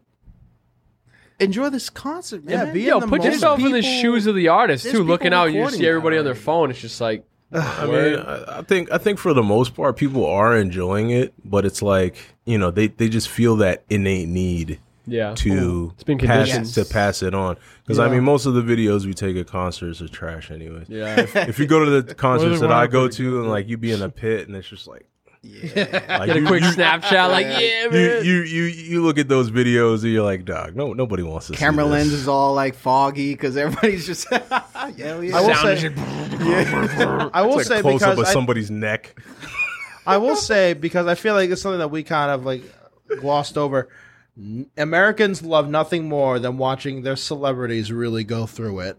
[1.40, 2.68] enjoy this concert, man.
[2.68, 3.34] Yeah, be Yo, in the put moment.
[3.34, 5.00] yourself in the People- shoes of the artist there's too.
[5.00, 6.44] people Looking out, you recording see everybody that on their already.
[6.46, 6.70] phone.
[6.70, 10.26] It's just like, I mean, I, I think I think for the most part, people
[10.26, 14.80] are enjoying it, but it's like you know they they just feel that innate need
[15.08, 16.74] yeah, to It's been pass conditioned.
[16.74, 17.58] to pass it on.
[17.84, 20.90] Because I mean, most of the videos we take at concerts are trash, anyways.
[20.90, 21.26] yeah.
[21.36, 24.02] If you go to the concerts that I go to and like you be in
[24.02, 25.06] a pit and it's just like,
[25.48, 26.18] Yeah.
[26.20, 28.26] like Get a you, quick you, Snapchat, like, yeah, you, man.
[28.26, 31.54] you you you look at those videos and you're like, dog, no, nobody wants to
[31.54, 32.22] Camera see lens this.
[32.22, 34.28] is all, like, foggy because everybody's just.
[34.34, 34.44] Hell
[35.24, 35.38] yeah.
[35.38, 35.94] I will Sound say, is-
[37.34, 39.20] I will It's say like close up because of I, somebody's neck.
[40.08, 42.64] I will say because I feel like it's something that we kind of like
[43.20, 43.90] glossed over.
[44.78, 48.98] Americans love nothing more than watching their celebrities really go through it.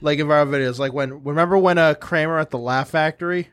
[0.00, 3.48] Like in our videos, like when remember when uh, Kramer at the Laugh Factory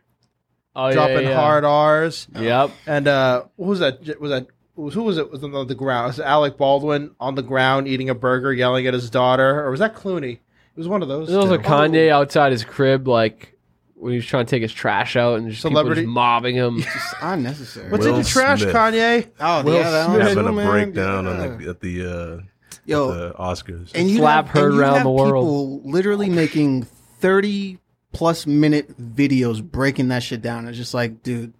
[0.80, 1.34] Oh, dropping yeah.
[1.36, 2.69] hard R's Yep.
[2.86, 4.19] and uh, what was that?
[4.21, 5.32] Was that who was it?
[5.32, 6.07] Was on the ground?
[6.07, 9.71] Was it Alec Baldwin on the ground eating a burger, yelling at his daughter, or
[9.71, 10.34] was that Clooney?
[10.34, 10.39] It
[10.80, 11.30] was one of those.
[11.30, 11.63] There was a two.
[11.63, 13.57] Kanye outside his crib, like
[13.95, 16.55] when he was trying to take his trash out, and just Celebrity- people just mobbing
[16.55, 16.82] him.
[16.82, 17.89] Just unnecessary.
[17.89, 18.75] What's in the trash, Smith.
[18.75, 19.28] Kanye?
[19.39, 20.17] oh, Will yeah, that Smith.
[20.19, 20.69] one Having too, a man.
[20.69, 21.32] breakdown Yeah.
[21.32, 22.41] on the, at the uh,
[22.86, 23.91] Yo, the Oscars.
[23.95, 25.34] and you Slap have, heard and you around have the world.
[25.82, 26.84] people literally making
[27.19, 27.80] 30
[28.18, 30.68] plus minute videos breaking that shit down.
[30.68, 31.53] It's just like, dude,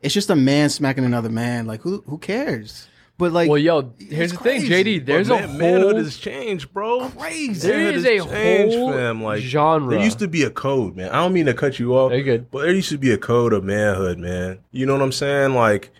[0.00, 1.66] it's just a man smacking another man.
[1.66, 2.86] Like, who who cares?
[3.18, 4.62] But like, well, yo, here's it's the thing.
[4.62, 5.04] JD.
[5.06, 7.08] There's But a man, manhood has changed, bro.
[7.08, 7.66] crazy.
[7.66, 9.22] there Manhood is a changed, whole fam.
[9.24, 9.94] Like, genre.
[9.96, 11.08] There used to be a code, man.
[11.08, 12.10] I don't mean to cut you off.
[12.10, 12.50] Very good.
[12.50, 14.58] But there used to be a code of manhood, man.
[14.70, 15.54] You know what I'm saying?
[15.54, 15.90] Like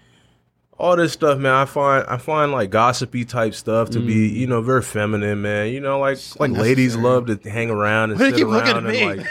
[0.79, 1.53] all this stuff, man.
[1.55, 4.35] I find I find like gossipy type stuff to be, Mm.
[4.35, 5.73] you know, very feminine, man.
[5.73, 8.53] You know, like like ladies love to hang around and Why do sit you keep
[8.53, 9.25] looking around at and me?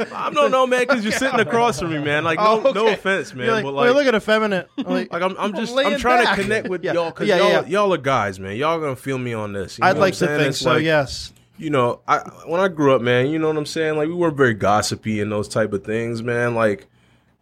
[0.00, 0.12] like.
[0.12, 2.24] I don't know, man, because you're sitting across from me, man.
[2.24, 3.94] Like no, Oh, no offense, man, You're like, but like.
[3.94, 4.68] look at effeminate.
[4.76, 6.36] Like, like I'm, I'm just, I'm trying back.
[6.36, 6.94] to connect with Yeah.
[6.94, 7.66] y'all because Yeah, y'all, yeah.
[7.66, 8.56] y'all are guys, man.
[8.56, 9.78] Y'all gonna feel me on this.
[9.78, 10.76] you I'd know like to think so.
[10.76, 11.32] yes.
[11.58, 13.96] you know, I when I grew up, man, you know what I'm saying?
[13.96, 16.54] Like we weren't very gossipy and those type of things, man.
[16.56, 16.86] Like,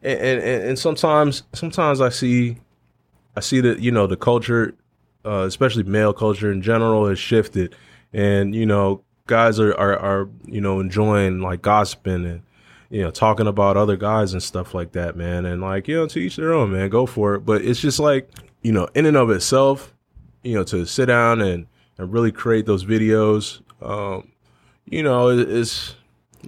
[0.03, 2.59] and and, and sometimes, sometimes I see,
[3.37, 4.75] I see that you know the culture,
[5.25, 7.75] uh, especially male culture in general, has shifted,
[8.13, 12.43] and you know, guys are are, are you know enjoying like gossiping and
[12.89, 15.45] you know talking about other guys and stuff like that, man.
[15.45, 16.89] And like you know, to each their own, man.
[16.89, 17.41] Go for it.
[17.41, 18.31] But it's just like
[18.63, 19.95] you know, in and of itself,
[20.43, 21.67] you know, to sit down and
[21.99, 23.61] and really create those videos.
[23.83, 24.33] Um,
[24.87, 25.95] you know, it, it's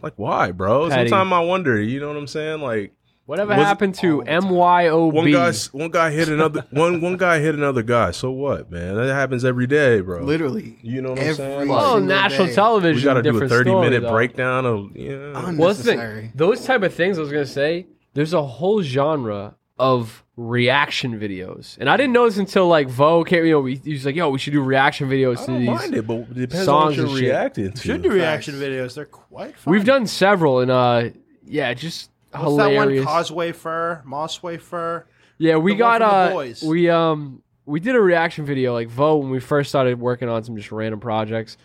[0.03, 0.89] like why, bro?
[0.89, 1.11] Patty.
[1.11, 1.81] Sometimes I wonder.
[1.81, 2.61] You know what I'm saying?
[2.61, 2.95] Like
[3.29, 4.27] Whatever Was happened to all?
[4.27, 5.13] MYOB?
[5.13, 7.03] one guy, one guy hit another one.
[7.03, 8.11] One guy hit another guy.
[8.13, 8.95] So what, man?
[8.95, 10.23] That happens every day, bro.
[10.23, 10.79] literally.
[10.81, 11.69] You know what I'm Every saying?
[11.69, 12.55] well, national day.
[12.55, 12.97] television.
[12.97, 14.11] we got to do a 30 story, minute though.
[14.13, 15.33] breakdown of yeah.
[15.35, 16.21] Un- Well, that's the Necessary.
[16.23, 16.33] thing.
[16.37, 17.87] Those type of things I was gonna say.
[18.15, 23.25] There's a whole genre of reaction videos, and I didn't know this until like Vo
[23.25, 23.45] came.
[23.45, 25.59] You know, he he was like, "Yo, we should do reaction videos I to don't
[25.61, 27.25] these." mind it, but it depends songs on and what shit.
[27.27, 27.79] you're reacting to.
[27.83, 28.95] Should do reaction videos.
[28.95, 29.71] They're quite fun.
[29.73, 31.11] We've done several, and uh,
[31.45, 32.73] yeah, just What's that one?
[32.73, 33.05] hilarious.
[33.05, 35.07] Causeway Fur, Mossway Fur.
[35.39, 36.63] Yeah, we The one got from The uh, Boys.
[36.63, 40.43] we um, we did a reaction video like Vo when we first started working on
[40.45, 41.57] some just random projects.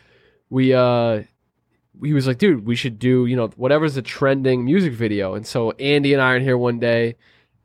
[0.49, 1.24] We uh,
[2.01, 5.45] he was like, dude, we should do you know whatever's the trending music video, and
[5.45, 7.16] so Andy and I are in here one day,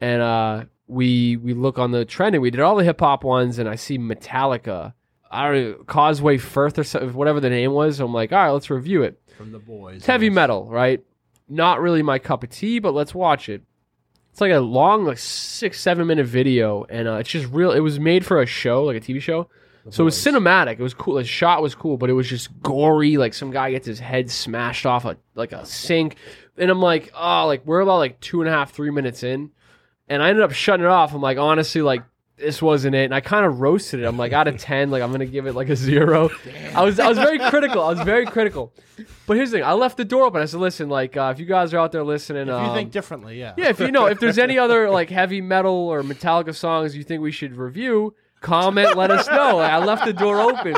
[0.01, 2.41] and uh, we we look on the trending.
[2.41, 4.95] We did all the hip hop ones, and I see Metallica.
[5.31, 8.01] I don't know, Causeway Firth or something, whatever the name was.
[8.01, 9.21] I'm like, all right, let's review it.
[9.37, 9.99] From the boys.
[9.99, 11.05] It's heavy metal, right?
[11.49, 13.63] Not really my cup of tea, but let's watch it.
[14.31, 17.73] It's like a long, like six, seven minute video, and uh, it's just real.
[17.73, 19.49] It was made for a show, like a TV show.
[19.91, 20.75] so it was cinematic.
[20.75, 21.15] It was cool.
[21.15, 23.17] The shot was cool, but it was just gory.
[23.17, 26.17] Like some guy gets his head smashed off a like a sink,
[26.57, 29.51] and I'm like, oh, like we're about like two and a half, three minutes in,
[30.09, 31.15] and I ended up shutting it off.
[31.15, 32.05] I'm like, honestly, like
[32.39, 34.05] this wasn't it, and I kind of roasted it.
[34.05, 36.31] I'm like, out of ten, like I'm gonna give it like a zero.
[36.75, 37.83] I was I was very critical.
[37.83, 38.73] I was very critical.
[39.27, 40.41] But here's the thing: I left the door open.
[40.41, 42.75] I said, listen, like uh, if you guys are out there listening, If you um,
[42.75, 43.55] think differently, yeah.
[43.57, 47.05] yeah, if you know, if there's any other like heavy metal or Metallica songs you
[47.05, 49.57] think we should review, comment, let us know.
[49.57, 50.77] Like, I left the door open.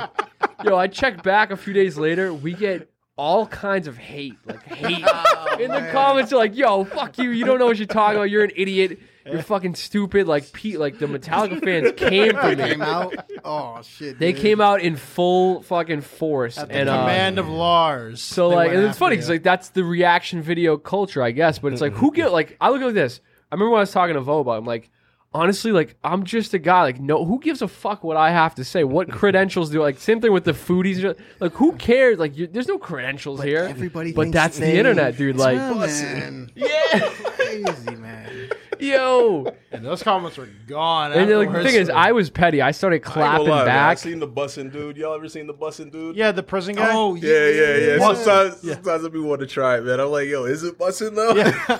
[0.64, 2.32] Yo, I checked back a few days later.
[2.34, 2.90] We get
[3.20, 5.04] all kinds of hate, like hate
[5.60, 6.32] in the comments.
[6.32, 7.28] Are like, yo, fuck you.
[7.28, 8.30] You don't know what you're talking about.
[8.30, 8.98] You're an idiot.
[9.26, 10.26] You're fucking stupid.
[10.26, 12.56] Like Pete, like the Metallica fans came for me.
[12.56, 13.14] came out.
[13.44, 14.18] Oh shit!
[14.18, 14.40] They dude.
[14.40, 16.56] came out in full fucking force.
[16.56, 18.22] At the and uh, command of Lars.
[18.22, 21.58] so like, and it's funny because like that's the reaction video culture, I guess.
[21.58, 22.56] But it's like, who get like?
[22.58, 23.20] I look at this.
[23.52, 24.54] I remember when I was talking to Vo about.
[24.54, 24.90] it, I'm like,
[25.32, 26.82] honestly, like I'm just a guy.
[26.82, 28.84] Like, no, who gives a fuck what I have to say?
[28.84, 29.80] What credentials do?
[29.82, 31.16] Like, same thing with the foodies.
[31.40, 32.18] Like, who cares?
[32.18, 33.64] Like, you, there's no credentials here.
[33.64, 35.36] Everybody, but thinks that's the internet, dude.
[35.36, 36.50] Like, Yeah, man.
[36.56, 38.50] yeah, crazy man.
[38.78, 39.46] yo.
[39.72, 41.12] and those comments were gone.
[41.12, 42.60] And then, like, the thing is, I was petty.
[42.62, 43.68] I started I ain't gonna clapping lie, man.
[43.68, 43.98] I back.
[43.98, 44.96] seen the bussing dude.
[44.96, 46.16] Y'all ever seen the bussing dude?
[46.16, 46.90] yeah, the prison guy.
[46.92, 47.98] Oh Yeah, yeah, yeah.
[47.98, 48.16] What?
[48.16, 48.74] Sometimes, Yeah.
[48.74, 50.00] sometimes I be want to try it, man.
[50.00, 51.34] I'm like, yo, is it bussing though?
[51.34, 51.78] yeah.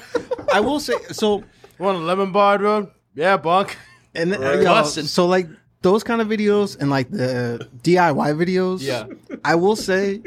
[0.52, 1.42] I will say so.
[1.78, 2.90] One on Lemon Bar Road.
[3.14, 3.76] Yeah, bunk.
[4.14, 4.62] And then, Right.
[4.62, 5.06] yo, Bussin'.
[5.06, 5.48] so like
[5.82, 8.80] those kind of videos and like the DIY videos.
[8.82, 9.06] Yeah.
[9.44, 10.20] I will say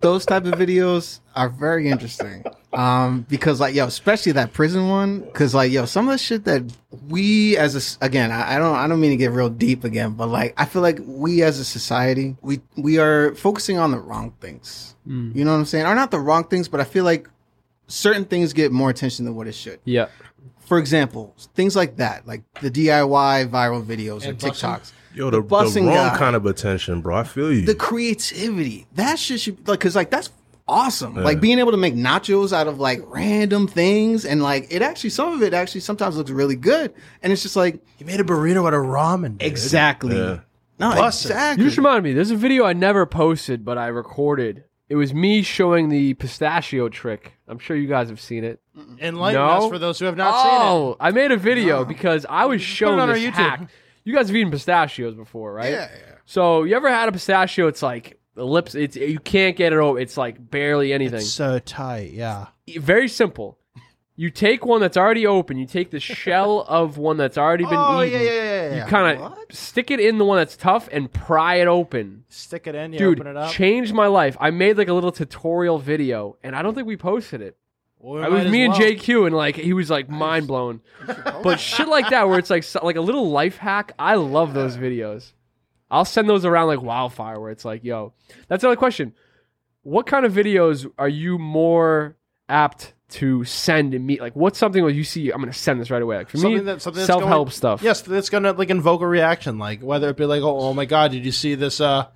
[0.00, 2.44] those type of videos are very interesting.
[2.72, 6.44] Um, because like yo, especially that prison one, because like yo, some of the shit
[6.44, 6.62] that
[7.08, 10.12] we as a again, I, I don't I don't mean to get real deep again,
[10.12, 13.98] but like I feel like we as a society, we we are focusing on the
[13.98, 14.94] wrong things.
[15.06, 15.86] You know what I'm saying?
[15.86, 17.28] Are not the wrong things, but I feel like
[17.86, 19.78] certain things get more attention than what it should.
[19.84, 20.08] Yeah.
[20.66, 24.78] For example, things like that, like the DIY viral videos or And busing.
[24.78, 24.92] TikToks.
[25.14, 26.18] Yo, the, the busing wrong guy.
[26.18, 27.16] kind of attention, bro.
[27.16, 27.64] I feel you.
[27.64, 30.30] the creativity that shit should like because like that's
[30.68, 31.22] awesome Yeah.
[31.22, 35.10] like being able to make nachos out of like random things and like it actually
[35.10, 38.24] some of it actually sometimes looks really good and it's just like You made a
[38.24, 39.38] burrito out of ramen.
[39.38, 39.42] dude.
[39.46, 40.40] exactly Yeah.
[40.80, 41.26] no Bussin'.
[41.26, 42.12] exactly You just reminded me.
[42.14, 44.64] There's a video I never posted, but I recorded.
[44.88, 47.32] It was me showing the pistachio trick.
[47.48, 48.60] I'm sure you guys have seen it.
[49.00, 49.46] Enlighten No?
[49.48, 50.64] us for those who have not seen it.
[50.64, 53.32] oh, I made a video because I was shown on our this YouTube.
[53.34, 53.70] hack.
[54.04, 55.72] You guys have eaten pistachios before, right?
[55.72, 56.14] yeah, yeah.
[56.24, 57.66] So you ever had a pistachio?
[57.66, 58.74] It's like the lips.
[58.76, 59.98] It's you can't get it over.
[59.98, 61.20] It's like barely anything.
[61.20, 62.46] So tight, yeah.
[62.78, 63.58] Very simple.
[64.18, 65.58] You take one that's already open.
[65.58, 68.20] You take the shell of one that's already been oh eaten.
[68.20, 68.32] yeah, yeah,
[68.70, 68.84] yeah.
[68.84, 72.24] You kind of stick it in the one that's tough and pry it open.
[72.28, 73.50] stick it in, you Dude, open it up.
[73.52, 74.36] changed my life.
[74.40, 77.58] I made like a little tutorial video, and I don't think we posted it.
[77.98, 78.92] Well, we It was me as and well.
[78.92, 80.80] JQ, and like he was like mind blown.
[81.42, 83.92] But shit like that, where it's like so- like a little life hack.
[83.98, 85.32] I love those videos.
[85.90, 87.38] I'll send those around like wildfire.
[87.38, 88.14] Where it's like, yo,
[88.48, 89.12] that's another question.
[89.82, 92.16] What kind of videos are you more
[92.48, 94.20] apt to send and meet?
[94.20, 95.30] Like, what's something where you see?
[95.30, 96.16] I'm gonna send this right away.
[96.18, 97.82] Like for Something me, that- something that's self help going- stuff.
[97.82, 100.84] Yes, that's gonna like invoke a reaction, like whether it be like, oh, oh my
[100.84, 101.80] god, did you see this?
[101.80, 102.06] Uh,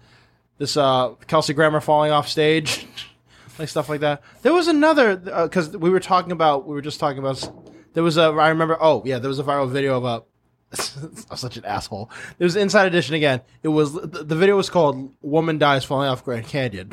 [0.58, 2.86] this uh, Kelsey Grammer falling off stage,
[3.58, 4.22] like stuff like that.
[4.42, 7.48] There was another because we were talking about, we were just talking about.
[7.92, 8.76] There was a, I remember.
[8.80, 10.22] Oh yeah, there was a viral video of a.
[11.30, 12.10] I'm such an asshole.
[12.38, 13.40] There was Inside Edition again.
[13.64, 16.90] It was the, the video was called "Woman Dies Falling Off Grand Canyon."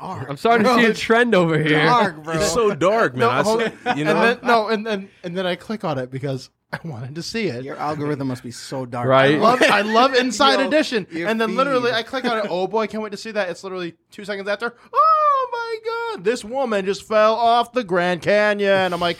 [0.00, 1.84] Dark I'm starting to see a trend over here.
[1.84, 3.20] dark bro it's so dark, man.
[3.20, 5.84] No, I hold- saw, you know, and then, no, and then and then I click
[5.84, 7.64] on it because I wanted to see it.
[7.64, 9.34] your algorithm must be so dark Right.
[9.34, 11.06] I love, I love Inside Yo, Edition.
[11.12, 11.90] And then literally.
[11.92, 12.46] I click on it.
[12.50, 13.48] Oh boy, can't wait to see that.
[13.50, 14.74] It's literally two seconds after.
[14.92, 18.92] Oh my god, this woman just fell off the Grand Canyon.
[18.92, 19.18] I'm like,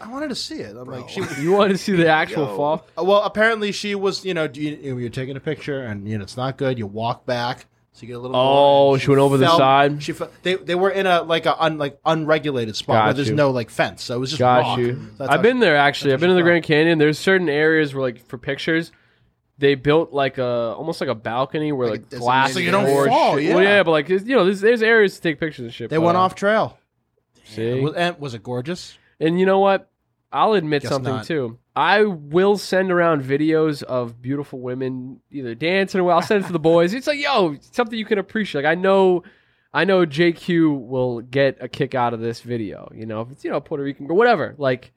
[0.00, 0.76] I wanted to see it.
[0.76, 1.22] I'm like, she.
[1.40, 2.56] You wanted to see the actual Yo.
[2.56, 2.86] fall?
[2.96, 4.24] Well, apparently she was.
[4.24, 6.78] You know, you, you- you're taking a picture and you know it's not good.
[6.80, 7.66] You walk back.
[7.94, 8.34] So you get a little.
[8.36, 8.40] Oh,
[8.86, 10.02] more, and she went over the side?
[10.02, 13.14] She fell, they they were in a like a un, like unregulated spot Got where
[13.14, 13.34] there's you.
[13.34, 14.78] no like fence, so it was just Got rock.
[14.78, 15.10] you.
[15.18, 16.14] So I've been she- there actually.
[16.14, 16.98] I've been how in the Grand Canyon.
[16.98, 18.92] There's certain areas where, like, for pictures,
[19.58, 22.80] they built like a almost like a balcony where Like like, a glass designated So
[22.80, 23.54] you don't fall, shit- yeah.
[23.54, 25.90] Well, yeah, but like you know, there's, there's areas to take pictures and shit.
[25.90, 26.78] They but, went uh, off trail.
[27.44, 28.96] See, Was, and was it gorgeous?
[29.20, 29.90] and you know what?
[30.32, 31.26] I'll admit Guess something not.
[31.26, 31.58] too.
[31.74, 36.52] I will send around videos of beautiful women either dancing or I'll send it to
[36.52, 36.92] the boys.
[36.92, 38.62] It's like, yo, something you can appreciate.
[38.64, 39.22] Like I know
[39.72, 43.44] I know JQ will get a kick out of this video, you know, if it's
[43.44, 44.54] you know Puerto Rican or whatever.
[44.58, 44.92] Like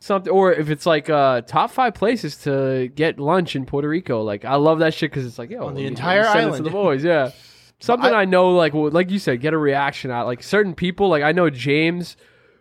[0.00, 4.22] something or if it's like uh top five places to get lunch in Puerto Rico.
[4.22, 6.56] Like I love that shit because it's like, yo, On the entire it island.
[6.56, 7.32] to the boys, yeah.
[7.80, 10.26] Something I- I, know, like well, like you said, get a reaction out.
[10.26, 12.16] Like certain people, like I know James,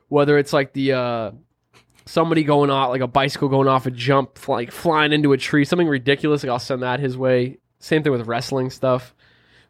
[0.10, 1.32] whether it's like the uh
[2.08, 5.66] somebody going off like a bicycle going off a jump, like flying into a tree,
[5.66, 6.44] something ridiculous.
[6.44, 7.58] Like I'll send that his way.
[7.80, 9.14] Same thing with wrestling stuff.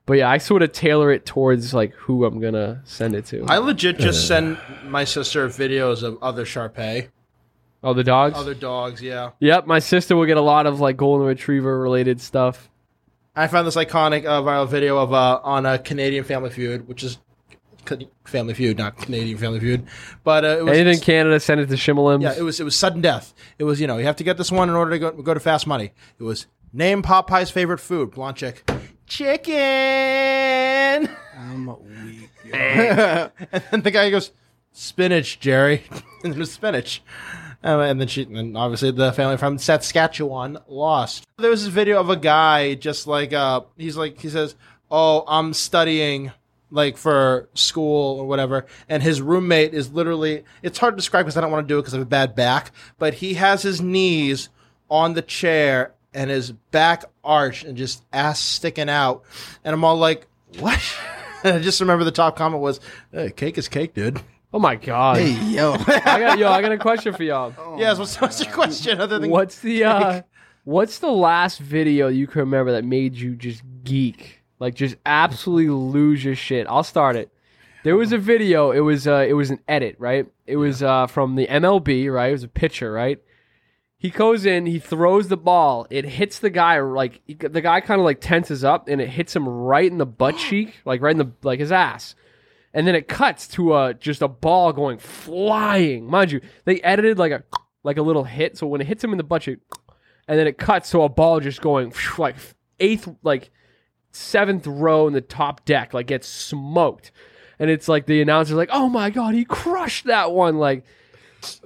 [0.05, 3.45] But yeah, I sort of tailor it towards like who I'm gonna send it to.
[3.47, 7.09] I legit just send my sister videos of other Sharpei,
[7.83, 8.37] oh, the dogs.
[8.37, 9.01] other dogs.
[9.01, 12.69] Yeah, Yep, my sister will get a lot of like golden retriever related stuff.
[13.35, 17.03] I found this iconic uh, viral video of uh, on a Canadian Family Feud, which
[17.03, 17.19] is
[18.25, 19.87] Family Feud, not Canadian Family Feud,
[20.23, 22.21] but uh, it was Anything Canada, send it to Shimalims.
[22.21, 23.33] Yeah, it was it was sudden death.
[23.57, 25.33] It was you know you have to get this one in order to go, go
[25.33, 25.91] to Fast Money.
[26.19, 28.11] It was name Popeye's favorite food.
[28.11, 28.69] Blonde chick,
[29.07, 31.09] chicken.
[31.37, 31.65] i'm
[32.05, 32.29] weak.
[32.53, 33.31] And
[33.71, 34.31] then the guy goes,
[34.71, 35.83] spinach, Jerry.
[36.23, 37.01] and it was spinach.
[37.63, 41.25] Um, and then she, and obviously the family from Saskatchewan lost.
[41.37, 44.55] There was this video of a guy just like, uh, he's like, he says,
[44.89, 46.31] Oh, I'm studying
[46.71, 48.65] like for school or whatever.
[48.89, 51.77] And his roommate is literally, it's hard to describe because I don't want to do
[51.79, 54.49] it because I have a bad back, but he has his knees
[54.89, 59.23] on the chair and his back arched and just ass sticking out.
[59.63, 60.27] And I'm all like,
[60.59, 60.79] what?
[61.43, 62.79] And I just remember the top comment was,
[63.11, 64.19] hey, cake is cake, dude.
[64.51, 65.17] Oh my god.
[65.17, 67.53] hey yo I got yo, I got a question for y'all.
[67.77, 70.21] yes, what's, what's your question other than What's the uh
[70.63, 74.41] what's the last video you can remember that made you just geek?
[74.59, 76.67] Like just absolutely lose your shit.
[76.67, 77.31] I'll start it.
[77.83, 80.25] There was a video, it was uh it was an edit, right?
[80.45, 82.29] It was uh from the MLB, right?
[82.29, 83.19] It was a pitcher, right?
[83.99, 87.81] He goes in, he throws the ball, it hits the guy like he, the guy
[87.81, 91.01] kind of like tenses up and it hits him right in the butt cheek, like
[91.01, 92.15] right in the like his ass.
[92.73, 96.05] And then it cuts to a just a ball going flying.
[96.05, 97.43] Mind you, they edited like a
[97.83, 98.57] like a little hit.
[98.57, 99.59] So when it hits him in the butt cheek,
[100.27, 102.35] and then it cuts to a ball just going like
[102.79, 103.49] eighth, like
[104.17, 107.11] seventh row in the top deck, like gets smoked.
[107.59, 110.83] And it's like the announcer's like, "Oh my god, he crushed that one!" Like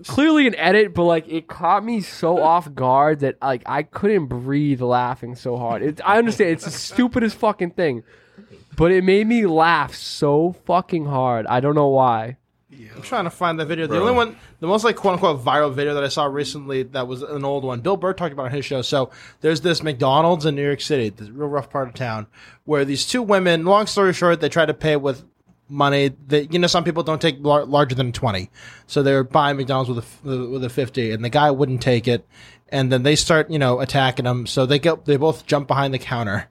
[0.06, 4.28] clearly an edit, but like it caught me so off guard that like I couldn't
[4.28, 5.82] breathe laughing so hard.
[5.82, 8.04] It, I understand it's the stupidest fucking thing,
[8.76, 11.46] but it made me laugh so fucking hard.
[11.48, 12.38] I don't know why.
[12.96, 13.88] I'm trying to find that video.
[13.88, 14.02] The Bro.
[14.02, 17.22] only one, the most like quote unquote viral video that I saw recently that was
[17.22, 17.82] an old one.
[17.82, 18.82] Bill Burr talked about it on his show.
[18.82, 19.12] So
[19.42, 22.28] there's this McDonald's in New York City, this real rough part of town,
[22.66, 23.66] where these two women.
[23.66, 25.26] Long story short, they tried to pay with
[25.68, 28.50] money that you know some people don't take lar- larger than 20
[28.88, 32.28] so they're buying mcdonald's with a with a 50 and the guy wouldn't take it
[32.68, 35.94] and then they start you know attacking him so they go they both jump behind
[35.94, 36.50] the counter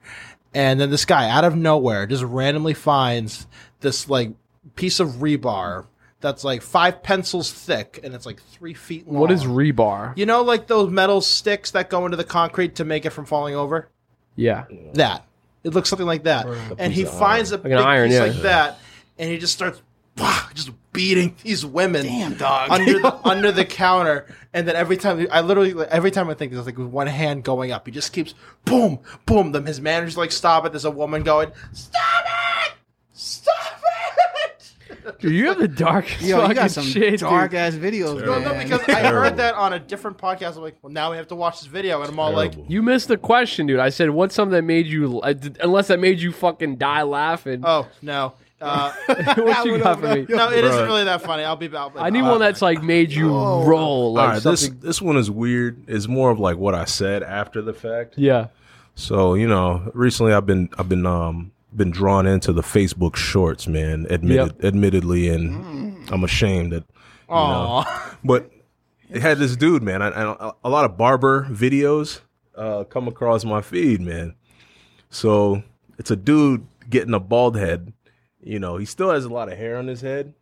[0.55, 3.47] and then this guy out of nowhere just randomly finds
[3.81, 4.33] this like
[4.75, 5.85] piece of rebar
[6.21, 10.17] that's like five pencils thick and it's like three feet long What is rebar?
[10.17, 13.25] you know like those metal sticks that go into the concrete to make it from
[13.25, 13.89] falling over
[14.37, 14.65] Yeah.
[14.95, 15.25] that.
[15.65, 16.47] It looks something like that.
[16.79, 18.25] And he piece of finds a an big iron, piece yeah.
[18.25, 18.79] like that,
[19.19, 19.83] and he just starts
[20.55, 22.71] just beating these women Damn, dog.
[22.71, 24.27] under the under the counter.
[24.53, 27.07] And then every time I literally like, every time I think there's like with one
[27.07, 28.35] hand going up, he just keeps
[28.65, 29.53] boom, boom.
[29.53, 30.73] Them his manager's like, stop it.
[30.73, 32.31] There's a woman going, stop it.
[35.19, 37.61] Dude, you have the darkest Yo, you fucking got some shit, dark dude.
[37.61, 38.69] ass videos, No, man.
[38.69, 40.57] no, because I heard that on a different podcast.
[40.57, 42.83] I'm like, well, now we have to watch this video, and I'm all like, You
[42.83, 43.81] missed the question, dude.
[43.81, 47.03] I said, "What's something that made you?" uh, d- Unless that made you fucking die
[47.03, 47.63] laughing.
[47.65, 48.35] oh no.
[48.63, 50.27] Uh, what you got for me?
[50.29, 50.85] no, it not Bruh.
[50.87, 51.45] really that funny.
[51.45, 51.93] I'll be about.
[51.97, 54.81] I need one that's like made you roll, like All right, this something.
[54.81, 55.83] this one is weird.
[55.89, 58.15] It's more of like what I said after the fact.
[58.19, 58.49] yeah.
[58.97, 63.67] So you know, recently I've been I've been um been drawn into the Facebook Shorts,
[63.67, 64.07] man.
[64.11, 66.85] Admitted, admittedly, and I'm ashamed that.
[67.29, 67.85] You know,
[68.25, 68.51] but
[69.09, 70.03] it had this dude, man.
[70.03, 72.21] I, I, a lot of barber videos
[72.57, 74.35] uh, come across my feed, man.
[75.11, 75.63] So
[75.99, 77.93] it's a dude getting a bald head.
[78.43, 80.35] You know, he still has a lot of hair on his head,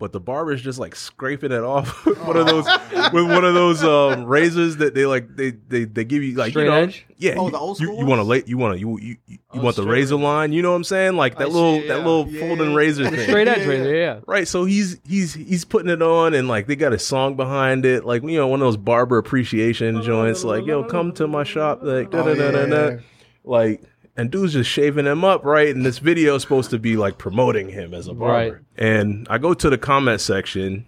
[0.00, 2.64] but the barber's just like scraping it off with one of those
[3.12, 6.50] with one of those um, razors that they like they they, they give you like
[6.50, 7.06] Straight you know, edge?
[7.18, 8.28] Yeah, Oh, you, the old you, school you want to ones?
[8.28, 10.24] late you want to you you, you, you Oh, want the razor razor.
[10.24, 10.52] line.
[10.52, 11.16] You know what I'm saying?
[11.16, 12.40] Like that I little see, that little Yeah.
[12.40, 13.20] folding razor thing.
[13.28, 13.66] Straight edge, Yeah.
[13.66, 14.20] razor, yeah.
[14.26, 17.84] Right, so he's he's he's putting it on, and like they got a song behind
[17.84, 21.44] it, like you know one of those barber appreciation joints, like yo, come to my
[21.44, 22.96] shop, like da da Oh, da da da,
[23.44, 23.82] like
[24.20, 25.74] and dude's just shaving him up, right?
[25.74, 28.54] And this video is supposed to be like promoting him as a barber, Right.
[28.76, 30.86] and I go to the comment section.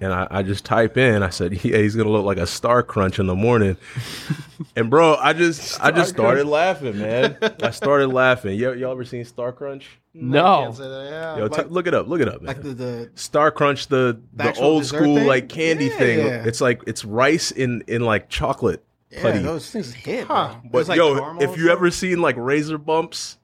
[0.00, 1.22] And I, I just type in.
[1.22, 3.76] I said, "Yeah, he's gonna look like a Star Crunch in the morning."
[4.76, 6.40] and bro, I just, I just Star Crunch.
[6.40, 7.36] started laughing, man.
[7.62, 8.58] I started laughing.
[8.58, 9.88] Y'all, y'all ever seen Star Crunch?
[10.12, 10.44] No.
[10.44, 11.36] I can't say that, yeah.
[11.38, 12.08] Yo, t- look it up.
[12.08, 12.48] Look it up, man.
[12.48, 15.26] like the, the Star Crunch, the The the old school thing?
[15.26, 15.98] like candy Yeah.
[15.98, 16.18] thing.
[16.48, 18.82] It's like it's rice in in like chocolate
[19.12, 20.26] yeah, those things hit.
[20.26, 20.56] Huh.
[20.62, 20.70] Bro.
[20.70, 23.38] but like yo, if or you ever seen like razor bumps,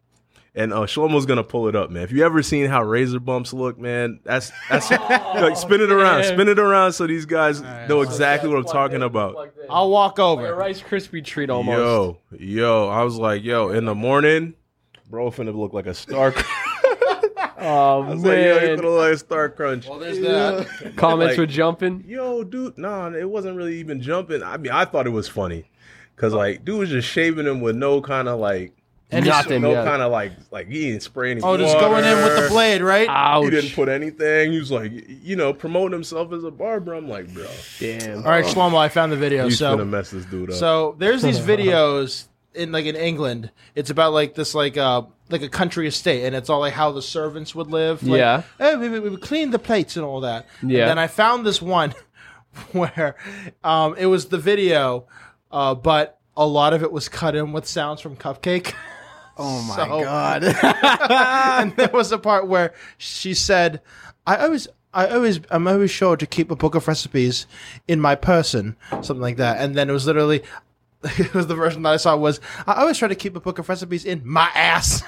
[0.55, 2.03] and uh, Shlomo's gonna pull it up, man.
[2.03, 6.23] If you ever seen how razor bumps look, man, that's that's like spin it around,
[6.23, 6.33] man.
[6.35, 9.53] spin it around, so these guys know exactly what I'm talking about.
[9.71, 10.55] I'll walk Like a over.
[10.55, 11.79] Rice Krispie treat almost.
[11.79, 14.55] Yo, yo, I was like, yo, in the morning,
[15.09, 16.35] bro, finna look like a Star.
[17.61, 18.79] Oh I was like, yo, you man.
[18.79, 19.89] finna look Star Crunch.
[19.89, 20.93] Well, there's that.
[20.97, 22.05] Comments like- were jumping.
[22.07, 24.43] yo, dude, nah, it wasn't really even jumping.
[24.43, 25.69] I mean, I thought it was funny
[26.17, 28.73] because like, dude was just shaving him with no kind of like,
[29.11, 29.63] And Nothing.
[29.63, 29.85] no yeah.
[29.85, 31.49] kind of like, like he didn't spray anything.
[31.49, 33.09] Oh, just going in with the blade, right?
[33.09, 33.45] Ouch.
[33.45, 34.53] He didn't put anything.
[34.53, 36.93] He was like, you know, promoting himself as a barber.
[36.95, 37.47] I'm like, bro,
[37.81, 38.19] Damn.
[38.19, 39.45] All right, Shlomo, I found the video.
[39.45, 40.57] he's gonna So, mess this dude up.
[40.57, 42.27] so there's these videos
[42.59, 43.51] in like in England.
[43.75, 46.91] It's about like this like uh like a country estate, and it's all like how
[46.93, 48.03] the servants would live.
[48.03, 48.43] Like, Yeah.
[48.59, 50.47] hey, we, we, we would clean the plates and all that.
[50.63, 50.81] Yeah.
[50.83, 51.95] And then I found this one
[52.73, 53.17] where
[53.65, 55.07] um it was the video,
[55.53, 58.75] uh, but a lot of it was cut in with sounds from Cupcake.
[59.41, 60.43] Oh my So- god.
[61.63, 63.81] and there was a part where she said,
[64.27, 67.47] "I always." I always, I'm always sure to keep a book of recipes
[67.87, 69.59] in my person, something like that.
[69.61, 70.43] And then it was literally,
[71.03, 73.59] it was the version that I saw was, I always try to keep a book
[73.59, 75.03] of recipes in my ass.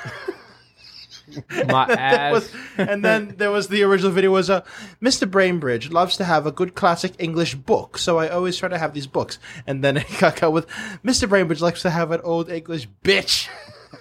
[1.67, 2.33] My That ass.
[2.33, 4.62] was- and then there was the original video was, uh,
[5.03, 5.29] Mr.
[5.31, 8.95] Brainbridge loves to have a good classic English book, so I always try to have
[8.95, 9.39] these books.
[9.67, 10.67] And then it got cut with,
[11.05, 11.29] Mr.
[11.29, 13.49] Brainbridge likes to have an old English bitch.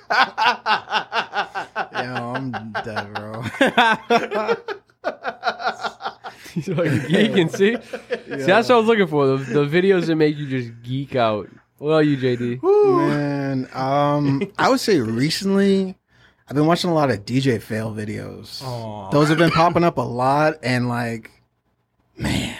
[0.09, 0.15] Yo,
[1.95, 3.41] I'm dead, bro.
[6.53, 7.49] He's like geeking.
[7.55, 9.27] See, see, that's what I was looking for.
[9.27, 11.47] The, the videos that make you just geek out.
[11.79, 12.61] What are you, JD?
[12.61, 15.95] Man, um, I would say recently,
[16.47, 18.61] I've been watching a lot of DJ fail videos.
[18.63, 19.09] Aw.
[19.11, 21.31] Those have been popping up a lot, and like,
[22.17, 22.55] man,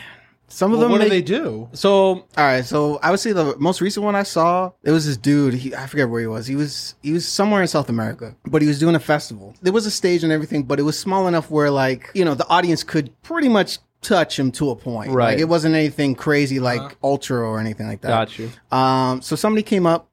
[0.48, 1.68] some of Well, them what do make- they do?
[1.74, 5.06] So All right, so I would say the most recent one I saw, it was
[5.06, 5.54] this dude.
[5.54, 6.48] He, I forget where he was.
[6.48, 9.54] He was he was somewhere in South America, but he was doing a festival.
[9.62, 12.36] There was a stage and everything, but it was small enough where like you know
[12.36, 15.12] the audience could pretty much touch him to a point.
[15.12, 15.32] Right.
[15.34, 18.08] Like, it wasn't anything crazy like ultra or anything like that.
[18.10, 18.52] got you.
[18.72, 20.08] Um, so somebody came up,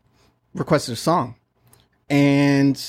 [0.55, 1.37] requested a song,
[2.09, 2.81] and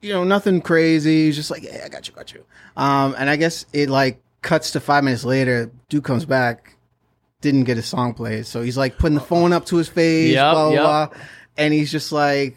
[0.00, 1.26] you know nothing crazy.
[1.26, 2.44] He's just like, yeah, I got you, got you.
[2.76, 5.70] Um, and I guess it like cuts to five minutes later.
[5.88, 6.76] Dude comes back,
[7.40, 10.32] didn't get his song played, so he's like putting the phone up to his face,
[10.32, 10.82] Yep, blah blah, yep.
[11.10, 11.18] blah,
[11.56, 12.56] and he's just like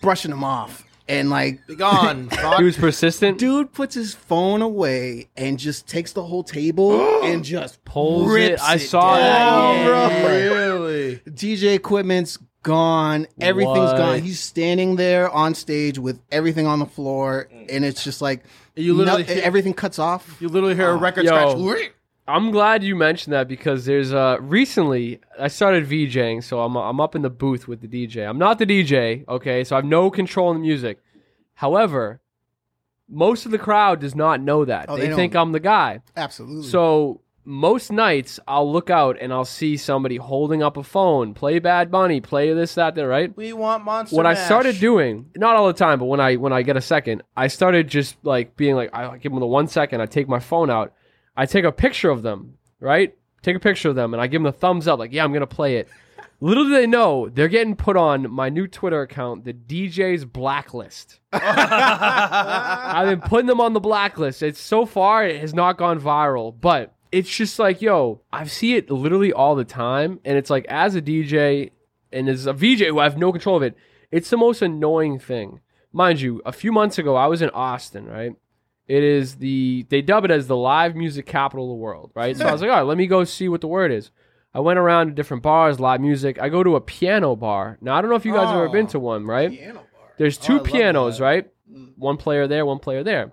[0.00, 1.66] brushing him off, and like.
[1.66, 2.28] Be gone.
[2.30, 2.58] fuck.
[2.58, 3.38] He was persistent.
[3.38, 8.62] Dude puts his phone away and just takes the whole table and just Pulls rips
[8.62, 8.68] it.
[8.68, 10.22] I saw down, that.
[10.22, 10.86] Oh, bro.
[10.88, 11.16] Really?
[11.28, 13.26] DJ equipment's gone.
[13.40, 13.96] Everything's What?
[13.96, 14.22] gone.
[14.22, 17.66] He's standing there on stage with everything on the floor, mm.
[17.70, 18.42] and it's just like
[18.74, 20.36] You literally no- hear- everything cuts off.
[20.40, 20.98] You literally hear a oh.
[20.98, 21.30] record Yo.
[21.30, 21.90] scratch.
[22.28, 27.00] I'm glad you mentioned that because there's uh recently I started VJing, so I'm I'm
[27.00, 28.28] up in the booth with the DJ.
[28.28, 30.98] I'm not the DJ, okay, so I have no control in the music.
[31.54, 32.20] However,
[33.08, 34.86] most of the crowd does not know that.
[34.88, 35.36] Oh, they they think.
[35.36, 36.00] I'm the guy.
[36.16, 36.68] Absolutely.
[36.68, 41.60] So most nights I'll look out and I'll see somebody holding up a phone, play
[41.60, 43.34] Bad Bunny, play this, that, that, right?
[43.36, 44.16] We want monster.
[44.16, 46.80] what I started doing, not all the time, but when I when I get a
[46.80, 50.00] second, I started just like being like, I give them the one second.
[50.00, 50.92] I take my phone out,
[51.36, 53.16] I take a picture of them, right?
[53.42, 55.32] Take a picture of them, and I give them the thumbs up, like, yeah, I'm
[55.32, 55.88] gonna play it.
[56.40, 61.20] Little do they know, they're getting put on my new Twitter account, the DJ's blacklist.
[61.32, 64.42] I've been putting them on the blacklist.
[64.42, 68.76] It's so far it has not gone viral, but it's just like, yo, I see
[68.76, 71.70] it literally all the time, and it's like as a DJ
[72.12, 73.76] and as a VJ who I have no control of it,
[74.10, 75.60] it's the most annoying thing.
[75.92, 78.34] Mind you, a few months ago I was in Austin, right?
[78.88, 82.36] It is the they dub it as the live music capital of the world, right?
[82.36, 84.10] So I was like, all right, let me go see what the word is.
[84.54, 86.38] I went around to different bars, live music.
[86.40, 87.78] I go to a piano bar.
[87.80, 88.90] Now I don't know if you guys have ever been Oh.
[88.90, 89.50] to one, right?
[89.50, 90.12] Piano bar.
[90.18, 91.24] There's Oh, I two love pianos, that.
[91.24, 91.50] right?
[91.96, 93.32] One player there, one player there.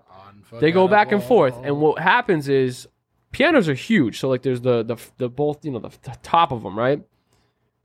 [0.60, 2.86] They go back and forth, and what happens is
[3.32, 4.18] pianos are huge.
[4.20, 7.00] So like, there's the the the both you know the, the top of them, right?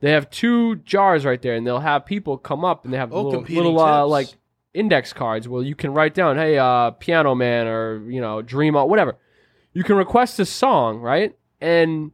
[0.00, 3.12] They have two jars right there, and they'll have people come up, and they have
[3.12, 4.10] Oh, little, competing little uh, tips.
[4.10, 4.28] like
[4.74, 8.76] index cards where you can write down, "Hey, uh, Piano Man," or you know, "Dream,"
[8.76, 9.16] On, whatever.
[9.72, 11.36] You can request a song, right?
[11.60, 12.12] And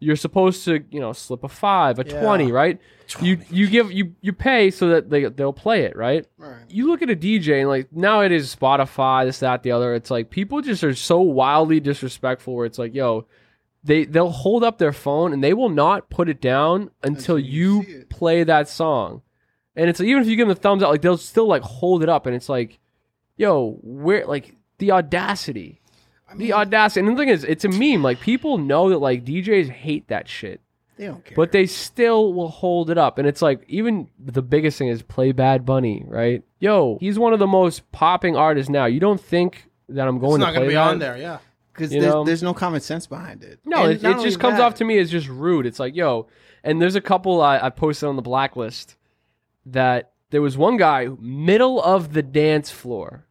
[0.00, 2.20] you're supposed to, you know, slip a five, a Yeah.
[2.20, 2.78] twenty, right?
[3.20, 6.26] You you give you you pay so that they they'll play it, right?
[6.38, 6.56] Right.
[6.68, 9.94] you look at a DJ and like now it is Spotify, this, that, the other.
[9.94, 13.26] It's like people just are so wildly disrespectful where it's like, yo,
[13.82, 17.38] they they'll hold up their phone and they will not put it down until, Until
[17.38, 19.22] you you play that song.
[19.78, 21.62] And it's like even if you give them the thumbs up, like they'll still like
[21.62, 22.78] hold it up and it's like,
[23.36, 25.80] yo, where like the audacity.
[26.36, 27.00] the audacity.
[27.06, 28.02] And the thing is, it's a meme.
[28.02, 30.60] Like people know that like DJs hate that shit
[30.96, 31.36] They don't care.
[31.36, 33.18] but they still will hold it up.
[33.18, 36.42] And it's like even the biggest thing is play Bad Bunny, right?
[36.60, 38.86] Yo, he's one of the most popping artists now.
[38.86, 40.88] You don't think that I'm going It's not to gonna be that?
[40.88, 41.16] on there.
[41.16, 41.38] Yeah.
[41.72, 42.24] because there's, know?
[42.24, 43.60] there's no common sense behind it.
[43.64, 45.64] No, And it, it just comes that- off to me as just rude.
[45.66, 46.26] It's like, yo,
[46.64, 48.96] and there's a couple I, I posted on the blacklist
[49.72, 53.24] that there was one guy middle of the dance floor.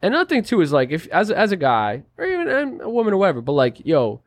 [0.00, 3.12] And Another thing too is like if as as a guy or even a woman
[3.12, 4.22] or whatever, but like, yo,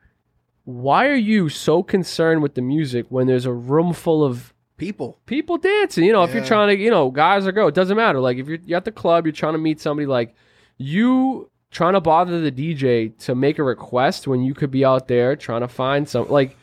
[0.64, 5.18] why are you so concerned with the music when there's a room full of people.
[5.26, 6.04] people dancing.
[6.04, 6.48] You know, if you're Yeah.
[6.48, 8.18] trying to, you know, guys or girls, it doesn't matter.
[8.20, 10.34] Like if you're, you're at the club, you're trying to meet somebody, like
[10.76, 15.08] you trying to bother the DJ to make a request when you could be out
[15.08, 16.56] there trying to find some, like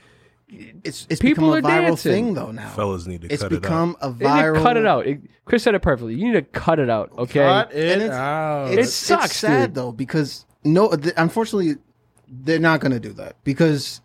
[0.52, 2.12] It's it's People become a are viral dancing.
[2.12, 2.70] thing though now.
[2.70, 3.62] Fellas need to it's cut it out.
[3.62, 4.62] become a they need to viral.
[4.64, 5.08] cut it out.
[5.08, 6.16] It- Kris said it perfectly.
[6.16, 7.12] You need to cut it out.
[7.18, 7.40] Okay.
[7.40, 8.72] Cut it it's- out.
[8.72, 9.76] It It's, sucks, it's sad dude.
[9.76, 11.76] though because no, th- unfortunately,
[12.28, 14.02] they're not going to do that because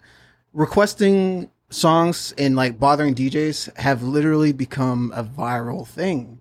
[0.52, 6.40] requesting songs and like bothering DJs have literally become a viral thing,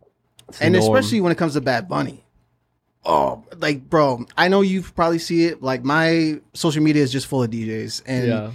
[0.61, 0.83] and norm.
[0.95, 2.23] especially when it comes to Bad Bunny.
[3.05, 5.61] Oh, like bro, I know you probably see it.
[5.61, 8.51] Like my social media is just full of DJs, and Yeah.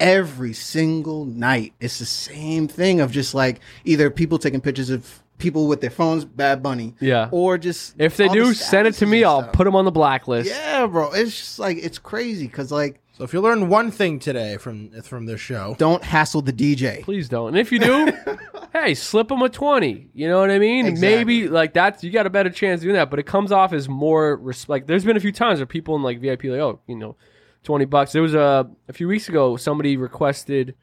[0.00, 5.22] Every single night it's the same thing of just like either people taking pictures of
[5.38, 7.28] people with their phones, Bad Bunny, Yeah.
[7.32, 9.24] or just If they all the do, send it to me.
[9.24, 10.50] I'll put them on the blacklist.
[10.50, 11.12] Yeah, bro.
[11.12, 14.90] It's just like it's crazy because like so if you learn one thing today from
[15.02, 17.02] from this show, don't hassle the DJ.
[17.02, 17.48] Please don't.
[17.48, 18.12] And if you do,
[18.74, 20.08] hey, slip them a 20.
[20.14, 20.86] You know what I mean?
[20.86, 21.16] Exactly.
[21.16, 23.88] Maybe like that's, you got a better chance doing that, but it comes off as
[23.88, 26.80] more, res- like, there's been a few times where people in like VIP, like, oh,
[26.86, 27.16] you know,
[27.64, 28.12] 20 bucks.
[28.12, 30.74] There was a, a few weeks ago, somebody requested,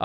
[0.00, 0.04] uh,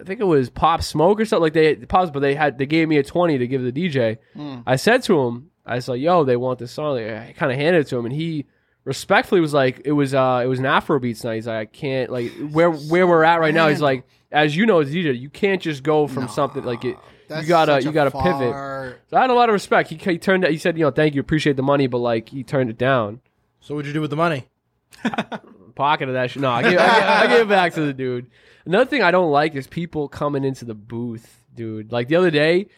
[0.00, 1.42] I think it was Pop Smoke or something.
[1.42, 4.18] Like they, Pops, but they had, they gave me a 20 to give the DJ.
[4.66, 6.96] I said to him, I said, yo, they want this song.
[6.96, 8.46] Like, I kind of handed it to him and he,
[8.88, 11.34] respectfully was like it was uh it was an Afrobeats night.
[11.34, 13.68] He's like I can't like where where we're at right now.
[13.68, 16.96] He's like as you know as DJ, you can't just go from something like it.
[17.28, 18.54] That's you gotta you gotta pivot.
[19.10, 19.90] So I had a lot of respect.
[19.90, 22.42] He, he turned he said you know thank you appreciate the money, but like he
[22.42, 23.20] turned it down.
[23.60, 24.46] So what'd you do with the money?
[25.74, 26.42] Pocket of that shit.
[26.42, 28.30] No, I give, I, gave, I gave it back to the dude.
[28.66, 31.92] Another thing I don't like is people coming into the booth, dude.
[31.92, 32.68] Like the other day,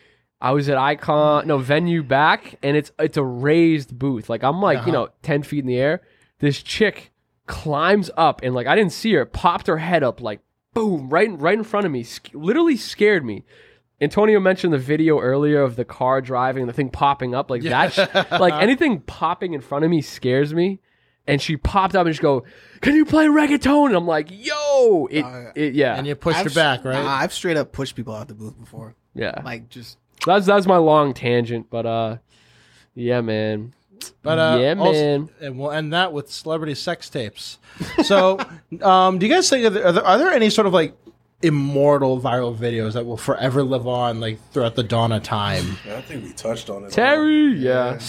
[0.40, 4.28] I was at Icon, no venue back, and it's it's a raised booth.
[4.28, 4.90] Like I'm like you Uh-huh.
[4.92, 6.02] know ten feet in the air.
[6.40, 7.10] This chick
[7.46, 10.40] climbs up and like I didn't see her, popped her head up like
[10.74, 12.02] boom right right in front of me.
[12.02, 13.44] Sc- literally scared me.
[14.02, 17.92] Antonio mentioned the video earlier of the car driving, the thing popping up like that.
[17.92, 20.80] sh- like anything popping in front of me scares me.
[21.26, 22.44] And she popped up and she go,
[22.80, 26.38] "Can you play reggaeton?" And I'm like, "Yo, it, Uh, it yeah, And you pushed
[26.38, 26.94] I've her back, right?
[27.02, 28.94] Nah, I've straight up pushed people out the booth before.
[29.14, 32.16] yeah." Like just That's that's my long tangent, but uh,
[32.94, 33.74] yeah, man.
[34.22, 35.28] But uh, yeah, also- man.
[35.40, 37.58] and we'll end that with celebrity sex tapes.
[38.02, 38.38] So,
[38.82, 40.94] um, do you guys think are there, are there, are there any sort of like
[41.42, 45.76] immortal viral videos that will forever live on, like throughout the dawn of time?
[45.86, 46.92] I think we touched on it.
[46.92, 47.98] Terry, yeah.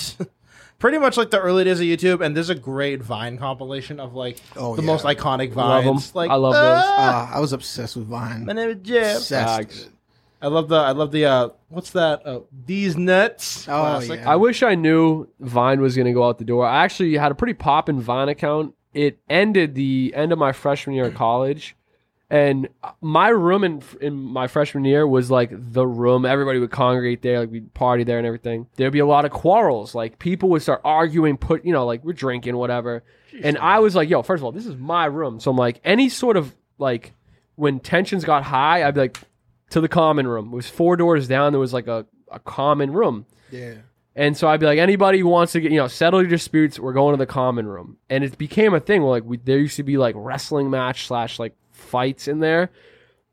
[0.81, 4.15] Pretty much like the early days of YouTube, and there's a great Vine compilation of
[4.15, 4.85] like Oh, the yeah.
[4.87, 5.93] most iconic Love 'em.
[5.93, 6.15] vines.
[6.15, 6.83] Like I love those.
[6.85, 8.45] "Ah, uh, I was obsessed with Vine.
[8.45, 9.17] My name is Jeb.
[9.17, 9.89] Obsessed.
[10.41, 12.25] I love the I love the uh, what's that?
[12.25, 13.67] Uh, these nuts.
[13.69, 14.27] Oh, yeah.
[14.27, 16.65] I wish I knew Vine was going to go out the door.
[16.65, 18.73] I actually had a pretty poppin' Vine account.
[18.95, 21.75] It ended the end of my freshman year of college.
[22.31, 22.69] And
[23.01, 26.25] my room in in my freshman year was like the room.
[26.25, 28.67] Everybody would congregate there, like we'd party there and everything.
[28.77, 29.93] There'd be a lot of quarrels.
[29.93, 33.03] Like people would start arguing, put you know, like we're drinking, whatever.
[33.43, 35.41] And I was like, yo, first of all, this is my room.
[35.41, 37.11] So I'm like, any sort of like
[37.55, 39.17] when tensions got high, I'd be like
[39.71, 40.53] to the common room.
[40.53, 41.51] It was four doors down.
[41.51, 43.25] There was like a, a common room.
[43.51, 43.73] Yeah.
[44.15, 46.79] And so I'd be like, anybody who wants to get, you know, settle your disputes,
[46.79, 47.97] we're going to the common room.
[48.09, 51.07] And it became a thing where like we, there used to be like wrestling match
[51.07, 52.69] slash like fights in there,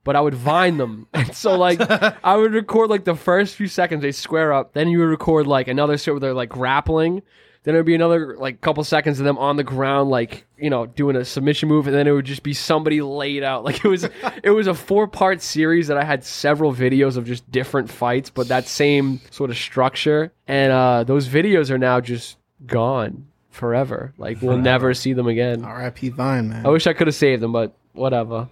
[0.05, 1.07] but I would vine them.
[1.15, 4.89] And so like I would record like the first few seconds they square up, then
[4.89, 7.23] you would record like another shit where they're like grappling.
[7.65, 10.71] Then it would be another like couple seconds of them on the ground, like you
[10.71, 13.65] know, doing a submission move, and then it would just be somebody laid out.
[13.69, 14.09] Like it was,
[14.43, 18.31] it was a four part series that I had several videos of just different fights,
[18.31, 20.33] but that same sort of structure.
[20.47, 24.15] And uh, those videos are now just gone forever.
[24.17, 25.65] Like we'll never see them again.
[25.65, 26.11] R.I.P.
[26.11, 26.65] Vine, man.
[26.65, 28.49] I wish I could have saved them, but whatever.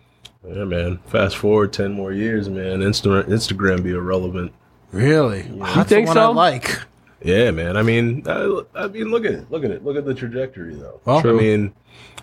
[0.46, 0.98] Yeah, man.
[1.06, 2.80] Fast forward ten more years, man.
[2.80, 4.52] Insta- Instagram be irrelevant.
[4.92, 5.42] Really?
[5.42, 6.20] That's think so?
[6.20, 6.78] I like.
[7.22, 7.76] Yeah, man.
[7.76, 9.50] I mean, I, I mean, look at it.
[9.50, 9.84] Look at it.
[9.84, 11.00] Look at the trajectory, though.
[11.04, 11.72] Well- I mean,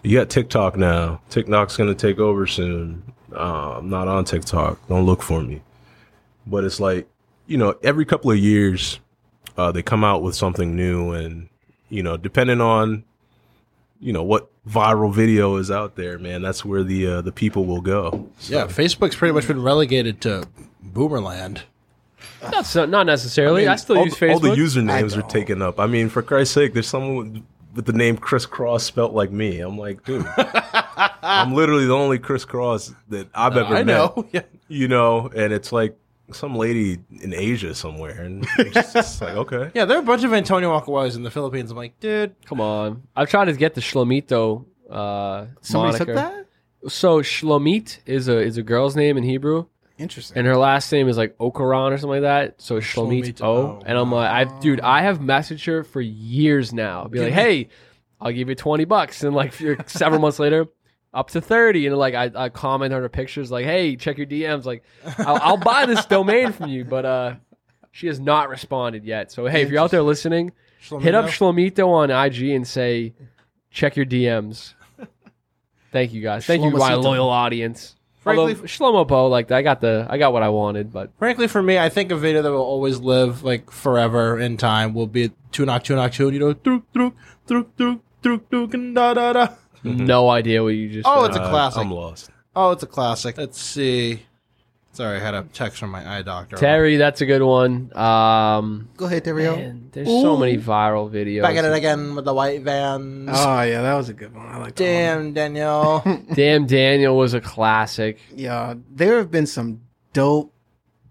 [0.04, 1.22] you got TikTok now.
[1.30, 3.04] TikTok's gonna take over soon.
[3.36, 4.88] Uh, I'm not on TikTok.
[4.88, 5.62] Don't look for me.
[6.46, 7.08] But it's like,
[7.48, 9.00] you know, every couple of years,
[9.58, 11.50] uh, they come out with something new, and
[11.90, 13.04] you know, depending on,
[14.04, 17.66] you know, what viral video is out there, man, that's where the uh, the people
[17.66, 18.30] will go.
[18.42, 20.48] Yeah, Facebook's pretty much been relegated to
[20.94, 21.62] Boomerland.
[22.42, 23.68] Not so, not necessarily.
[23.68, 25.80] I, still all, use the- all the usernames are taken up.
[25.80, 27.44] I mean, for Christ's sake, there's someone with,
[27.76, 29.60] with the name Kris Crosse spelt like me.
[29.62, 33.86] I'm like, dude, I'm literally the only Kris Crosse that I've ever I met.
[33.86, 34.28] know.
[34.34, 34.42] Yeah.
[34.68, 35.98] You know, and it's like
[36.34, 40.06] some lady in Asia somewhere, and it's just, it's like, okay, Yeah, there are a
[40.06, 41.72] bunch of Antonio Agcaoilis in the Philippines.
[41.72, 43.04] I'm like, dude, Come on.
[43.16, 46.06] I've tried to get the Shlomito uh, Somebody moniker.
[46.06, 46.46] took that?
[46.88, 50.38] So Shlomit is a is a girl's name in Hebrew, Interesting.
[50.38, 52.62] and her last name is like Okaran or something like that.
[52.62, 53.56] So Shlomit Shlomit, O.
[53.56, 53.82] oh.
[53.86, 57.06] And I'm like, I dude, I have messaged her for years now.
[57.08, 57.70] Be like, hey,
[58.20, 60.68] I'll give you twenty bucks, and like few- several months later.
[61.14, 64.26] Up to thirty, and like I, I comment on her pictures, like, "Hey, check your
[64.26, 64.84] DMs." Like,
[65.20, 67.36] I'll, I'll buy this domain from you, but uh,
[67.92, 69.32] she has not responded yet.
[69.32, 73.14] So hey, if you're out there listening, hit up Shlomito on IG and say,
[73.70, 74.74] check your DMs.
[75.92, 76.46] Thank you guys.
[76.46, 77.96] Thank you, my loyal audience.
[78.22, 81.48] Frankly- Although Shlomo Bowe, like I got the I got what I wanted, but Frankly,
[81.48, 85.08] for me, I think a video that will always live like forever in time will
[85.08, 87.14] be Tunak Tunak know, truk truk
[87.46, 89.48] truk truk truk truk and da da da.
[89.84, 91.08] No idea what you just.
[91.08, 91.30] Oh, said.
[91.32, 91.82] it's a Uh, classic.
[91.82, 92.30] I'm lost.
[92.56, 93.38] Oh, it's a classic.
[93.38, 94.22] Let's see.
[94.92, 96.56] Sorry, I had a text from my eye doctor.
[96.56, 96.98] Terry.
[96.98, 97.92] That's a good one.
[97.98, 99.56] Um, Go ahead, Dario.
[99.56, 101.42] man, there's so many viral videos.
[101.42, 103.28] Back at it again with the white vans.
[103.34, 104.46] Oh yeah, that was a good one.
[104.46, 104.84] I like that.
[104.84, 106.04] Damn, Daniel.
[106.36, 108.20] Damn, Daniel was a classic.
[108.30, 108.40] One.
[108.40, 109.82] Yeah, there have been some
[110.14, 110.54] dope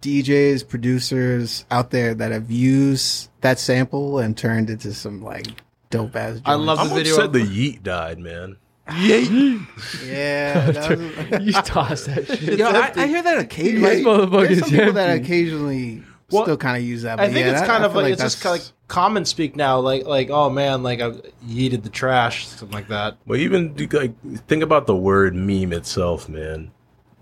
[0.01, 5.47] DJs, producers out there that have used that sample and turned it into some like
[5.91, 6.41] dope ass.
[6.45, 7.15] I love I'm the video.
[7.17, 8.59] upset the Yeet died, man.
[8.91, 10.99] Yeah, that
[11.31, 12.59] was- you toss that shit.
[12.59, 13.97] Yo, I, I hear that occasionally.
[13.97, 15.25] These motherfuckers There's some people that empty.
[15.25, 17.21] occasionally Well, still kind of use that.
[17.21, 18.73] I think yeah, it's that- kind I of feel like, it's just kind of that's-
[18.73, 19.79] like common speak now.
[19.81, 21.11] Like like oh man, like I
[21.47, 23.17] yeeted the trash, something like that.
[23.27, 24.15] But even do- like
[24.47, 26.71] think about the word meme itself, man.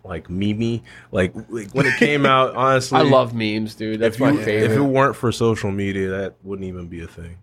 [0.02, 0.80] Like meme,
[1.12, 4.00] like, like when it came out, honestly, I love memes, dude.
[4.00, 4.70] That's if my you, favorite.
[4.72, 7.36] If it weren't for social media, that wouldn't even be a thing.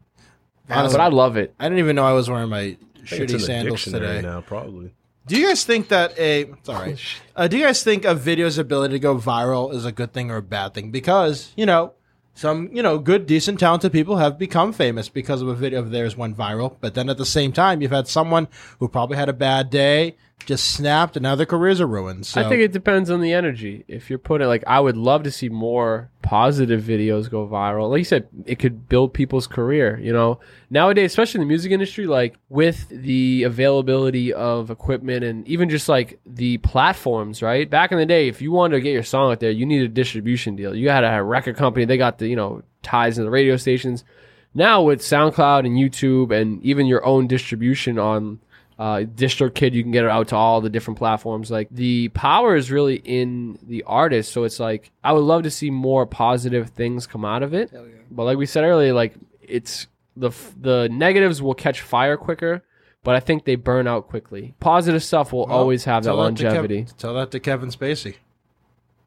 [0.67, 1.53] but I love it.
[1.59, 4.17] I didn't even know I was wearing my I think it's shitty in sandals dictionary
[4.17, 4.27] today.
[4.27, 4.93] now, probably.
[5.27, 6.99] Do you guys think that a it's all right?
[7.35, 10.31] Uh, do you guys think a video's ability to go viral is a good thing
[10.31, 10.89] or a bad thing?
[10.89, 11.93] Because you know,
[12.33, 15.91] some you know good, decent, talented people have become famous because of a video of
[15.91, 16.77] theirs went viral.
[16.79, 18.47] But then at the same time, you've had someone
[18.79, 22.25] who probably had a bad day, just snapped, and now their careers are ruined.
[22.25, 23.83] So I think it depends on the energy.
[23.87, 27.89] If you're putting like, I would love to see more positive videos go viral.
[27.89, 29.99] Like you said, it could build people's career.
[29.99, 30.39] You know,
[30.69, 35.89] nowadays, especially in the music industry, like with the availability of equipment and even just
[35.89, 37.69] like the platforms, right?
[37.69, 39.91] Back in the day, if you wanted to get your song out there, you needed
[39.91, 40.73] a distribution deal.
[40.73, 41.85] You had a record company.
[41.85, 44.05] They got the you know ties in the radio stations.
[44.53, 48.39] Now with SoundCloud and YouTube and even your own distribution on
[48.79, 51.49] uh, DistroKid, you can get it out to all the different platforms.
[51.49, 54.31] Like the power is really in the artist.
[54.31, 57.71] So it's like I would love to see more positive things come out of it.
[58.11, 62.63] But like we said earlier, like it's the f- the negatives will catch fire quicker,
[63.03, 64.53] but I think they burn out quickly.
[64.59, 66.85] Positive stuff will Well, always have that tell to Kev- longevity.
[66.97, 68.15] tell that to Kevin Spacey.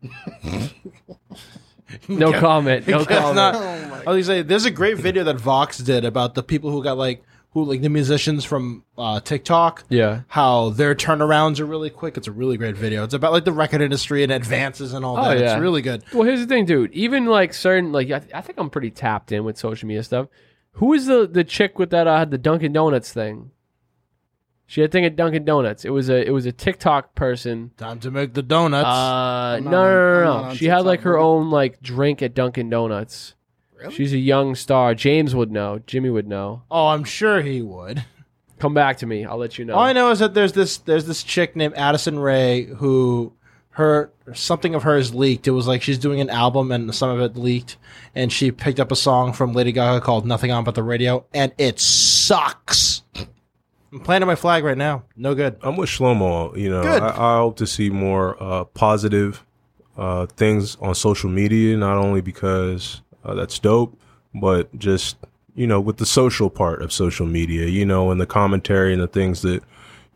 [2.09, 2.87] No comment.
[2.87, 3.35] No comment.
[3.35, 6.83] not- I was say there's a great video that Vox did about the people who
[6.85, 7.23] got like
[7.53, 9.85] who like the musicians from uh, TikTok.
[9.89, 10.21] yeah.
[10.29, 12.17] how their turnarounds are really quick.
[12.17, 13.03] It's a really great video.
[13.03, 15.39] It's about like the record industry and advances and all Oh, that.
[15.39, 15.53] yeah.
[15.55, 16.05] It's really good.
[16.13, 16.93] Well, here's the thing, dude.
[16.93, 20.29] Even like certain, like I, I think I'm pretty tapped in with social media stuff.
[20.75, 23.51] Who is the the chick with that uh, had the Dunkin' Donuts thing?
[24.67, 25.85] She had a thing at Dunkin' Donuts.
[25.85, 27.73] It was a it was a TikTok person.
[27.77, 28.87] Time to make the donuts.
[28.87, 30.55] Uh, no, no, no, no, no.
[30.55, 33.35] She had like her own like drink at Dunkin' Donuts.
[33.81, 33.95] Really?
[33.95, 34.95] She's a young star.
[34.95, 35.81] James would know.
[35.87, 36.63] Jimmy would know.
[36.71, 38.05] oh, I'm sure he would.
[38.59, 39.25] Come back to me.
[39.25, 39.75] I'll let you know.
[39.75, 43.33] All I know is that there's this there's this chick named Addison Rae who
[43.71, 45.49] her something of hers leaked.
[45.49, 47.79] It was like she's doing an album and some of it leaked,
[48.15, 51.25] and she picked up a song from Lady Gaga called "Nothing On But the Radio,"
[51.33, 53.03] and it sucks.
[53.93, 55.05] I'm planting my flag right now.
[55.17, 55.57] No good.
[55.63, 56.55] I'm with Shlomo.
[56.57, 57.03] You know, Good.
[57.03, 59.45] I, I hope to see more uh, positive
[59.97, 63.99] uh, things on social media, not only because uh, that's dope,
[64.35, 65.17] but just
[65.55, 67.67] you know, with the social part of social media.
[67.67, 69.63] You know, and the commentary and the things that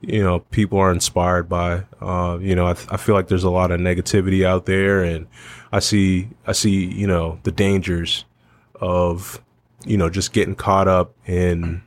[0.01, 1.85] you know people are inspired by.
[2.01, 5.27] Uh, you know, I, I feel like there's a lot of negativity out there, and
[5.73, 8.25] I see I see you know the dangers
[8.81, 9.41] of
[9.85, 11.83] you know just getting caught up in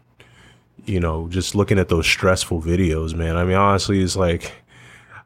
[0.88, 3.36] you know, just looking at those stressful videos, man.
[3.36, 4.54] I mean, honestly, it's like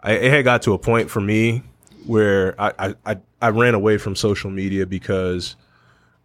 [0.02, 1.64] I, it had got to a point for me
[2.06, 5.56] where I, I, I, I ran away from social media because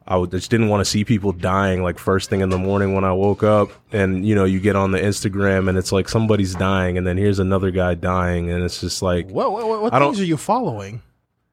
[0.08, 3.02] I just didn't want to see people dying like first thing in the morning when
[3.04, 3.70] I woke up.
[3.92, 7.16] And, you know, you get on the Instagram and it's like somebody's dying and then
[7.16, 8.50] here's another guy dying.
[8.50, 11.02] And it's just like, What what, what, what I don't- things are you following?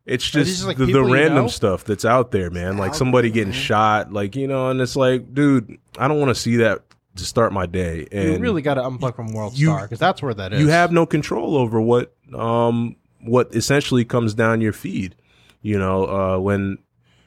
[0.05, 1.47] it's just just, like, the, the random know?
[1.47, 2.77] stuff that's out there, man.
[2.77, 6.35] Like somebody getting shot, like, you know, and it's like, dude, I don't want to
[6.35, 6.81] see that
[7.15, 8.05] to start my day.
[8.11, 10.59] And you really got to unplug from World you- Star because that's where that is.
[10.59, 15.15] you have no control over what um what essentially comes down your feed
[15.61, 16.77] you know uh when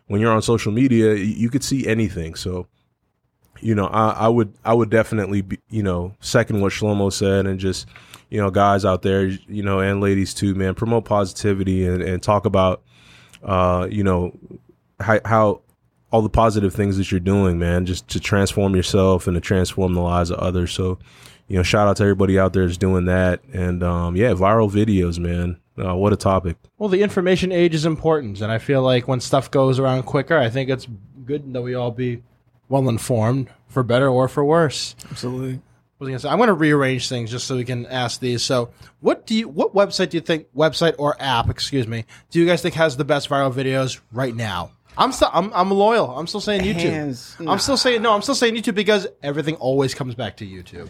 [0.07, 2.67] when you're on social media you could see anything so
[3.61, 7.47] you know i i would i would definitely be you know second what shlomo said
[7.47, 7.87] and just
[8.31, 12.23] you know guys out there you know and ladies too man promote positivity and, and
[12.23, 12.83] talk about
[13.43, 14.37] uh you know
[15.01, 15.61] how, how
[16.13, 19.95] all the positive things that you're doing man just to transform yourself and to transform
[19.95, 20.99] the lives of others so
[21.49, 23.41] you know, shout out to everybody out there that's doing that.
[23.53, 25.59] And um, yeah, viral videos, man.
[25.79, 26.57] Uh, what a topic.
[26.79, 30.37] Well, the information age is important, and I feel like when stuff goes around quicker,
[30.37, 30.87] I think it's
[31.25, 32.23] good that we all be
[32.69, 34.97] well informed, for better or for worse.
[35.11, 35.61] Absolutely.
[35.99, 36.29] was I gonna say?
[36.29, 38.43] I'm going to rearrange things just so we can ask these.
[38.43, 38.71] So,
[39.01, 42.47] what do you, what website do you think, website or app, excuse me, do you
[42.47, 44.71] guys think has the best viral videos right now?
[44.99, 46.09] I'm still, I'm, I'm loyal.
[46.17, 46.91] I'm still saying YouTube.
[46.91, 48.15] Hands- I'm still saying no.
[48.15, 50.89] I'm still saying YouTube because everything always comes back to YouTube.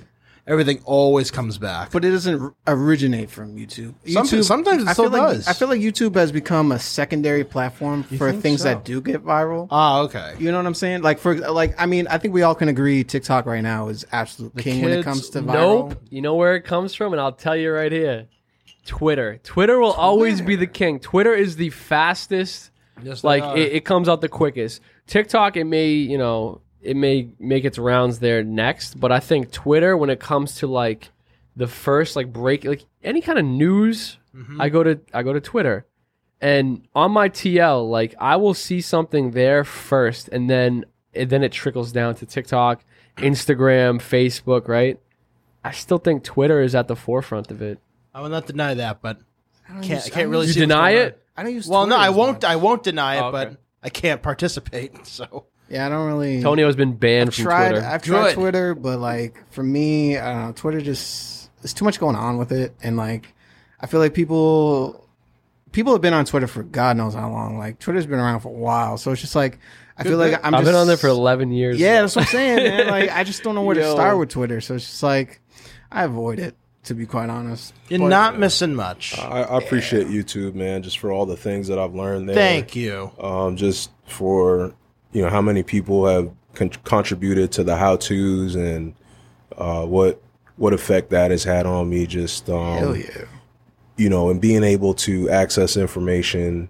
[0.48, 1.90] Everything always comes back.
[1.90, 3.94] But it doesn't originate from YouTube.
[4.06, 5.48] Some- YouTube sometimes it I still feel like, does.
[5.48, 8.68] I feel like YouTube has become a secondary platform for things so?
[8.68, 9.66] that do get viral.
[9.72, 10.34] Ah, okay.
[10.38, 11.02] you know what I'm saying?
[11.02, 14.06] Like for like, I mean, I think we all can agree TikTok right now is
[14.12, 15.88] absolute king when it comes to viral.
[15.88, 16.02] Nope.
[16.10, 18.28] You know where it comes from, and I'll tell you right here.
[18.86, 19.40] Twitter.
[19.42, 21.00] Twitter will always be the king.
[21.00, 22.70] Twitter is the fastest.
[23.02, 24.80] Yes, like it, it comes out the quickest.
[25.08, 29.50] TikTok, it may you know it may make its rounds there next, but I think
[29.50, 31.10] Twitter, when it comes to like
[31.56, 34.60] the first like break, like any kind of news, Mm-hmm.
[34.60, 35.86] I go to I go to Twitter.
[36.42, 40.84] And on my TL, like I will see something there first, and then
[41.14, 42.84] and then it trickles down to TikTok,
[43.16, 45.00] Instagram, Facebook, right?
[45.64, 47.78] I still think Twitter is at the forefront of it.
[48.14, 49.20] I will not deny that, but
[49.68, 51.08] I can't, use- I I can't don't really You deny going on.
[51.08, 51.22] it?
[51.38, 51.66] I don't use.
[51.68, 52.42] Well, no, I won't.
[52.42, 52.44] much.
[52.44, 53.50] I won't deny it, Oh, okay.
[53.52, 55.06] but I can't participate.
[55.06, 56.42] So Yeah, I don't really.
[56.42, 57.70] Tonio's been banned I've from tried.
[57.70, 57.86] Twitter.
[57.86, 58.34] I've tried Good.
[58.34, 60.52] Twitter, but like for me, I don't know.
[60.52, 63.34] Twitter just there's too much going on with it, and like
[63.80, 65.08] I feel like people
[65.72, 67.58] people have been on Twitter for God knows how long.
[67.58, 69.58] Like Twitter's been around for a while, so it's just like
[69.98, 70.54] I feel like I'm.
[70.54, 71.80] I've just, been on there for 11 years.
[71.80, 72.86] Yeah, that's what I'm saying, man.
[72.90, 75.40] Like I just don't know where to start with Twitter, so it's just like
[75.90, 77.74] I avoid it to be quite honest.
[77.88, 79.18] you're But- not missing much.
[79.18, 82.36] I, I appreciate YouTube, man, just for all the things that I've learned there.
[82.36, 83.10] Thank you.
[83.18, 84.72] um, just for
[85.16, 88.94] you know how many people have con- contributed to the how tos and
[89.56, 90.20] uh, what
[90.56, 92.06] what effect that has had on me.
[92.06, 93.24] Just um, Hell yeah.
[93.96, 96.68] you know, and being able to access information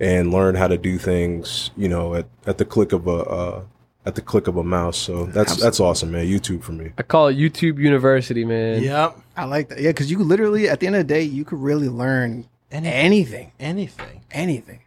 [0.00, 3.62] and learn how to do things, you know, at, at the click of a uh,
[4.06, 4.98] at the click of a mouse.
[4.98, 6.26] So that's that's awesome, man.
[6.26, 6.92] YouTube for me.
[6.98, 8.82] I call it YouTube University, man.
[8.82, 9.16] Yep.
[9.36, 9.80] I like that.
[9.80, 12.92] Yeah, because you literally at the end of the day, you could really learn Anything.
[12.92, 14.20] anything, Anything.
[14.30, 14.80] anything.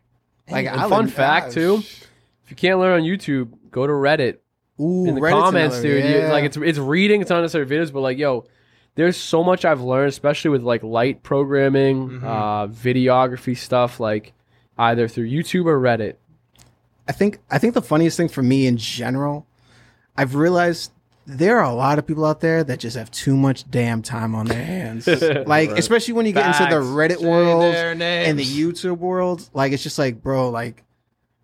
[0.52, 2.11] Like And I fun learned- fact ah, too, if
[2.52, 4.38] you can't learn on YouTube, go to Reddit.
[4.80, 6.06] Ooh, in the Reddit's comments, another- dude.
[6.10, 6.32] you- yeah.
[6.32, 8.46] like it's it's reading, it's not necessarily videos, but like yo,
[8.96, 12.26] there's so much I've learned, especially with like light programming, Mm-hmm.
[12.28, 14.34] uh, videography stuff, like
[14.78, 16.16] either through YouTube or Reddit.
[17.08, 19.46] I think I think the funniest thing for me in general,
[20.18, 20.92] I've realized
[21.28, 24.34] there are a lot of people out there that just have too much damn time
[24.34, 25.08] on their hands.
[25.46, 26.86] like especially when you get into the Facts.
[26.88, 28.02] Reddit Say world their and
[28.40, 28.56] the names.
[28.84, 30.84] YouTube world, like it's just like, bro, like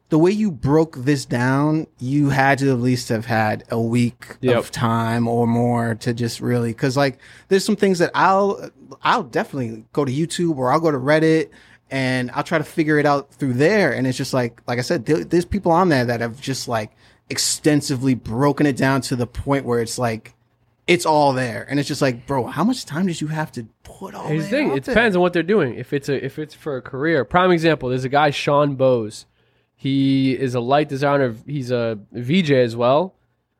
[0.09, 4.37] the way you broke this down, you had to at least have had a week
[4.41, 4.55] Yep.
[4.57, 7.17] of time or more to just really cuz like
[7.49, 8.69] there's some things that I'll
[9.03, 11.49] I'll definitely go to YouTube or I'll go to Reddit
[11.91, 14.81] and I'll try to figure it out through there and it's just like like I
[14.81, 16.91] said there, there's people on there that have just like
[17.29, 20.33] extensively broken it down to the point where it's like
[20.87, 23.67] it's all there and it's just like bro how much time did you have to
[23.83, 24.95] put all Here's the thing: it there?
[24.95, 25.75] depends on what they're doing.
[25.75, 27.89] If it's a if it's for a career, prime example.
[27.89, 29.25] There's a guy Sean Bose.
[29.79, 31.35] He is a light designer.
[31.45, 33.13] He's a VJ as well.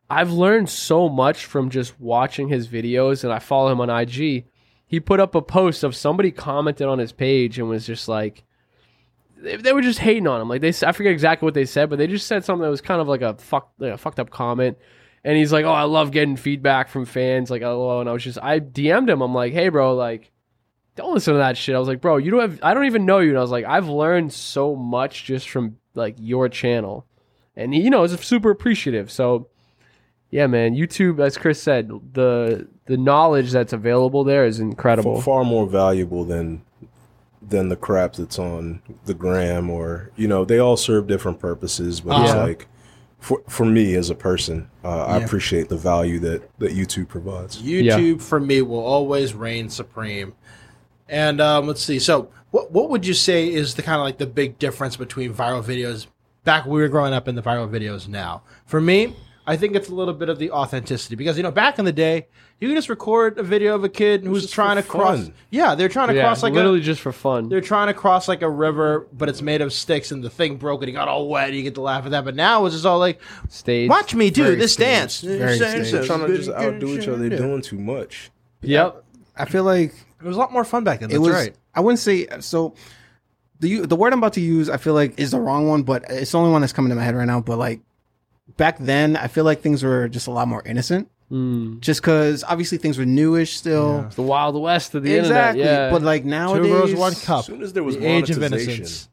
[0.09, 4.45] I've learned so much from just watching his videos, and I follow him on IG.
[4.87, 8.43] He put up a post of somebody commented on his page and was just like,
[9.39, 10.49] they, were just hating on him.
[10.49, 12.81] Like they, I forget exactly what they said, but they just said something that was
[12.81, 14.77] kind of like a fuck, like a fucked up comment.
[15.23, 18.23] And he's like, "Oh, I love getting feedback from fans." Like, oh, and I was
[18.23, 19.21] just, I DM'd him.
[19.21, 20.31] I'm like, "Hey, bro, like,
[20.95, 23.05] don't listen to that shit." I was like, "Bro, you don't have, I don't even
[23.05, 27.05] know you." And I was like, "I've learned so much just from like your channel,"
[27.55, 29.11] and he, you know, is super appreciative.
[29.11, 29.47] So,
[30.31, 35.15] yeah, man, YouTube, as Kris said, the the knowledge that's available there is incredible.
[35.15, 36.61] Far, far more valuable than
[37.41, 42.01] than the crap that's on the gram or you know they all serve different purposes
[42.01, 42.43] but it's Yeah.
[42.43, 42.67] like
[43.19, 47.61] for for me as a person uh, I appreciate the value that that YouTube provides.
[47.61, 50.33] YouTube for me will always reign supreme.
[51.09, 51.99] And um, let's see.
[51.99, 55.33] So, what what would you say is the kind of like the big difference between
[55.33, 56.07] viral videos
[56.43, 58.43] back when we were growing up and the viral videos now?
[58.65, 59.15] For me,
[59.45, 61.93] I think it's a little bit of the authenticity because you know back in the
[61.93, 62.27] day,
[62.59, 65.19] you could just record a video of a kid who's trying to for cross.
[65.19, 65.33] fun.
[65.51, 66.83] Yeah, they're trying to yeah, cross like literally a.
[66.83, 67.47] just for fun.
[67.47, 70.57] They're trying to cross like a river, but it's made of sticks, and the thing
[70.57, 71.47] broke, and he got all wet.
[71.47, 73.89] And you get to laugh at that, but now it's just all like, Stage.
[73.89, 74.89] "Watch me do Very this staged.
[74.89, 75.93] dance." Very staged.
[75.93, 77.29] They're trying to just outdo each other.
[77.29, 78.31] They're doing too much.
[78.61, 79.03] Yep.
[79.39, 81.09] I feel like It was a lot more fun back then.
[81.09, 81.55] it That's was right.
[81.75, 82.73] I wouldn't say so.
[83.59, 86.05] The the word I'm about to use, I feel like is the wrong one, but
[86.09, 87.41] it's the only one that's coming to my head right now.
[87.41, 87.81] But like
[88.55, 91.79] back then, I feel like things were just a lot more innocent, Mm.
[91.81, 94.05] just because obviously things were newish still.
[94.05, 95.81] It's the wild west of the exactly, internet.
[95.81, 95.91] Yeah.
[95.91, 97.39] but like Two nowadays, girls, one cup.
[97.39, 99.09] As soon as there was The age of innocence.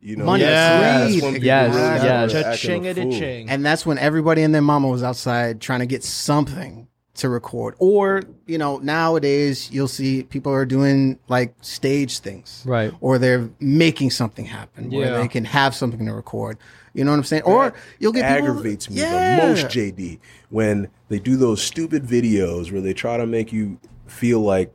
[0.00, 1.14] you know, Money, that's- greed.
[1.14, 2.32] that's when people Yes, really yes.
[2.32, 3.12] Cha-ching a a fool.
[3.12, 3.48] ching.
[3.50, 7.74] and that's when everybody and their mama was outside trying to get something to record.
[7.78, 12.92] Or you know, nowadays you'll see people are doing like stage things, Right.
[13.00, 14.98] Or they're making something happen Yeah.
[14.98, 16.56] where they can have something to record.
[16.94, 17.42] You know what I'm saying?
[17.44, 19.40] Or you'll get people, aggravates me Yeah.
[19.40, 20.18] the most, JD,
[20.50, 24.74] when they do those stupid videos where they try to make you feel like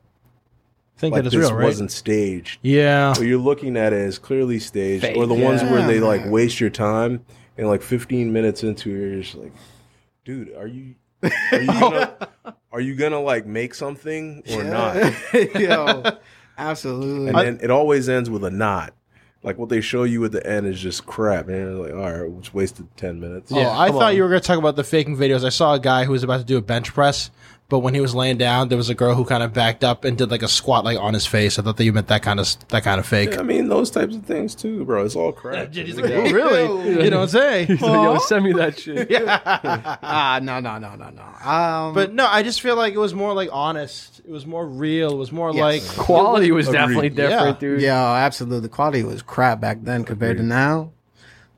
[0.98, 1.64] think like that this real, right?
[1.66, 2.60] wasn't staged.
[2.64, 3.14] yeah.
[3.18, 5.18] Or you're looking at it as clearly staged, Fake.
[5.18, 7.24] or the ones where Yeah, they like waste your time
[7.58, 9.54] and like 15 minutes into it, you're just like,
[10.26, 10.96] dude, are you?
[11.24, 12.30] Are you gonna,
[12.72, 15.14] are you gonna like make something or not?
[15.56, 16.04] Yo,
[16.58, 17.28] absolutely.
[17.30, 18.94] And then it always ends with a not.
[19.44, 22.22] Like what they show you at the end is just crap, and you're like, all
[22.22, 23.52] right, we just wasted ten minutes.
[23.52, 25.46] Oh, I thought you were going to talk about the faking videos.
[25.46, 27.30] I saw a guy who was about to do a bench press,
[27.70, 30.06] but when he was laying down, there was a girl who kind of backed up
[30.06, 31.60] and did like a squat like on his face.
[31.60, 33.38] I thought that you meant that kind of that kind of fake.
[33.38, 35.04] I mean, those types of things too, bro.
[35.04, 35.74] It's all crap.
[35.74, 37.04] He's like, "Oh, really?
[37.04, 37.68] You know what I'm saying?
[37.68, 39.12] He's like, yo, send me that shit.
[39.12, 41.50] Ah, no, no, no, no, no.
[41.50, 44.20] Um, But no, I just feel like it was more like honest.
[44.20, 45.12] It was more real.
[45.12, 45.62] It was more Yes.
[45.62, 46.78] like Quality was Agreed.
[46.80, 47.60] definitely different, Yeah.
[47.60, 47.82] dude.
[47.82, 48.62] yeah, absolutely.
[48.62, 50.92] The quality was crap back then compared to now.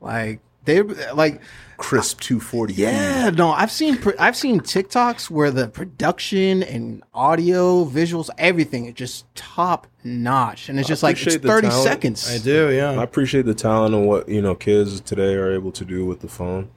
[0.00, 1.40] Like they like
[1.80, 2.74] Crisp 240.
[2.74, 8.92] Yeah, no, I've seen I've seen TikToks where the production and audio, visuals, everything is
[8.92, 11.88] just top notch, and it's just like it's thirty talent.
[11.88, 12.30] seconds.
[12.30, 12.90] I do, yeah.
[12.90, 16.20] I appreciate the talent and what you know kids today are able to do with
[16.20, 16.70] the phone.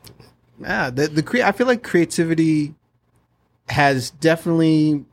[0.62, 2.74] Yeah, the the crea- I feel like creativity
[3.68, 5.04] has definitely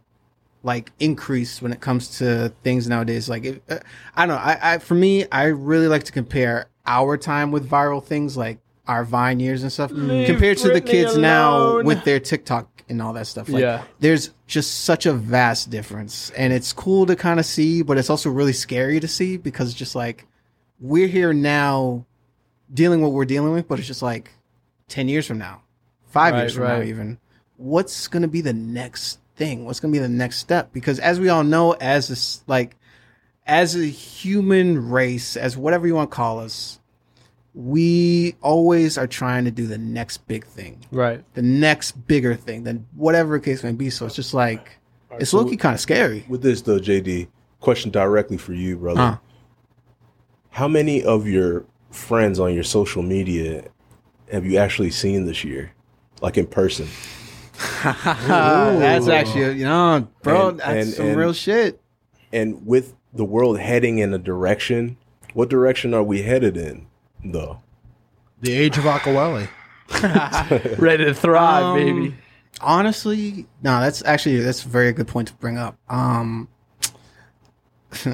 [0.63, 3.29] like increased when it comes to things nowadays.
[3.29, 3.81] Like, if, uh,
[4.15, 4.43] I don't know.
[4.43, 8.59] I, I for me, I really like to compare our time with viral things like
[8.91, 11.85] our Vine years and stuff compared to the Britney kids now alone.
[11.85, 13.49] with their TikTok and all that stuff.
[13.49, 13.85] Like, Yeah.
[14.01, 18.11] there's just such a vast difference, and it's cool to kind of see, but it's
[18.11, 20.27] also really scary to see because just like
[20.81, 22.05] we're here now
[22.73, 24.33] dealing what we're dealing with, but it's just like
[24.89, 25.63] 10 years from now,
[26.09, 26.87] five Right, years from now, right.
[26.89, 27.19] even.
[27.57, 29.65] What's going to be the next thing?
[29.67, 30.73] What's going to be the next step?
[30.73, 32.77] Because as we all know, as this, like,
[33.47, 36.80] as a human race, as whatever you want to call us,
[37.55, 41.23] we always are trying to do the next big thing, Right.
[41.35, 43.91] the next bigger thing, than whatever case may be.
[43.91, 44.79] So it's just like,
[45.19, 46.25] it's so- looking kind of scary.
[46.29, 47.29] With this though, JD,
[47.61, 49.01] question directly for you, brother.
[49.01, 49.17] Huh.
[50.51, 53.65] How many of your friends on your social media
[54.33, 55.73] have you actually seen this year,
[56.23, 56.87] like in person?
[57.83, 61.81] that's actually, you know, bro, And- that's and- some and- real shit.
[62.33, 64.97] And with the world heading in a direction,
[65.35, 66.87] what direction are we headed in,
[67.25, 67.61] though?
[68.41, 69.49] The age of Agcaoili.
[70.79, 72.15] Ready to thrive, Um, baby.
[72.61, 76.47] honestly no that's actually that's a very good point to bring up um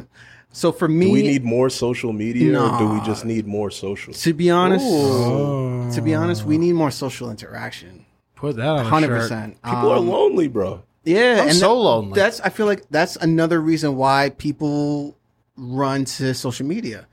[0.53, 3.71] so for me Do we need more social media, or do we just need more
[3.71, 4.13] social?
[4.15, 5.91] to be honest Oh.
[5.93, 8.05] to be honest we need more social interaction
[8.37, 9.63] Put that on 100% shirt.
[9.63, 10.83] People are Um, lonely, bro.
[11.05, 12.13] yeah I'm and so that- lonely.
[12.15, 15.17] that's i feel like that's another reason why people
[15.57, 17.07] run to social media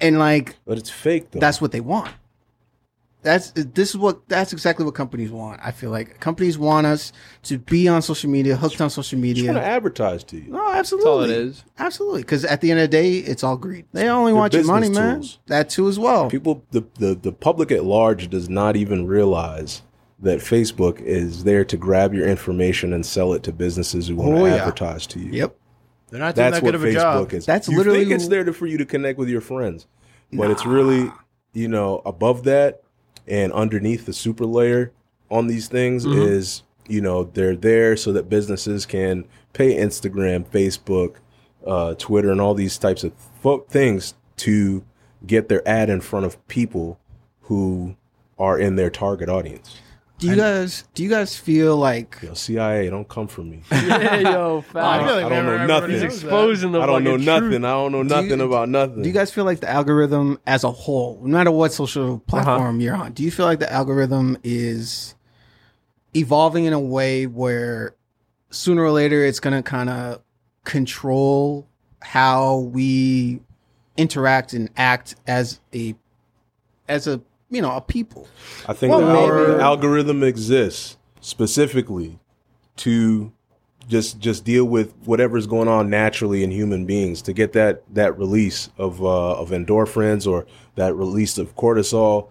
[0.00, 1.40] and like But it's fake, though.
[1.40, 2.10] that's what they want
[3.22, 7.12] that's this is what that's exactly what companies want i feel like companies want us
[7.42, 10.52] to be on social media hooked on social media want to advertise to you.
[10.52, 11.10] No, absolutely.
[11.10, 11.64] all it is.
[11.78, 12.22] Absolutely.
[12.22, 13.84] Because at the end of the day, it's all greed.
[13.92, 15.14] They only They're want your money, business man.
[15.16, 15.38] tools.
[15.46, 16.28] That too as well.
[16.30, 19.82] People, the, the the public at large does not even realize
[20.20, 24.34] that Facebook is there to grab your information and sell it to businesses who want
[24.34, 24.56] Oh, to yeah.
[24.56, 25.32] advertise to you.
[25.32, 25.56] Yep.
[26.10, 26.94] They're not doing That's that what good of a Facebook
[27.30, 27.32] job.
[27.34, 27.46] is.
[27.46, 29.86] That's you literally- think it's there to, for you to connect with your friends,
[30.32, 31.10] but it's really
[31.52, 32.82] you know above that
[33.26, 34.92] and underneath the super layer
[35.30, 36.20] on these things Mm-hmm.
[36.22, 41.16] is you know they're there so that businesses can pay Instagram, Facebook,
[41.66, 43.12] uh, Twitter, and all these types of
[43.42, 44.84] fo- things to
[45.26, 47.00] get their ad in front of people
[47.42, 47.96] who
[48.38, 49.78] are in their target audience.
[50.18, 53.62] Do you guys do you guys feel like Yo, CIA, don't come for me.
[53.70, 55.06] yeah, yo, I fam.
[55.06, 55.90] feel like I don't know nothing.
[55.90, 57.50] He's exposing the I don't know nothing.
[57.50, 57.64] truth.
[57.64, 59.02] I don't know Do nothing you- about nothing.
[59.02, 62.18] do you guys feel like the algorithm as a whole, no matter what social uh-huh.
[62.26, 65.14] platform you're on, do you feel like the algorithm is
[66.14, 67.94] evolving in a way where
[68.48, 70.22] sooner or later it's gonna kind of
[70.64, 71.68] control
[72.00, 73.40] how we
[73.98, 75.94] interact and act as a
[76.88, 77.20] as a
[77.56, 78.28] you know a people?
[78.68, 82.18] I think Well, the, al- algorithm exists specifically
[82.76, 83.32] to
[83.88, 88.18] just just deal with whatever's going on naturally in human beings to get that that
[88.18, 92.28] release of uh, of endorphins or that release of cortisol.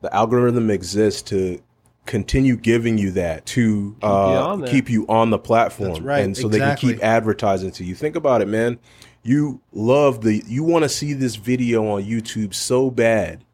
[0.00, 1.62] The algorithm exists to
[2.06, 4.70] continue giving you that to uh, on there.
[4.70, 7.94] keep you on the platform, That's right, and so they can keep advertising to you.
[7.94, 8.78] Think about it, man.
[9.22, 13.44] You love the you want to see this video on YouTube so bad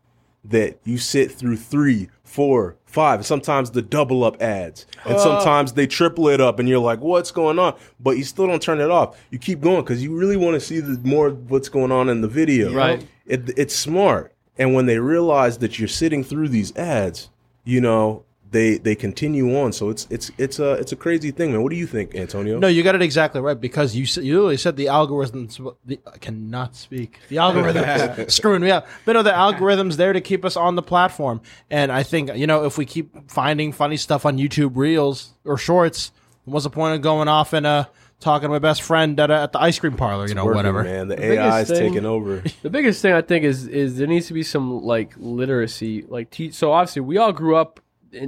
[0.48, 5.18] that you sit through three, four, five, sometimes the double up ads, and uh.
[5.18, 8.62] sometimes they triple it up, and you're like, "What's going on?" But you still don't
[8.62, 9.18] turn it off.
[9.30, 12.20] You keep going because you really want to see the more what's going on in
[12.20, 12.72] the video.
[12.72, 13.06] Right.
[13.26, 17.30] It, it's smart, and when they realize that you're sitting through these ads,
[17.64, 19.72] you know they they continue on.
[19.72, 21.62] So it's it's it's a it's a crazy thing, man.
[21.62, 22.58] What do you think, Antonio?
[22.58, 25.58] No, you got it exactly right because you you literally said the algorithms.
[25.84, 27.18] The, I cannot speak.
[27.28, 28.86] The algorithm screwing me up.
[29.04, 32.46] But no, the algorithm's there to keep us on the platform, and I think you
[32.46, 36.12] know if we keep finding funny stuff on YouTube Reels or Shorts,
[36.44, 37.84] what's the point of going off and uh
[38.20, 40.26] talking to my best friend at, a, at the ice cream parlor?
[40.26, 40.82] You know, Working, whatever.
[40.82, 41.06] man.
[41.08, 42.42] The, The AI is thing- taking over.
[42.62, 46.30] The biggest thing I think is is there needs to be some like literacy, like
[46.30, 46.54] teach.
[46.54, 47.84] so obviously we all grew up in,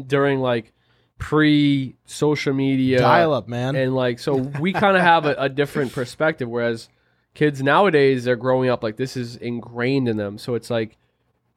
[0.07, 0.73] during like
[1.19, 3.77] pre social media Dial up, man.
[3.77, 6.89] and like so we kind of have a, a different perspective whereas
[7.35, 10.39] kids nowadays they're growing up like this is ingrained in them.
[10.39, 10.97] So it's like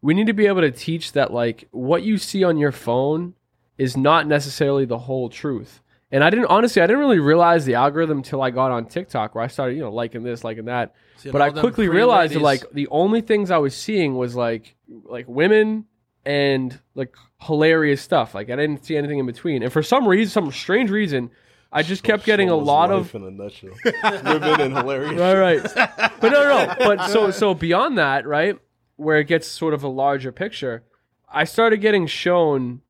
[0.01, 3.33] we need to be able to teach that like what you see on your phone
[3.77, 5.81] is not necessarily the whole truth.
[6.11, 9.33] And i didn't honestly i didn't really realize the algorithm until i got on tiktok
[9.33, 10.93] where i started you know liking this liking that.
[11.17, 14.35] Seeing but i quickly pretty realized that like the only things i was seeing was
[14.35, 14.75] like
[15.05, 15.85] like women
[16.25, 20.31] and like hilarious stuff like i didn't see anything in between and for some reason
[20.31, 21.29] some strange reason
[21.71, 23.71] i just kept getting a lot of in a nutshell.
[24.03, 25.19] Women and hilarious.
[25.19, 28.57] right right but no no but so so beyond that right
[28.95, 30.83] where it gets sort of a larger picture
[31.31, 32.81] i started getting shown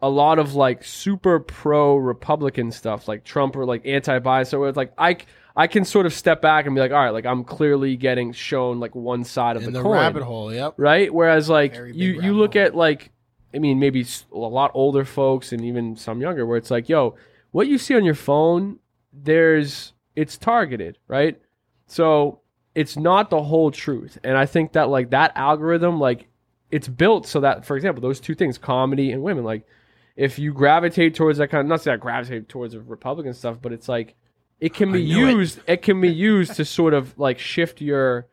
[0.00, 4.48] a lot of like super pro republican stuff like trump or like anti-bias.
[4.48, 5.16] so it's like i
[5.58, 8.32] i can sort of step back and be like all right like i'm clearly getting
[8.32, 10.54] shown like one side of in the, the coin rabbit hole.
[10.54, 10.74] Yep.
[10.78, 11.12] right?
[11.12, 12.62] Whereas like you you look hole.
[12.62, 13.10] at like
[13.52, 17.16] I mean maybe a lot older folks and even some younger where it's like yo
[17.50, 18.78] what you see on your phone
[19.12, 21.40] there's it's targeted right
[21.86, 22.40] so
[22.74, 26.28] it's not the whole truth and I think that like that algorithm like
[26.70, 29.66] it's built so that for example those two things comedy and women like
[30.14, 33.56] if you gravitate towards that kind of not that I gravitate towards the Republican stuff
[33.60, 34.14] but it's like
[34.60, 35.32] it can be I knew it.
[35.32, 38.26] used it can be used to sort of like shift your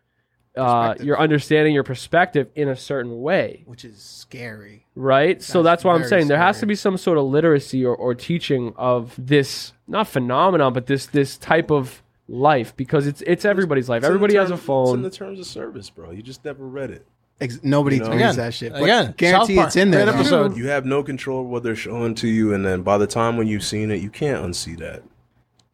[0.57, 4.85] uh, your understanding your perspective in a certain way which is scary.
[4.95, 7.25] right so That's that's why i'm very saying there has to be some sort of
[7.25, 13.05] literacy or, or teaching of this not phenomenon but this this type of life because
[13.05, 14.85] it's it's everybody's life It's in the everybody has a phone.
[14.87, 16.09] It's in the terms of service, bro.
[16.11, 17.05] You just never read it.
[17.39, 18.11] Ex- nobody You know?
[18.15, 18.71] reads that shit.
[18.71, 20.09] But again, guarantee it's in there.
[20.09, 20.55] episode.
[20.57, 23.37] You have no control of what they're showing to you, and then by the time
[23.37, 25.03] when you've seen it, you can't unsee that.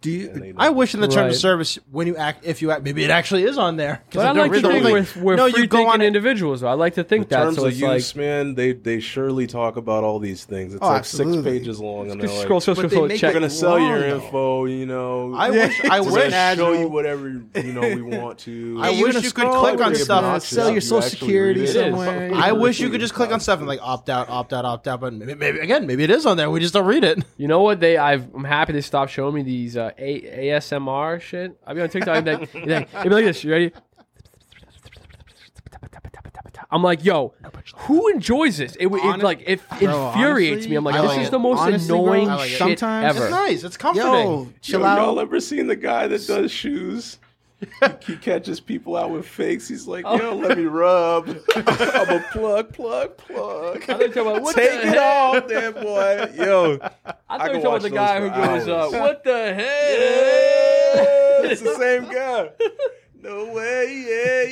[0.02, 0.56] Do you?
[0.57, 1.30] I wish in the terms Right.
[1.30, 3.98] of service when you act, if you act, maybe it actually is on there.
[4.10, 5.94] 'Cause but i don't like to think whole we're, we're no, free you go thinking
[5.94, 6.07] on it.
[6.07, 6.69] individuals though.
[6.69, 8.99] i like to think In that terms so of it's use, like man, they they
[8.99, 10.73] surely talk about all these things.
[10.73, 11.44] It's Oh, like absolutely.
[11.44, 13.30] six pages long, and they're just like, scroll scroll But scroll, they scroll make check
[13.36, 14.15] we're gonna sell your wrong, though.
[14.26, 14.65] info.
[14.65, 16.76] You know, I wish, I we're wish, gonna show natural.
[16.80, 18.80] you whatever you know we want to.
[18.82, 20.44] I wish you could scroll, click on gonna stuff.
[20.44, 21.73] Sell your You social actually security read it.
[21.73, 22.32] somewhere.
[22.34, 24.88] I wish you could just click on stuff and like opt out, opt out, opt
[24.88, 24.99] out.
[25.02, 26.49] But maybe, maybe again, maybe it is on there.
[26.49, 27.23] We just don't read it.
[27.38, 27.80] You know what?
[27.80, 31.57] They I've, I'm happy they stopped showing me these uh, A- ASMR shit.
[31.65, 32.18] I'll be on TikTok.
[32.18, 33.43] and like, and like, it'd be like this.
[33.43, 33.72] You ready?
[36.73, 37.34] I'm like, yo,
[37.76, 38.76] who enjoys this?
[38.77, 40.76] It, would- it Honest- like it Bro, infuriates honestly, me.
[40.77, 41.31] I'm like, I this like is it.
[41.31, 42.49] the most Honestly, bro, annoying I like it.
[42.51, 43.26] shit Sometimes- ever.
[43.26, 43.63] It's nice.
[43.65, 44.09] It's comforting.
[44.11, 44.97] Yo, chill Yo, out.
[44.97, 47.18] Y'all ever seen the guy that does shoes?
[47.61, 47.67] He,
[48.13, 49.67] he catches people out with fakes.
[49.67, 50.17] He's like, Oh.
[50.17, 51.27] yo, let me rub.
[51.55, 53.77] I'm a plug, plug, plug.
[53.83, 54.97] I thought you were about, what Take the it heck?
[54.99, 56.31] off, there, boy.
[56.35, 59.23] Yo, I I thought can you were about the guy for who goes, uh, "What
[59.23, 62.49] the heck?" it's the same guy.
[63.21, 64.43] No way, yeah,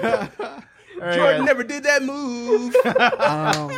[0.00, 0.28] yeah.
[0.40, 1.46] All right, Jordan guys.
[1.46, 2.74] never did that move.
[2.84, 3.70] Um,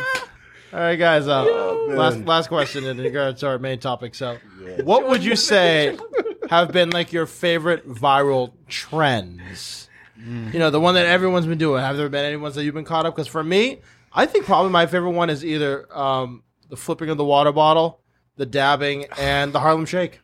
[0.73, 1.27] All right, guys.
[1.27, 1.43] Uh,
[1.87, 1.97] man.
[1.97, 4.15] last last question in regards to our main topic.
[4.15, 4.37] So,
[4.83, 5.97] what would you say
[6.59, 9.89] have been like your favorite viral trends?
[10.17, 11.81] You know, the one that everyone's been doing.
[11.81, 13.13] Have there been any ones that you've been caught up?
[13.15, 13.79] Because for me,
[14.13, 17.99] I think probably my favorite one is either um, the flipping of the water bottle,
[18.37, 20.21] the dabbing, and the Harlem Shake.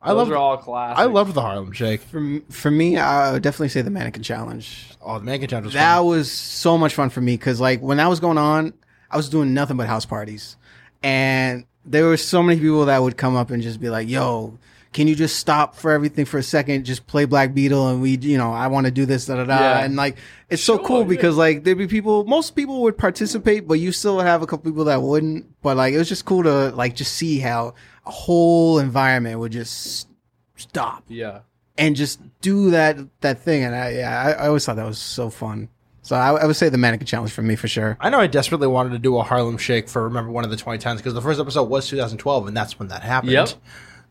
[0.00, 0.98] I Those love are all classic.
[0.98, 2.00] I love the Harlem Shake.
[2.00, 4.88] for, for me, I would definitely say the mannequin challenge.
[5.02, 6.06] Oh, the mannequin challenge was That fun.
[6.06, 8.72] was so much fun for me because, like, when that was going on,
[9.10, 10.56] I was doing nothing but house parties,
[11.02, 14.56] and there were so many people that would come up and just be like, "Yo,
[14.92, 16.84] can you just stop for everything for a second?
[16.84, 19.44] Just play Black Beatles, and we, you know, I want to do this, da da
[19.44, 19.84] da." Yeah.
[19.84, 20.16] And like,
[20.48, 21.06] it's so cool yeah.
[21.08, 24.70] because like there'd be people, most people would participate, but you still have a couple
[24.70, 25.46] people that wouldn't.
[25.62, 29.52] But like, it was just cool to like just see how a whole environment would
[29.52, 30.08] just
[30.56, 31.40] stop Yeah.
[31.78, 33.62] and just do that that thing.
[33.64, 35.68] And I yeah, I, I always thought that was so fun.
[36.02, 37.96] So I, I would say the mannequin challenge for me for sure.
[38.00, 40.56] I know I desperately wanted to do a Harlem Shake for remember one of the
[40.56, 43.32] 2010s because the first episode was 2012 and that's when that happened.
[43.32, 43.50] Yep.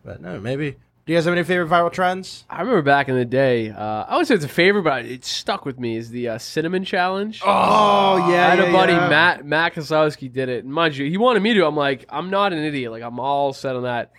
[0.04, 0.72] But no, maybe.
[1.06, 2.46] Do you guys have any favorite viral trends?
[2.50, 3.72] I remember back in the day.
[3.72, 5.98] Uh, I would say it's a favorite, but it stuck with me.
[5.98, 7.42] Is the uh, cinnamon challenge?
[7.44, 9.10] Oh yeah, I yeah, had a buddy, yeah.
[9.10, 10.64] Matt Matt Kozlowski, did it.
[10.66, 11.66] And mind you, he wanted me to.
[11.66, 12.92] I'm like, I'm not an idiot.
[12.92, 14.12] Like, I'm all set on that.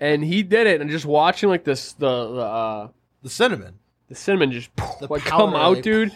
[0.00, 2.88] and he did it, and just watching like this, the the, uh,
[3.22, 3.78] The cinnamon.
[4.08, 6.12] the cinnamon just The like come out, dude,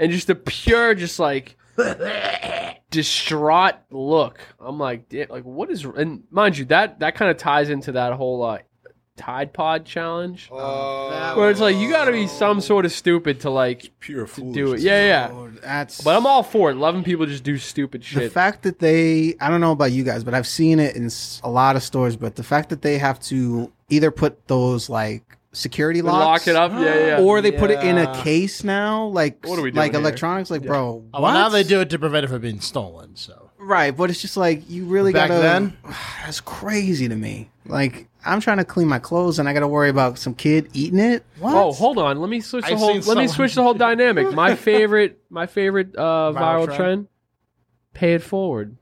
[0.00, 1.56] and just the pure, just like
[2.90, 4.40] distraught look.
[4.60, 5.84] I'm like, like what is?
[5.84, 8.58] And mind you, that that kind of ties into that whole uh,
[9.16, 13.40] Tide Pod challenge, oh, where it's like you got to be some sort of stupid
[13.40, 14.80] to like Pure to do it.
[14.80, 15.30] Yeah, yeah.
[15.32, 16.74] Oh, that's But I'm all for it.
[16.74, 18.24] Loving people just do stupid shit.
[18.24, 21.10] the fact that they I don't know about you guys, but I've seen it in
[21.42, 22.16] a lot of stores.
[22.16, 26.72] But the fact that they have to either put those like security Lock it up.
[26.72, 27.20] Yeah, yeah.
[27.20, 28.22] or they put it in a Yeah.
[28.22, 30.00] case now, like What are we like here?
[30.00, 30.50] electronics.
[30.50, 33.16] Like, bro, Oh, well, now they do it to prevent it from being stolen.
[33.16, 35.40] So right, but it's just like you really Back gotta.
[35.42, 35.76] then?
[36.24, 37.50] that's crazy to me.
[37.64, 40.68] Like I'm trying to clean my clothes and I got to worry about some kid
[40.72, 41.24] eating it.
[41.38, 41.54] What?
[41.54, 42.20] Oh, hold on.
[42.20, 42.88] Let me switch the I've whole.
[42.88, 44.32] seen Let me someone- switch the whole dynamic.
[44.32, 46.76] My favorite, my favorite uh, Viral viral, trend?
[46.76, 47.06] trend.
[47.94, 48.76] Pay it forward.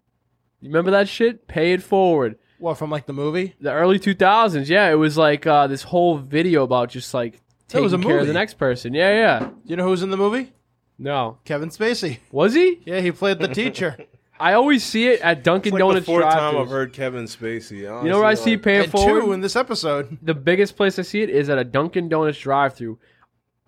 [0.61, 1.47] You remember that shit?
[1.47, 2.37] Pay it forward.
[2.65, 3.55] What from like the movie?
[3.61, 4.69] The early 2000s.
[4.71, 8.09] Yeah, it was like uh, this whole video about just like That was taking a
[8.09, 8.27] care of movie.
[8.33, 8.95] the next person.
[8.95, 9.51] Yeah, yeah.
[9.67, 10.51] You know who's in the movie?
[10.99, 12.21] No, Kevin Spacey.
[12.33, 12.81] was he?
[12.87, 13.99] Yeah, he played the teacher.
[14.41, 16.63] I always see it at Dunkin' It's like the Donuts fourth time drive-thrus.
[16.63, 17.71] I've heard Kevin Spacey.
[17.81, 19.21] You know where I Honestly, see like- pay it and forward?
[19.21, 20.17] two in this episode.
[20.23, 22.99] the biggest place I see it is at a Dunkin' Donuts drive-through.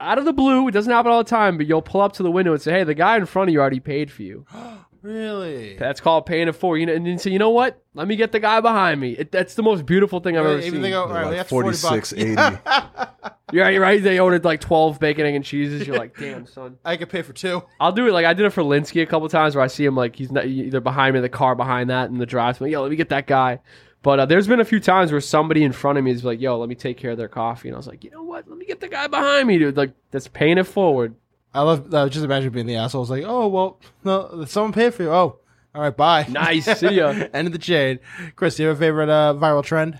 [0.00, 2.22] Out of the blue, it doesn't happen all the time, but you'll pull up to
[2.22, 4.46] the window and say, "Hey, the guy in front of you already paid for you."
[5.06, 5.76] Really?
[5.76, 6.78] That's called paying it forward.
[6.78, 7.80] You know, and then say, "You know what?
[7.94, 10.58] Let me get the guy behind me." It, that's the most beautiful thing I've ever
[10.58, 10.82] Even seen.
[10.82, 12.12] they go, all right, like we got 40 bucks.
[12.12, 13.10] 46.80.
[13.52, 14.02] Yeah, you're right.
[14.02, 15.86] They ordered like twelve bacon, egg, and cheeses.
[15.86, 17.62] You're like, "Damn, son." I could pay for two.
[17.78, 18.12] I'll do it.
[18.12, 20.32] Like I did it for Linsky a couple times, where I see him like he's
[20.32, 22.66] not, either behind me, the car behind that, and the drive-through.
[22.66, 23.60] Yo, let me get that guy.
[24.02, 26.40] But uh, there's been a few times where somebody in front of me is like,
[26.40, 28.48] "Yo, let me take care of their coffee," and I was like, "You know what?
[28.48, 31.14] Let me get the guy behind me, dude." Like that's paying it forward.
[31.56, 31.92] I love.
[31.92, 33.02] Uh, just imagine being the asshole.
[33.02, 35.10] It's like, oh well, no, someone paid for you.
[35.10, 35.38] Oh,
[35.74, 36.26] all right, bye.
[36.28, 37.08] Nice, see ya.
[37.32, 37.98] End of the chain.
[38.34, 39.98] Kris, do you have a favorite uh, viral trend?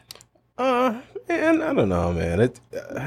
[0.58, 2.40] Uh, man, I don't know, man.
[2.40, 2.60] It,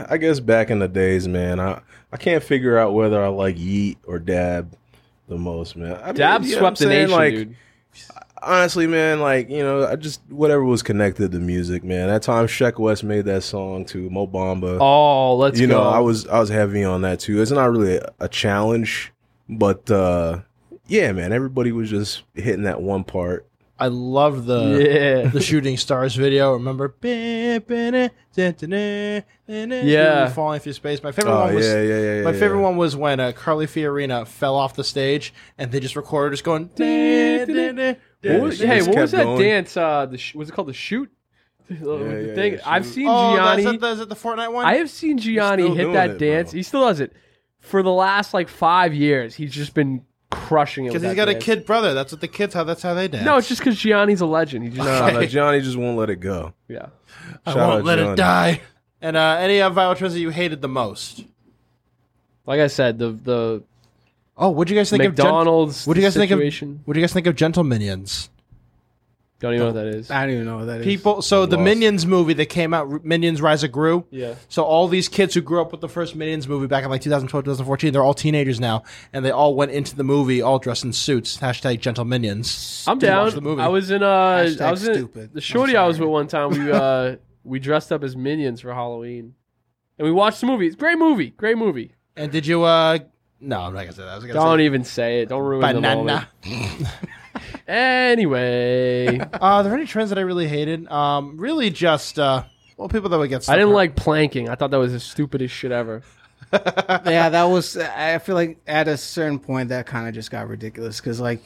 [0.10, 1.82] I guess back in the days, man, I
[2.12, 4.76] I can't figure out whether I like Yeet or Dab
[5.28, 6.00] the most, man.
[6.02, 7.56] I mean, Dab you know what I'm swept the nation, like, dude.
[8.42, 12.08] Honestly, man, like you know, I just whatever was connected to music, man.
[12.08, 14.78] That time Sheck Wes made that song to Mo Bamba.
[14.80, 15.76] Oh, let's you go.
[15.76, 17.42] know, I was I was heavy on that too.
[17.42, 19.12] It's not really a, a challenge,
[19.48, 20.40] but uh
[20.88, 23.46] yeah, man, everybody was just hitting that one part.
[23.80, 25.30] I love the yeah.
[25.30, 26.54] the shooting stars video.
[26.54, 26.94] Remember?
[29.52, 30.30] Yeah.
[30.30, 31.02] falling through space.
[31.02, 32.24] My favorite Oh one was yeah, yeah, yeah, yeah.
[32.24, 35.96] my favorite one was when uh, Carly Fiorina fell off the stage and they just
[35.96, 36.70] recorded just going.
[38.22, 39.42] "Da, da, da, Yeah, What was, hey, what was that going.
[39.42, 39.78] dance?
[39.78, 41.10] Uh, the sh- was it called the shoot?
[41.70, 41.76] The
[42.30, 42.54] yeah, thing.
[42.54, 43.66] yeah, I've seen Oh, Gianni.
[43.68, 44.66] at the, is it the Fortnite one?
[44.66, 46.28] I have seen Gianni hit that it, bro.
[46.28, 46.52] dance.
[46.52, 47.14] He still does it.
[47.60, 50.90] For the last like five years, he's just been crushing it.
[50.90, 51.94] because he's that got a kid brother.
[51.94, 52.64] That's what the kids how.
[52.64, 53.24] That's how they dance.
[53.26, 54.64] No, it's just because Gianni's a legend.
[54.64, 56.54] He just Nah, nah, Johnny just won't let it go.
[56.68, 56.88] yeah.
[57.46, 58.62] I won't out let it die.
[59.02, 61.24] And uh, any uh, viral trends that you hated the most?
[62.48, 63.64] Like I said, the the
[64.40, 65.16] Oh, what do you guys think of?
[65.16, 65.86] Gen- McDonald's.
[65.86, 66.80] what do you guys think of- situation.
[66.86, 68.30] what do you guys think of Gentle Minions?
[69.42, 70.12] Don't even know what that is.
[70.12, 70.86] I don't even know what that is.
[70.86, 71.22] People.
[71.22, 71.64] So the Lost.
[71.64, 74.06] Minions movie that came out, Minions: Rise of Gru.
[74.12, 74.36] Yeah.
[74.50, 77.00] So all these kids who grew up with the first Minions movie back in like
[77.02, 78.84] 2012, 2014, they're all teenagers now,
[79.14, 81.38] and they all went into the movie all dressed in suits.
[81.38, 82.84] Hashtag Gentle Minions.
[82.86, 83.26] I'm to down.
[83.26, 83.62] watch the movie.
[83.62, 85.34] I was in uh, I Hashtag was in stupid.
[85.34, 86.50] the shorty I was with one time.
[86.50, 89.36] We uh, we dressed up as minions for Halloween,
[89.98, 90.68] and we watched the movie.
[90.68, 91.30] It's a great movie.
[91.30, 91.94] Great movie.
[92.18, 92.64] And did you?
[92.64, 93.00] uh
[93.42, 94.10] No, I'm not gonna say that.
[94.10, 95.30] I was gonna Don't say even say it.
[95.30, 96.28] Don't ruin the banana.
[96.46, 96.88] moment.
[97.68, 100.88] Anyway, Uh, are there any trends that I really hated?
[100.92, 102.44] Um, really just uh,
[102.78, 103.48] well, people that would get.
[103.48, 103.76] I didn't hurt.
[103.76, 104.50] like planking.
[104.50, 106.02] I thought that was the stupidest shit ever.
[106.54, 107.78] yeah, that was.
[107.78, 111.42] I feel like at a certain point that kind of just got ridiculous because like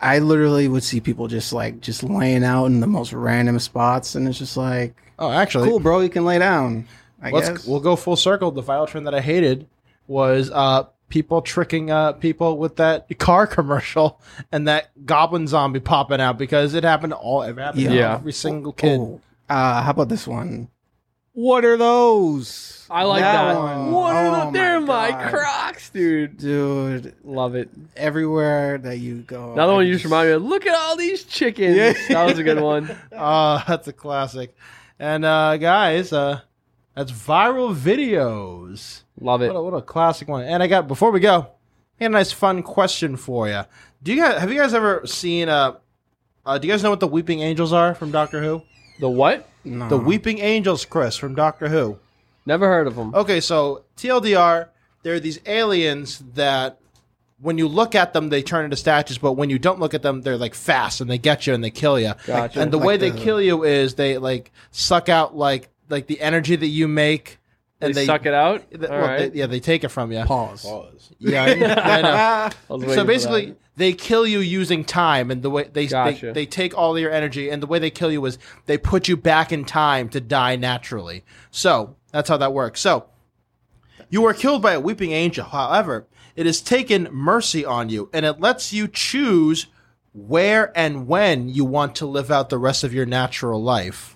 [0.00, 4.16] I literally would see people just like just laying out in the most random spots,
[4.16, 6.86] and it's just like, Oh, actually, cool, bro, you can lay down.
[7.22, 7.66] I Let's guess.
[7.66, 8.50] we'll go full circle.
[8.50, 9.68] The viral trend that I hated
[10.08, 14.20] was uh people tricking uh people with that car commercial
[14.50, 18.32] and that goblin zombie popping out because it happened to all it happened to every
[18.32, 18.98] single kid.
[19.00, 20.68] Oh, uh, how about this one?
[21.34, 22.86] What are those?
[22.88, 23.56] I like that.
[23.58, 23.90] one.
[23.92, 26.36] What are Oh the, they're my, Crocs, dude.
[26.36, 27.14] dude.
[27.24, 27.68] Love it.
[27.96, 30.42] Everywhere that you go, Another I one you just remind me of.
[30.42, 31.76] Look at all these chickens.
[31.76, 31.94] Yeah.
[32.08, 32.96] That was a good one.
[33.12, 34.54] Uh that's a classic.
[34.98, 36.40] And uh guys, uh
[36.94, 39.02] that's viral videos.
[39.20, 39.48] Love it.
[39.48, 40.44] What a, what a classic one.
[40.44, 41.48] And I got before we go,
[41.98, 43.62] I got a nice fun question for you.
[44.02, 45.76] Do you guys have you guys ever seen uh,
[46.44, 48.62] uh do you guys know what the weeping angels are from Doctor Who?
[49.00, 49.48] The what?
[49.64, 49.88] No.
[49.88, 51.98] The weeping angels, Kris, from Doctor Who.
[52.46, 53.14] Never heard of them.
[53.14, 54.68] Okay, so TLDR,
[55.02, 56.78] there are these aliens that
[57.40, 60.02] when you look at them, they turn into statues, but when you don't look at
[60.02, 62.12] them, they're like fast and they get you and they kill you.
[62.26, 62.60] Gotcha.
[62.60, 66.20] And the Like way they kill you is they like suck out like like the
[66.20, 67.38] energy that you make, They,
[67.86, 68.68] and they, suck it out.
[68.70, 69.32] th- All well, right.
[69.32, 70.22] they- yeah, they take it from you.
[70.24, 70.62] pause.
[70.62, 71.12] Pause.
[71.18, 71.48] Yeah, I,
[71.98, 72.10] I know.
[72.10, 76.26] I was waiting So basically, they kill you using time, and the way they, Gotcha.
[76.26, 79.08] they they take all your energy, and the way they kill you is they put
[79.08, 81.24] you back in time to die naturally.
[81.50, 82.80] So that's how that works.
[82.80, 83.06] So
[84.10, 85.44] you are killed by a weeping angel.
[85.46, 86.06] However,
[86.36, 89.66] it has taken mercy on you, and it lets you choose
[90.12, 94.13] where and when you want to live out the rest of your natural life.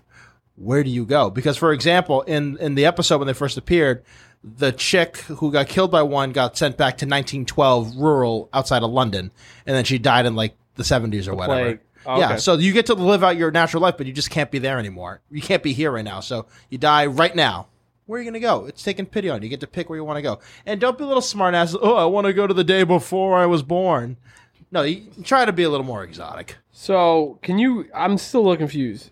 [0.59, 1.31] Where do you go?
[1.31, 4.03] Because, for example, in in the episode when they first appeared,
[4.43, 8.91] the chick who got killed by one got sent back to 1912 rural outside of
[8.91, 9.31] London,
[9.67, 11.63] and then she died in like the 70s or whatever.
[11.63, 11.81] Plague.
[12.07, 12.39] Oh, Yeah, okay.
[12.39, 14.79] so you get to live out your natural life, but you just can't be there
[14.79, 15.21] anymore.
[15.31, 16.21] You can't be here right now.
[16.21, 17.67] So you die right now.
[18.07, 18.65] Where are you going to go?
[18.67, 19.47] It's taking pity on you.
[19.47, 20.39] You get to pick where you want to go.
[20.65, 21.77] And don't be a little smart ass.
[21.79, 24.17] Oh, I want to go to the day before I was born.
[24.71, 26.57] No, you try to be a little more exotic.
[26.71, 27.89] So can you?
[27.95, 29.11] I'm still a little confused.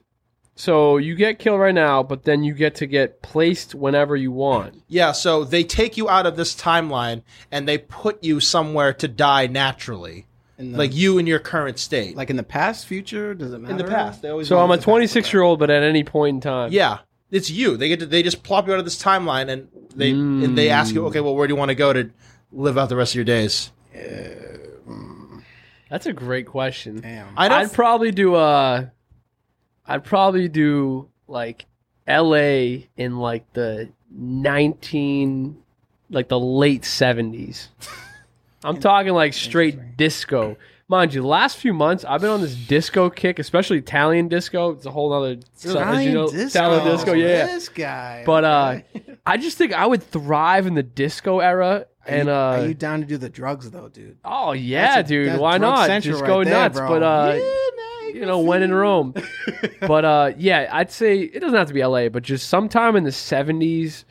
[0.58, 4.32] So you get killed right now, but then you get to get placed whenever you
[4.32, 4.82] want.
[4.88, 7.22] Yeah, so they take you out of this timeline
[7.52, 10.26] and they put you somewhere to die naturally,
[10.56, 12.16] In the, like you in your current state.
[12.16, 13.72] like in the past, future, does it matter?
[13.72, 14.48] in the past, they always.
[14.48, 16.72] So I'm a 26 year old, but at any point in time.
[16.72, 17.00] Yeah,
[17.30, 17.76] it's you.
[17.76, 20.70] They get to, they just plop you out of this timeline and they and they
[20.70, 22.10] ask you, okay, well, where do you want to go to
[22.50, 23.72] live out the rest of your days?
[25.90, 27.00] That's a great question.
[27.00, 27.28] Damn.
[27.36, 27.58] I don't.
[27.58, 28.86] I'd probably do uh
[29.86, 31.66] I'd probably do like
[32.08, 35.62] LA in like the 19
[36.10, 37.68] like the late 70s.
[38.64, 40.56] I'm talking like straight disco.
[40.88, 44.70] Mind you, the last few months I've been on this disco kick, especially Italian disco.
[44.70, 46.46] It's a whole other Italian you know, disco.
[46.46, 47.46] Italian disco, yeah.
[47.46, 48.22] This guy.
[48.24, 48.80] But uh.
[49.26, 52.66] I just think I would thrive in the disco era Are and you, uh are
[52.68, 54.18] you down to do the drugs though, dude?
[54.24, 55.88] oh yeah, a- dude, why not?
[56.00, 56.78] Just right go there, nuts.
[56.78, 56.88] bro.
[56.88, 57.40] But uh
[58.14, 59.14] you know, when in Rome.
[59.80, 63.04] but uh, yeah, I'd say it doesn't have to be LA, but just sometime in
[63.04, 64.04] the '70s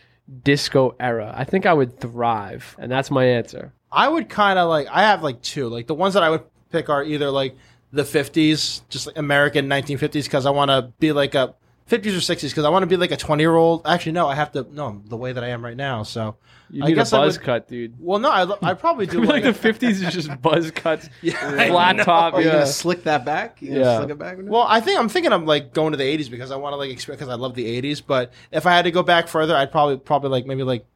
[0.44, 3.74] disco era, I think I would thrive, and that's my answer.
[3.92, 4.88] I would kind of like.
[4.88, 5.68] I have like two.
[5.68, 7.56] Like the ones that I would pick are either like
[7.92, 11.56] the 50s, just like American 1950s, because I want to be like a
[11.90, 13.86] 50s or 60s, because I want to be like a 20 year old.
[13.86, 14.66] Actually, no, I have to.
[14.72, 16.02] No, the way that I am right now.
[16.04, 16.36] So,
[16.72, 17.96] You I need a guess I buzz would- cut, dude.
[18.00, 19.62] well, no, I I probably do like like.
[19.62, 22.04] the '50s is just buzz cuts, I flat know.
[22.04, 22.34] top.
[22.34, 22.54] Are you Yeah.
[22.54, 23.62] gonna slick that back?
[23.62, 23.98] You Yeah.
[24.00, 24.38] slick it back?
[24.38, 24.48] with?
[24.48, 26.78] Well, I think I'm thinking of like going to the 80s because I want to
[26.78, 28.02] like experience because I love the 80s.
[28.06, 30.88] But if I had to go back further, I'd probably probably like maybe like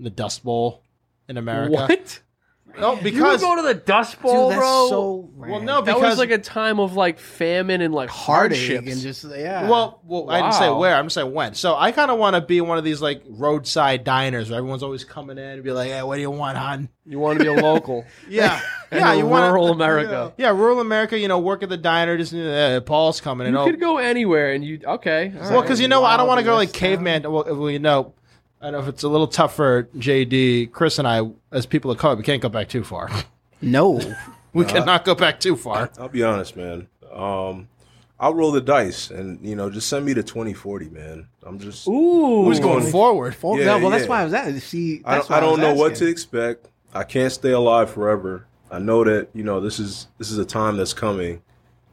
[0.00, 0.82] the Dust Bowl
[1.28, 1.72] in America.
[1.72, 2.20] What?
[2.80, 4.88] No, because You would because go to the Dust Dude, Bowl, that's bro?
[4.88, 5.62] so well, rad.
[5.64, 8.92] no, that was like a time of like famine and like heartache hardships.
[8.92, 9.68] and just yeah.
[9.68, 10.78] Well, well, I didn't say Wow.
[10.78, 10.96] where.
[10.96, 11.54] I'm just saying when.
[11.54, 14.82] So I kind of want to be one of these like roadside diners where everyone's
[14.82, 17.44] always coming in and be like, "Hey, what do you want, hon?" you want to
[17.44, 18.04] be a local.
[18.28, 19.12] Yeah, in yeah.
[19.14, 20.32] You want rural America.
[20.38, 21.18] Yeah, rural America.
[21.18, 22.16] You know, work at the diner.
[22.16, 23.54] Just uh, Paul's coming in.
[23.54, 25.32] You Oh, could go anywhere, and you okay?
[25.34, 25.62] all well, right.
[25.62, 27.22] because you know, I don't want to go like caveman.
[27.24, 28.14] Well, well, you know,
[28.62, 31.98] I know if it's a little tough for JD, Kris, and I as people of
[31.98, 33.10] color, we can't go back too far.
[33.62, 34.00] no.
[34.54, 35.90] We cannot go back too far.
[35.98, 36.86] I'll be honest, man.
[37.10, 37.68] Um,
[38.20, 41.26] I'll roll the dice and you know just send me to twenty forty, man.
[41.42, 43.34] I'm just Ooh, Who's going forward?
[43.40, 44.52] Well, Yeah, no, well, that's why I was at.
[44.60, 46.68] See, I don't, I why was don't know what to expect.
[46.92, 48.44] I can't stay alive forever.
[48.70, 51.40] I know that you know this is this is a time that's coming.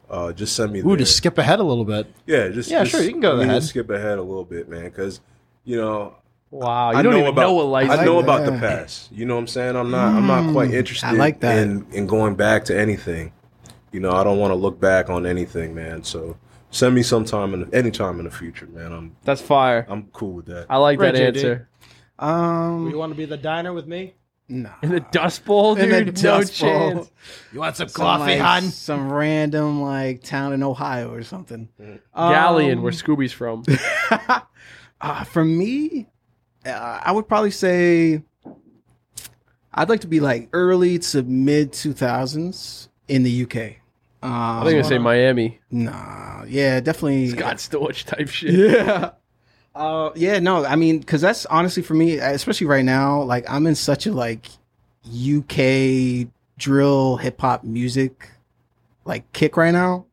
[0.09, 0.79] Uh, just send me.
[0.81, 0.97] Ooh, there.
[0.97, 2.13] just skip ahead a little bit.
[2.25, 3.61] yeah, just Yeah, just- sure, you can go I mean, ahead.
[3.61, 5.21] just Skip ahead a little bit, man, because
[5.63, 6.15] you know
[6.51, 7.89] Wow, you I don't know even about know what life.
[7.91, 9.11] I know like about the past.
[9.11, 9.75] You know what I'm saying?
[9.75, 11.57] I'm not I'm not quite interested like that.
[11.59, 13.31] in in going back to anything.
[13.91, 16.03] You know, I don't want to look back on anything, man.
[16.03, 16.37] So
[16.71, 18.91] send me sometime in any time in the future, man.
[18.91, 19.85] I'm That's fire.
[19.89, 20.65] I'm cool with that.
[20.69, 21.37] I like Right, that JD.
[21.37, 21.69] answer.
[22.19, 24.13] Um, You want to be the diner with me?
[24.51, 24.71] no.
[24.81, 25.83] In the Dust Bowl, dude.
[25.85, 26.23] In the dude.
[26.23, 26.91] no Dust Bowl.
[26.93, 27.11] chance.
[27.53, 28.63] You want some Some, coffee, like, hon?
[28.63, 31.69] Some random like town in Ohio or something.
[32.15, 33.63] Galleon, Um, where Scooby's from.
[35.01, 36.07] Uh, for me,
[36.65, 38.23] uh, I would probably say
[39.73, 43.77] I'd like to be like early to mid 2000s in the UK.
[44.21, 45.59] Um, I think I say Miami.
[45.71, 47.29] nah, yeah, definitely.
[47.29, 48.53] Scott Storch type shit.
[48.75, 49.11] Yeah.
[49.75, 53.65] Uh, yeah, no, I mean, because that's honestly for me, especially right now, like I'm
[53.65, 54.47] in such a like
[55.07, 56.27] UK
[56.57, 58.29] drill hip hop music
[59.05, 60.05] like kick right now,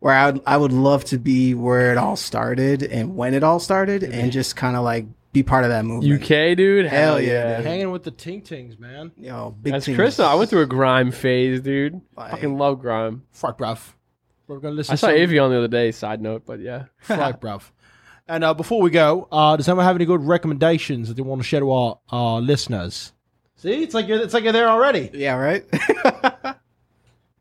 [0.00, 3.42] where I would I would love to be where it all started and when it
[3.42, 6.22] all started, and just kind of like be part of that movement.
[6.22, 6.86] UK, dude.
[6.86, 7.56] Hell Hell, yeah, yeah.
[7.58, 7.66] dude.
[7.66, 9.12] Hanging with the Ting Tings, man.
[9.18, 9.96] Yo, big That's teams.
[9.96, 10.16] Kris.
[10.16, 10.26] though.
[10.26, 12.00] I went through a grime phase, dude.
[12.16, 13.24] Like- Fucking love grime.
[13.32, 13.92] Fuck, bruv.
[14.46, 14.92] We're gonna listen.
[14.92, 15.90] I saw to some- Avion the other day.
[15.92, 16.84] Side note, but yeah.
[17.00, 17.62] Fuck, bruv.
[18.26, 21.42] And uh, before we go, uh, does anyone have any good recommendations that they want
[21.42, 23.12] to share to our, our listeners?
[23.56, 25.10] See, it's like you're, it's like you're there already.
[25.12, 25.64] Yeah, right.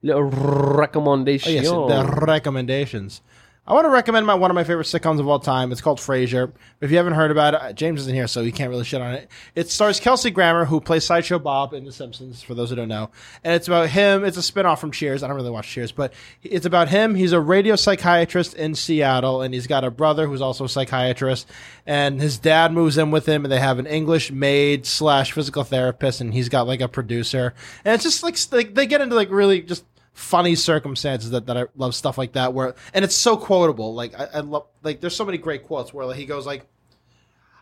[0.02, 3.22] Little Oh, yes, the recommendations.
[3.66, 5.72] I want to recommend my one of my favorite sitcoms of all time.
[5.72, 6.52] It's called Frasier.
[6.82, 9.02] If you haven't heard about it, uh, James isn't here, so he can't really shit
[9.02, 9.30] on it.
[9.56, 12.90] It stars Kelsey Grammer, who plays Sideshow Bob in The Simpsons, for those who don't
[12.90, 13.10] know.
[13.42, 14.26] And it's about him.
[14.26, 15.24] It's a spinoff from Cheers.
[15.24, 16.12] I don't really watch Cheers, but
[16.44, 17.16] it's about him.
[17.16, 21.48] He's a radio psychiatrist in Seattle, and he's got a brother who's also a psychiatrist.
[21.86, 25.64] And his dad moves in with him, and they have an English maid slash physical
[25.64, 27.54] therapist, and he's got like a producer.
[27.86, 31.58] And it's just like, like they get into like really just funny circumstances that, that
[31.58, 35.02] I love stuff like that where and it's so quotable like I, I love like
[35.02, 36.68] there's so many great quotes where like, he goes like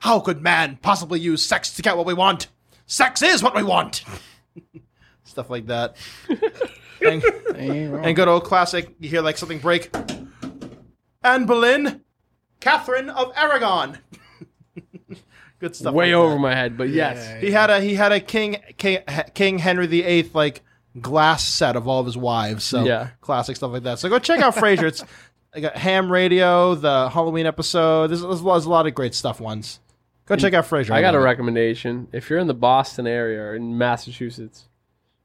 [0.02, 2.48] how could man possibly use sex to get what we want
[2.88, 4.04] sex is what we want
[5.32, 5.96] stuff like that.
[7.02, 7.24] and,
[7.56, 8.06] Ain't wrong.
[8.06, 8.94] and go to a classic.
[9.00, 9.96] You hear like something break.
[11.24, 12.02] Anne Boleyn,
[12.60, 13.98] Catherine of Aragon.
[15.60, 15.94] Good stuff.
[15.94, 16.40] Way like over that.
[16.40, 17.42] my head, but yes.
[17.42, 19.00] He had a he had a King King,
[19.34, 20.62] King Henry VIII like
[21.00, 22.64] glass set of all of his wives.
[22.64, 23.10] So Yeah.
[23.22, 24.00] classic stuff like that.
[24.00, 24.84] So go check out Frasier.
[24.84, 25.04] It's
[25.54, 28.08] I got Ham Radio, the Halloween episode.
[28.10, 29.80] There's, there's, a lot- there's a lot of great stuff ones.
[30.26, 30.92] Go check out Frasier.
[30.92, 32.08] I got a recommendation.
[32.14, 34.70] If you're in the Boston area or in Massachusetts,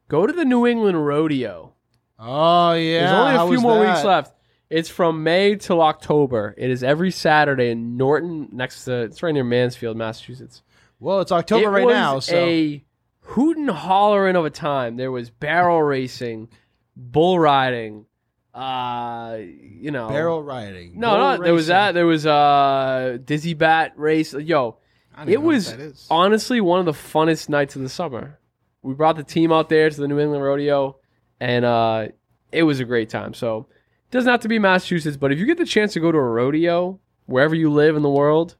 [0.09, 1.73] go to the New England Rodeo.
[2.19, 2.99] Oh yeah.
[3.01, 3.93] There's only a how few more that?
[3.93, 4.33] weeks left.
[4.69, 6.53] It's from May till October.
[6.57, 10.61] It is every Saturday in Norton, next to it's right near Mansfield, Massachusetts.
[10.99, 12.83] Well, it's October it right now, so a
[13.27, 14.97] hoot and hollering of a time.
[14.97, 16.49] There was barrel racing,
[16.95, 18.05] bull riding,
[18.53, 20.99] uh, you know, barrel riding.
[20.99, 21.93] No, no, there was that.
[21.93, 24.33] There was uh dizzy bat race.
[24.33, 24.77] Yo,
[25.17, 28.39] it even know what was honestly one of the funnest nights of the summer.
[28.81, 30.97] We brought the team out there to the New England Rodeo,
[31.39, 32.07] and uh,
[32.51, 33.33] it was a great time.
[33.33, 36.11] So it doesn't have to be Massachusetts, but if you get the chance to go
[36.11, 38.55] to a rodeo wherever you live in the world,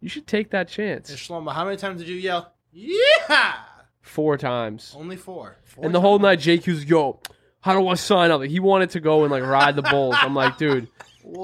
[0.00, 1.10] you should take that Hey, chance.
[1.14, 2.52] Shlomo, how many times did you yell?
[2.72, 3.54] Yeah,
[4.10, 5.56] Four times, only four.
[5.64, 7.20] Four and the whole night, Jake was yo.
[7.60, 8.40] How do I sign up?
[8.40, 10.16] Like, he wanted to go and like ride the bulls.
[10.18, 10.88] I'm like, dude,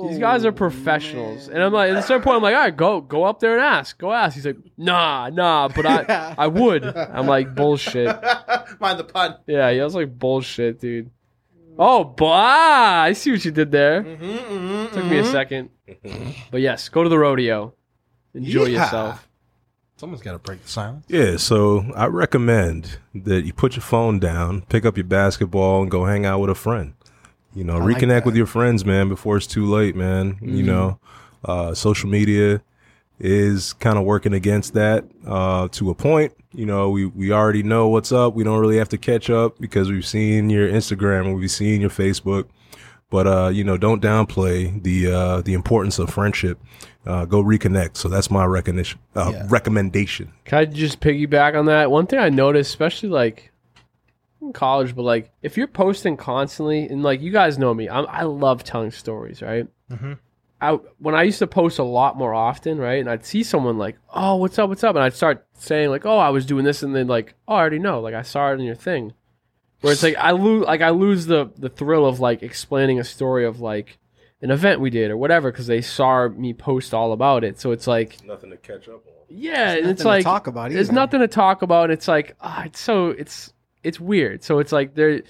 [0.09, 1.49] these guys are professionals.
[1.49, 3.53] And I'm like, at a certain point, I'm like, all right, go, go up there
[3.53, 4.35] and ask, go ask.
[4.35, 6.85] He's like, nah, nah, but I, I would.
[6.85, 8.07] I'm like, bullshit.
[8.81, 9.37] Mind the pun.
[9.47, 11.11] Yeah, he was like bullshit, dude.
[11.79, 13.03] Oh, bah!
[13.03, 14.03] I see what you did there.
[14.03, 15.69] Mm-hmm, Took me a second,
[16.51, 17.75] but yes, go to the rodeo,
[18.35, 18.85] enjoy Yeah.
[18.85, 19.26] yourself.
[19.97, 21.07] Someone's got to break the silence.
[21.09, 25.91] Yeah, so I recommend that you put your phone down, pick up your basketball, and
[25.91, 26.93] go hang out with a friend.
[27.55, 28.27] You know, like reconnect that.
[28.27, 30.39] with your friends, man, before it's too late, man.
[30.43, 30.99] You know,
[31.47, 32.61] uh, social media
[33.19, 36.35] is kind of working against that uh, to a point.
[36.53, 38.35] You know, we, we already know what's up.
[38.35, 41.81] We don't really have to catch up because we've seen your Instagram and we've seen
[41.81, 42.49] your Facebook.
[43.09, 46.59] But uh, you know, don't downplay the uh, the importance of friendship.
[47.07, 47.97] Uh, go reconnect.
[47.97, 49.47] So that's my recognition uh, Yeah.
[49.49, 50.33] recommendation.
[50.45, 51.91] Can I just piggyback on that?
[51.91, 53.53] One thing I noticed, especially like
[54.43, 58.07] in college, but like if you're posting constantly, and like you guys know me, I'm,
[58.09, 59.67] I love telling stories, right?
[59.91, 60.19] Mhm.
[60.61, 63.77] I when I used to post a lot more often, right, and I'd see someone
[63.79, 64.69] like, "Oh, what's up?
[64.71, 67.35] What's up?" and I'd start saying like, "Oh, I was doing this," and then like,
[67.47, 69.13] "Oh, I already know," like I saw it in your thing.
[69.83, 73.05] Where it's like I lose, like I lose the the thrill of like explaining a
[73.05, 73.99] story of like
[74.43, 77.59] an event we did or whatever because they saw me post all about it.
[77.61, 79.13] So it's like Nothing to catch up on.
[79.29, 81.91] yeah, and nothing it's to like talk about There's nothing to talk about.
[81.91, 83.53] It's like ah, it's so it's
[83.83, 84.43] it's weird.
[84.43, 85.23] So it's like there,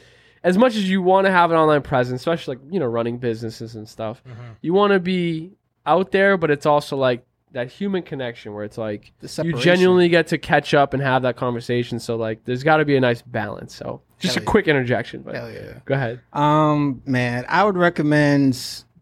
[0.43, 3.19] as much as you want to have an online presence, especially like you know running
[3.19, 4.43] businesses and stuff, Mm-hmm.
[4.63, 5.53] you want to be
[5.85, 9.13] out there, but it's also like that human connection where it's like
[9.43, 12.01] you genuinely get to catch up and have that conversation.
[12.01, 13.75] So like there's got to be a nice balance.
[13.75, 14.51] So just Hell a yeah.
[14.51, 15.79] quick interjection, but Hell yeah.
[15.85, 16.21] go ahead.
[16.33, 18.59] Um, man, I would recommend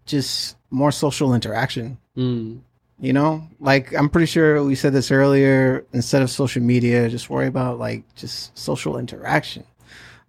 [0.07, 1.99] just more social interaction.
[2.17, 2.61] Mm.
[3.01, 5.85] You know, like I'm pretty sure we said this earlier.
[5.93, 9.65] Instead of social media, just worry about like just social interaction.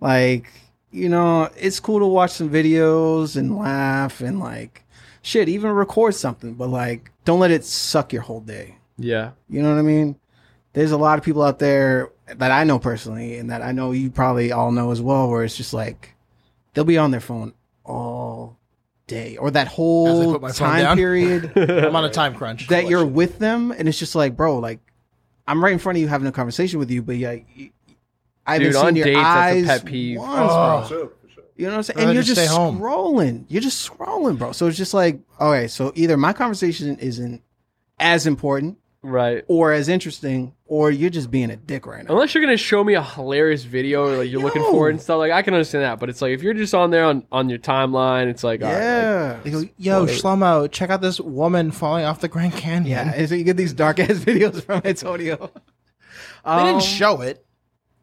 [0.02, 0.52] Like,
[0.92, 4.84] you know, it's cool to watch some videos and laugh and like
[5.22, 8.78] shit, even record something, but like don't let it suck your whole day.
[8.98, 10.16] Yeah, You know what I mean?
[10.74, 13.92] There's a lot of people out there that I know personally and that I know
[13.92, 16.16] you probably all know as well, where it's just like
[16.74, 17.54] they'll be on their phone
[17.84, 18.58] all
[19.08, 20.98] day or that whole put my phone time down.
[20.98, 22.68] period I'm on a time crunch.
[22.70, 24.80] that you're with them and it's just like, bro, like
[25.48, 27.36] I'm right in front of you having a conversation with you, but yeah,
[28.48, 29.30] I haven't Dude, seen on your dates, that's a
[29.60, 30.20] eyes pet peeve.
[30.20, 30.88] once, Oh.
[30.90, 31.12] bro.
[31.58, 32.00] You know what I'm saying?
[32.00, 32.80] And you're just just stay home.
[32.80, 33.46] scrolling.
[33.48, 34.52] You're just scrolling, bro.
[34.52, 37.42] So it's just like, okay, so either my conversation isn't
[37.98, 39.44] as important right.
[39.48, 42.14] or as interesting, or you're just being a dick right now.
[42.14, 45.02] Unless you're gonna show me a hilarious video or like you're looking for it and
[45.02, 46.00] stuff, like I can understand that.
[46.00, 48.68] But it's like if you're just on there on, on your timeline, it's like all
[48.68, 49.40] right, like, Yeah.
[49.44, 50.20] They go, yo, Whatever.
[50.20, 53.08] Shlomo, check out this woman falling off the Grand Canyon.
[53.08, 53.14] yeah.
[53.16, 55.52] And so you get these dark ass videos from Antonio.
[56.44, 57.46] They Um, didn't show it.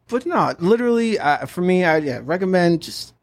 [0.07, 3.13] but not literally, uh, for me, I yeah, recommend just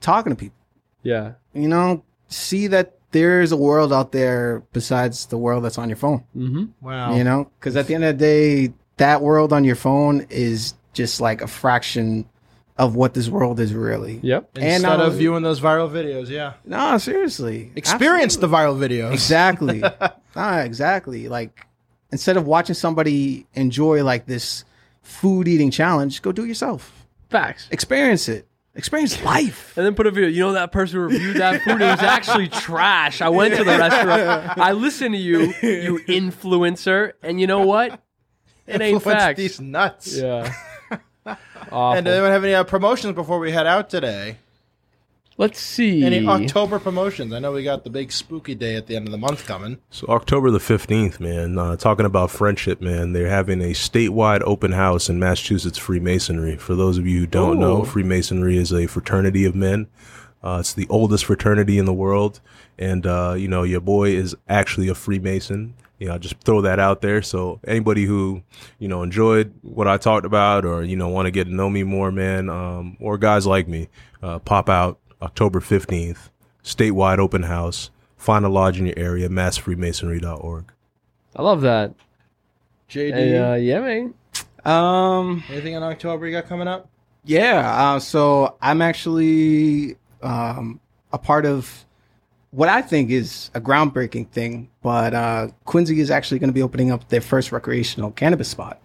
[0.00, 0.56] talking to people.
[1.02, 1.32] yeah.
[1.52, 5.96] You know, see that there's a world out there besides the world that's on your
[5.96, 6.24] phone.
[6.36, 6.64] Mm-hmm.
[6.80, 7.16] Wow.
[7.16, 10.74] You know, because at the end of the day, that world on your phone is
[10.92, 12.28] just like a fraction
[12.76, 14.20] of what this world is really.
[14.22, 14.50] Yep.
[14.56, 16.54] And Instead of viewing those viral videos, yeah.
[16.64, 17.72] No, seriously.
[17.76, 19.12] Experience the viral videos.
[19.12, 19.82] Exactly.
[20.36, 21.28] ah, exactly.
[21.28, 21.66] Like
[22.10, 24.64] instead of watching somebody enjoy like this
[25.02, 27.06] food eating challenge, go do it yourself.
[27.28, 27.68] Facts.
[27.70, 28.46] Experience it.
[28.74, 29.76] Experience life.
[29.76, 30.28] And then put a video.
[30.28, 31.80] You know that person who reviewed that food.
[31.80, 33.20] It was actually trash.
[33.20, 34.58] I went to the restaurant.
[34.58, 38.00] I listened to you, you influencer, and you know what?
[38.66, 39.36] It ain't Influence facts.
[39.38, 40.16] These nuts.
[40.16, 40.52] Yeah.
[41.26, 41.98] Awful.
[41.98, 44.38] And anyone have any uh, promotions before we head out today?
[45.40, 46.04] Let's see.
[46.04, 47.32] Any October promotions?
[47.32, 49.78] I know we got the big spooky day at the end of the month coming.
[49.88, 54.72] So October the 15th, man, uh, talking about friendship, man, they're having a statewide open
[54.72, 56.58] house in Massachusetts Freemasonry.
[56.58, 59.86] For those of you who don't know, Freemasonry is a fraternity of men.
[60.44, 62.42] Uh, it's the oldest fraternity in the world.
[62.78, 65.72] And, uh, you know, your boy is actually a Freemason.
[65.98, 67.22] You know, just throw that out there.
[67.22, 68.42] So anybody who,
[68.78, 71.70] you know, enjoyed what I talked about or, you know, want to get to know
[71.70, 73.88] me more, man, um, or guys like me,
[74.22, 76.30] uh, pop out October 15th,
[76.64, 77.90] statewide open house.
[78.16, 80.72] Find a lodge in your area, massfreemasonry.org.
[81.36, 81.94] I love that.
[82.90, 84.14] JD, Hey, uh, yeah, man.
[84.64, 86.88] Um, anything in October you got coming up?
[87.24, 87.92] yeah.
[87.94, 90.80] Uh, so I'm actually um,
[91.12, 91.86] a part of
[92.50, 96.62] what I think is a groundbreaking thing, but uh, Quincy is actually going to be
[96.62, 98.80] opening up their first recreational cannabis spot.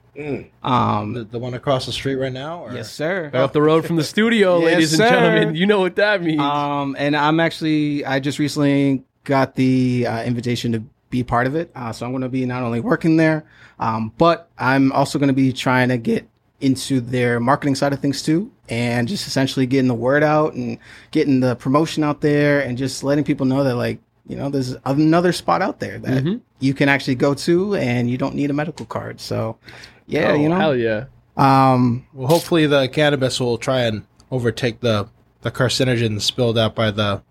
[0.64, 2.66] Um, The, the one across the street right now?
[2.66, 2.74] Or?
[2.74, 3.32] yes, sir.
[3.34, 5.10] Right up the road from the studio, Yes, ladies and sir.
[5.10, 5.56] gentlemen.
[5.56, 6.40] You know what that means.
[6.42, 11.56] Um, and I'm actually, I just recently got the uh, invitation to be part of
[11.56, 11.72] it.
[11.76, 13.46] Uh, so I'm going to be not only working there,
[13.80, 16.28] um, but I'm also going to be trying to get
[16.62, 20.78] into their marketing side of things too, and just essentially getting the word out and
[21.12, 24.76] getting the promotion out there, and just letting people know that like you know there's
[24.86, 26.40] another spot out there that Mhm.
[26.60, 29.20] you can actually go to, and you don't need a medical card.
[29.20, 29.58] So
[30.08, 31.06] yeah, oh, you know, hell yeah.
[31.38, 35.10] um, Well, hopefully the cannabis will try and overtake the
[35.42, 37.22] the carcinogens spilled out by the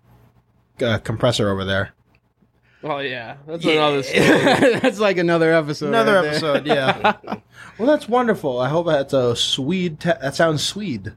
[0.81, 1.91] uh, compressor over there.
[2.83, 4.27] Oh yeah, that's another story.
[4.79, 5.87] that's like another episode.
[5.87, 7.13] Another right episode, yeah.
[7.79, 8.59] well, that's wonderful.
[8.59, 9.99] I hope that's a Swede.
[9.99, 11.13] Te- that sounds Swede.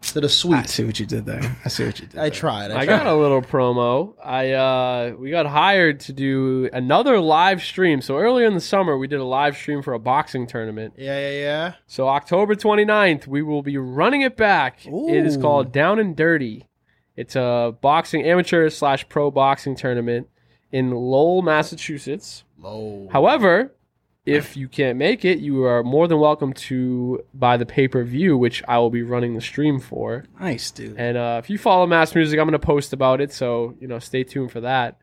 [0.00, 0.68] Instead of I sweet.
[0.68, 1.56] see what you did there.
[1.64, 2.18] I see what you did.
[2.18, 2.30] I there.
[2.30, 2.70] tried.
[2.70, 4.14] I, I got a little promo.
[4.22, 8.00] I uh we got hired to do another live stream.
[8.00, 10.94] So earlier in the summer we did a live stream for a boxing tournament.
[10.96, 11.72] Yeah, yeah, yeah.
[11.86, 14.86] So October 29th, we will be running it back.
[14.86, 16.68] It is called Down and Dirty.
[17.16, 20.28] It's a boxing amateur slash pro boxing tournament
[20.70, 22.44] in Lowell, Massachusetts.
[22.58, 23.08] Lowell.
[23.10, 23.72] However,
[24.26, 28.02] if you can't make it, you are more than welcome to buy the pay per
[28.02, 30.24] view, which I will be running the stream for.
[30.40, 30.96] Nice, dude.
[30.98, 33.98] And uh, if you follow Mass Music, I'm gonna post about it, so you know,
[33.98, 34.98] stay tuned for that.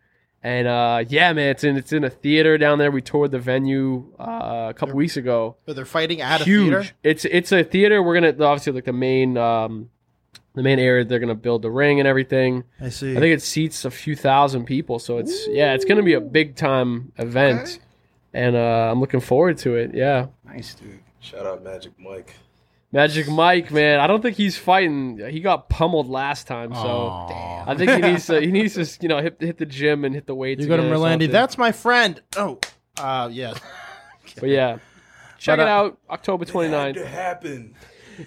[0.45, 2.91] And uh, yeah, man, it's in it's in a theater down there.
[2.91, 5.55] We toured the venue uh, a couple weeks ago.
[5.65, 6.85] But they're fighting at a theater.
[7.01, 8.03] It's it's a theater.
[8.03, 9.89] We're gonna obviously like the main um,
[10.53, 11.05] the main area.
[11.05, 12.65] They're gonna build the ring and everything.
[12.81, 13.11] I see.
[13.15, 14.99] I think it seats a few thousand people.
[14.99, 17.61] So it's yeah, it's gonna be a big time event.
[17.61, 17.79] Okay.
[18.33, 19.93] And uh, I'm looking forward to it.
[19.93, 20.27] Yeah.
[20.45, 20.99] Nice, dude.
[21.19, 22.35] Shout out Magic Mike.
[22.91, 25.19] Magic Mike, man, I don't think he's fighting.
[25.31, 27.63] He got pummeled last time, so Aw.
[27.67, 28.39] I think he needs to.
[28.39, 30.61] He needs to, you know, hit, hit the gym and hit the weights.
[30.61, 31.31] You go to again Merlandi.
[31.31, 32.21] That's my friend.
[32.37, 32.59] Oh,
[32.99, 33.59] uh, yes.
[34.39, 34.73] But yeah,
[35.37, 35.97] check Shout it out- out.
[36.09, 37.03] October 29th.
[37.05, 37.75] happen.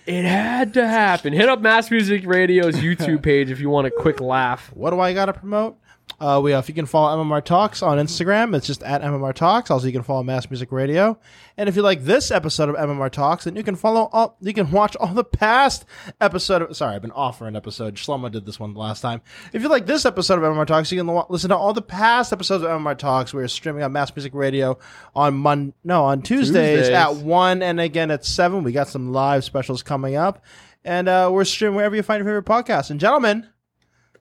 [0.04, 1.32] It had to happen.
[1.32, 4.70] Hit up Mass Music Radio's YouTube page if you want a quick laugh.
[4.74, 5.78] What do I got to promote?
[6.18, 9.34] Uh, we, uh, if you can follow MMR Talks on Instagram, it's just at MMR
[9.34, 9.70] Talks.
[9.70, 11.18] Also, you can follow Mass Music Radio.
[11.58, 14.54] And if you like this episode of MMR Talks, then you can follow all, you
[14.54, 15.84] can watch all the past
[16.20, 17.96] episode of, sorry, I've been off for an episode.
[17.96, 19.20] Shlomo did this one the last time.
[19.52, 22.32] If you like this episode of MMR Talks, you can listen to all the past
[22.32, 23.34] episodes of MMR Talks.
[23.34, 24.78] We're streaming on Mass Music Radio
[25.14, 26.94] on Mon, no, on Tuesdays, Tuesdays.
[26.96, 28.62] at one and again at seven.
[28.64, 30.42] We got some live specials coming up.
[30.82, 32.90] And, uh, we're streaming wherever you find your favorite podcast.
[32.90, 33.48] And gentlemen,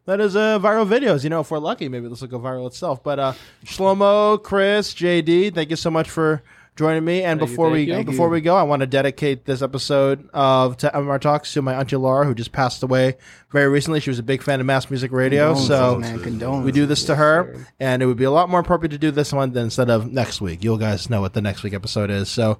[0.05, 1.23] that is uh, viral videos.
[1.23, 3.03] You know, if we're lucky, maybe this will go viral itself.
[3.03, 3.33] But uh,
[3.65, 6.43] Shlomo, Kris, JD, thank you so much for
[6.75, 7.23] joining me.
[7.23, 8.03] And Thank before thank we you.
[8.03, 11.73] Before we go, I want to dedicate this episode of to MMR Talks to my
[11.73, 13.17] auntie Laura, who just passed away
[13.49, 13.99] very recently.
[13.99, 16.17] She was a big fan of Mass Music Radio, Condolences,
[16.47, 18.97] so we do this to her, and it would be a lot more appropriate to
[18.97, 20.63] do this one than instead of next week.
[20.63, 22.59] You guys know what the next week episode is, so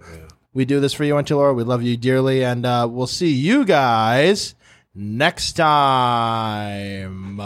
[0.54, 1.54] we do this for you, Auntie Laura.
[1.54, 4.56] We love you dearly, and uh, we'll see you guys
[4.96, 7.42] next time.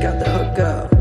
[0.00, 0.99] Got the hook up.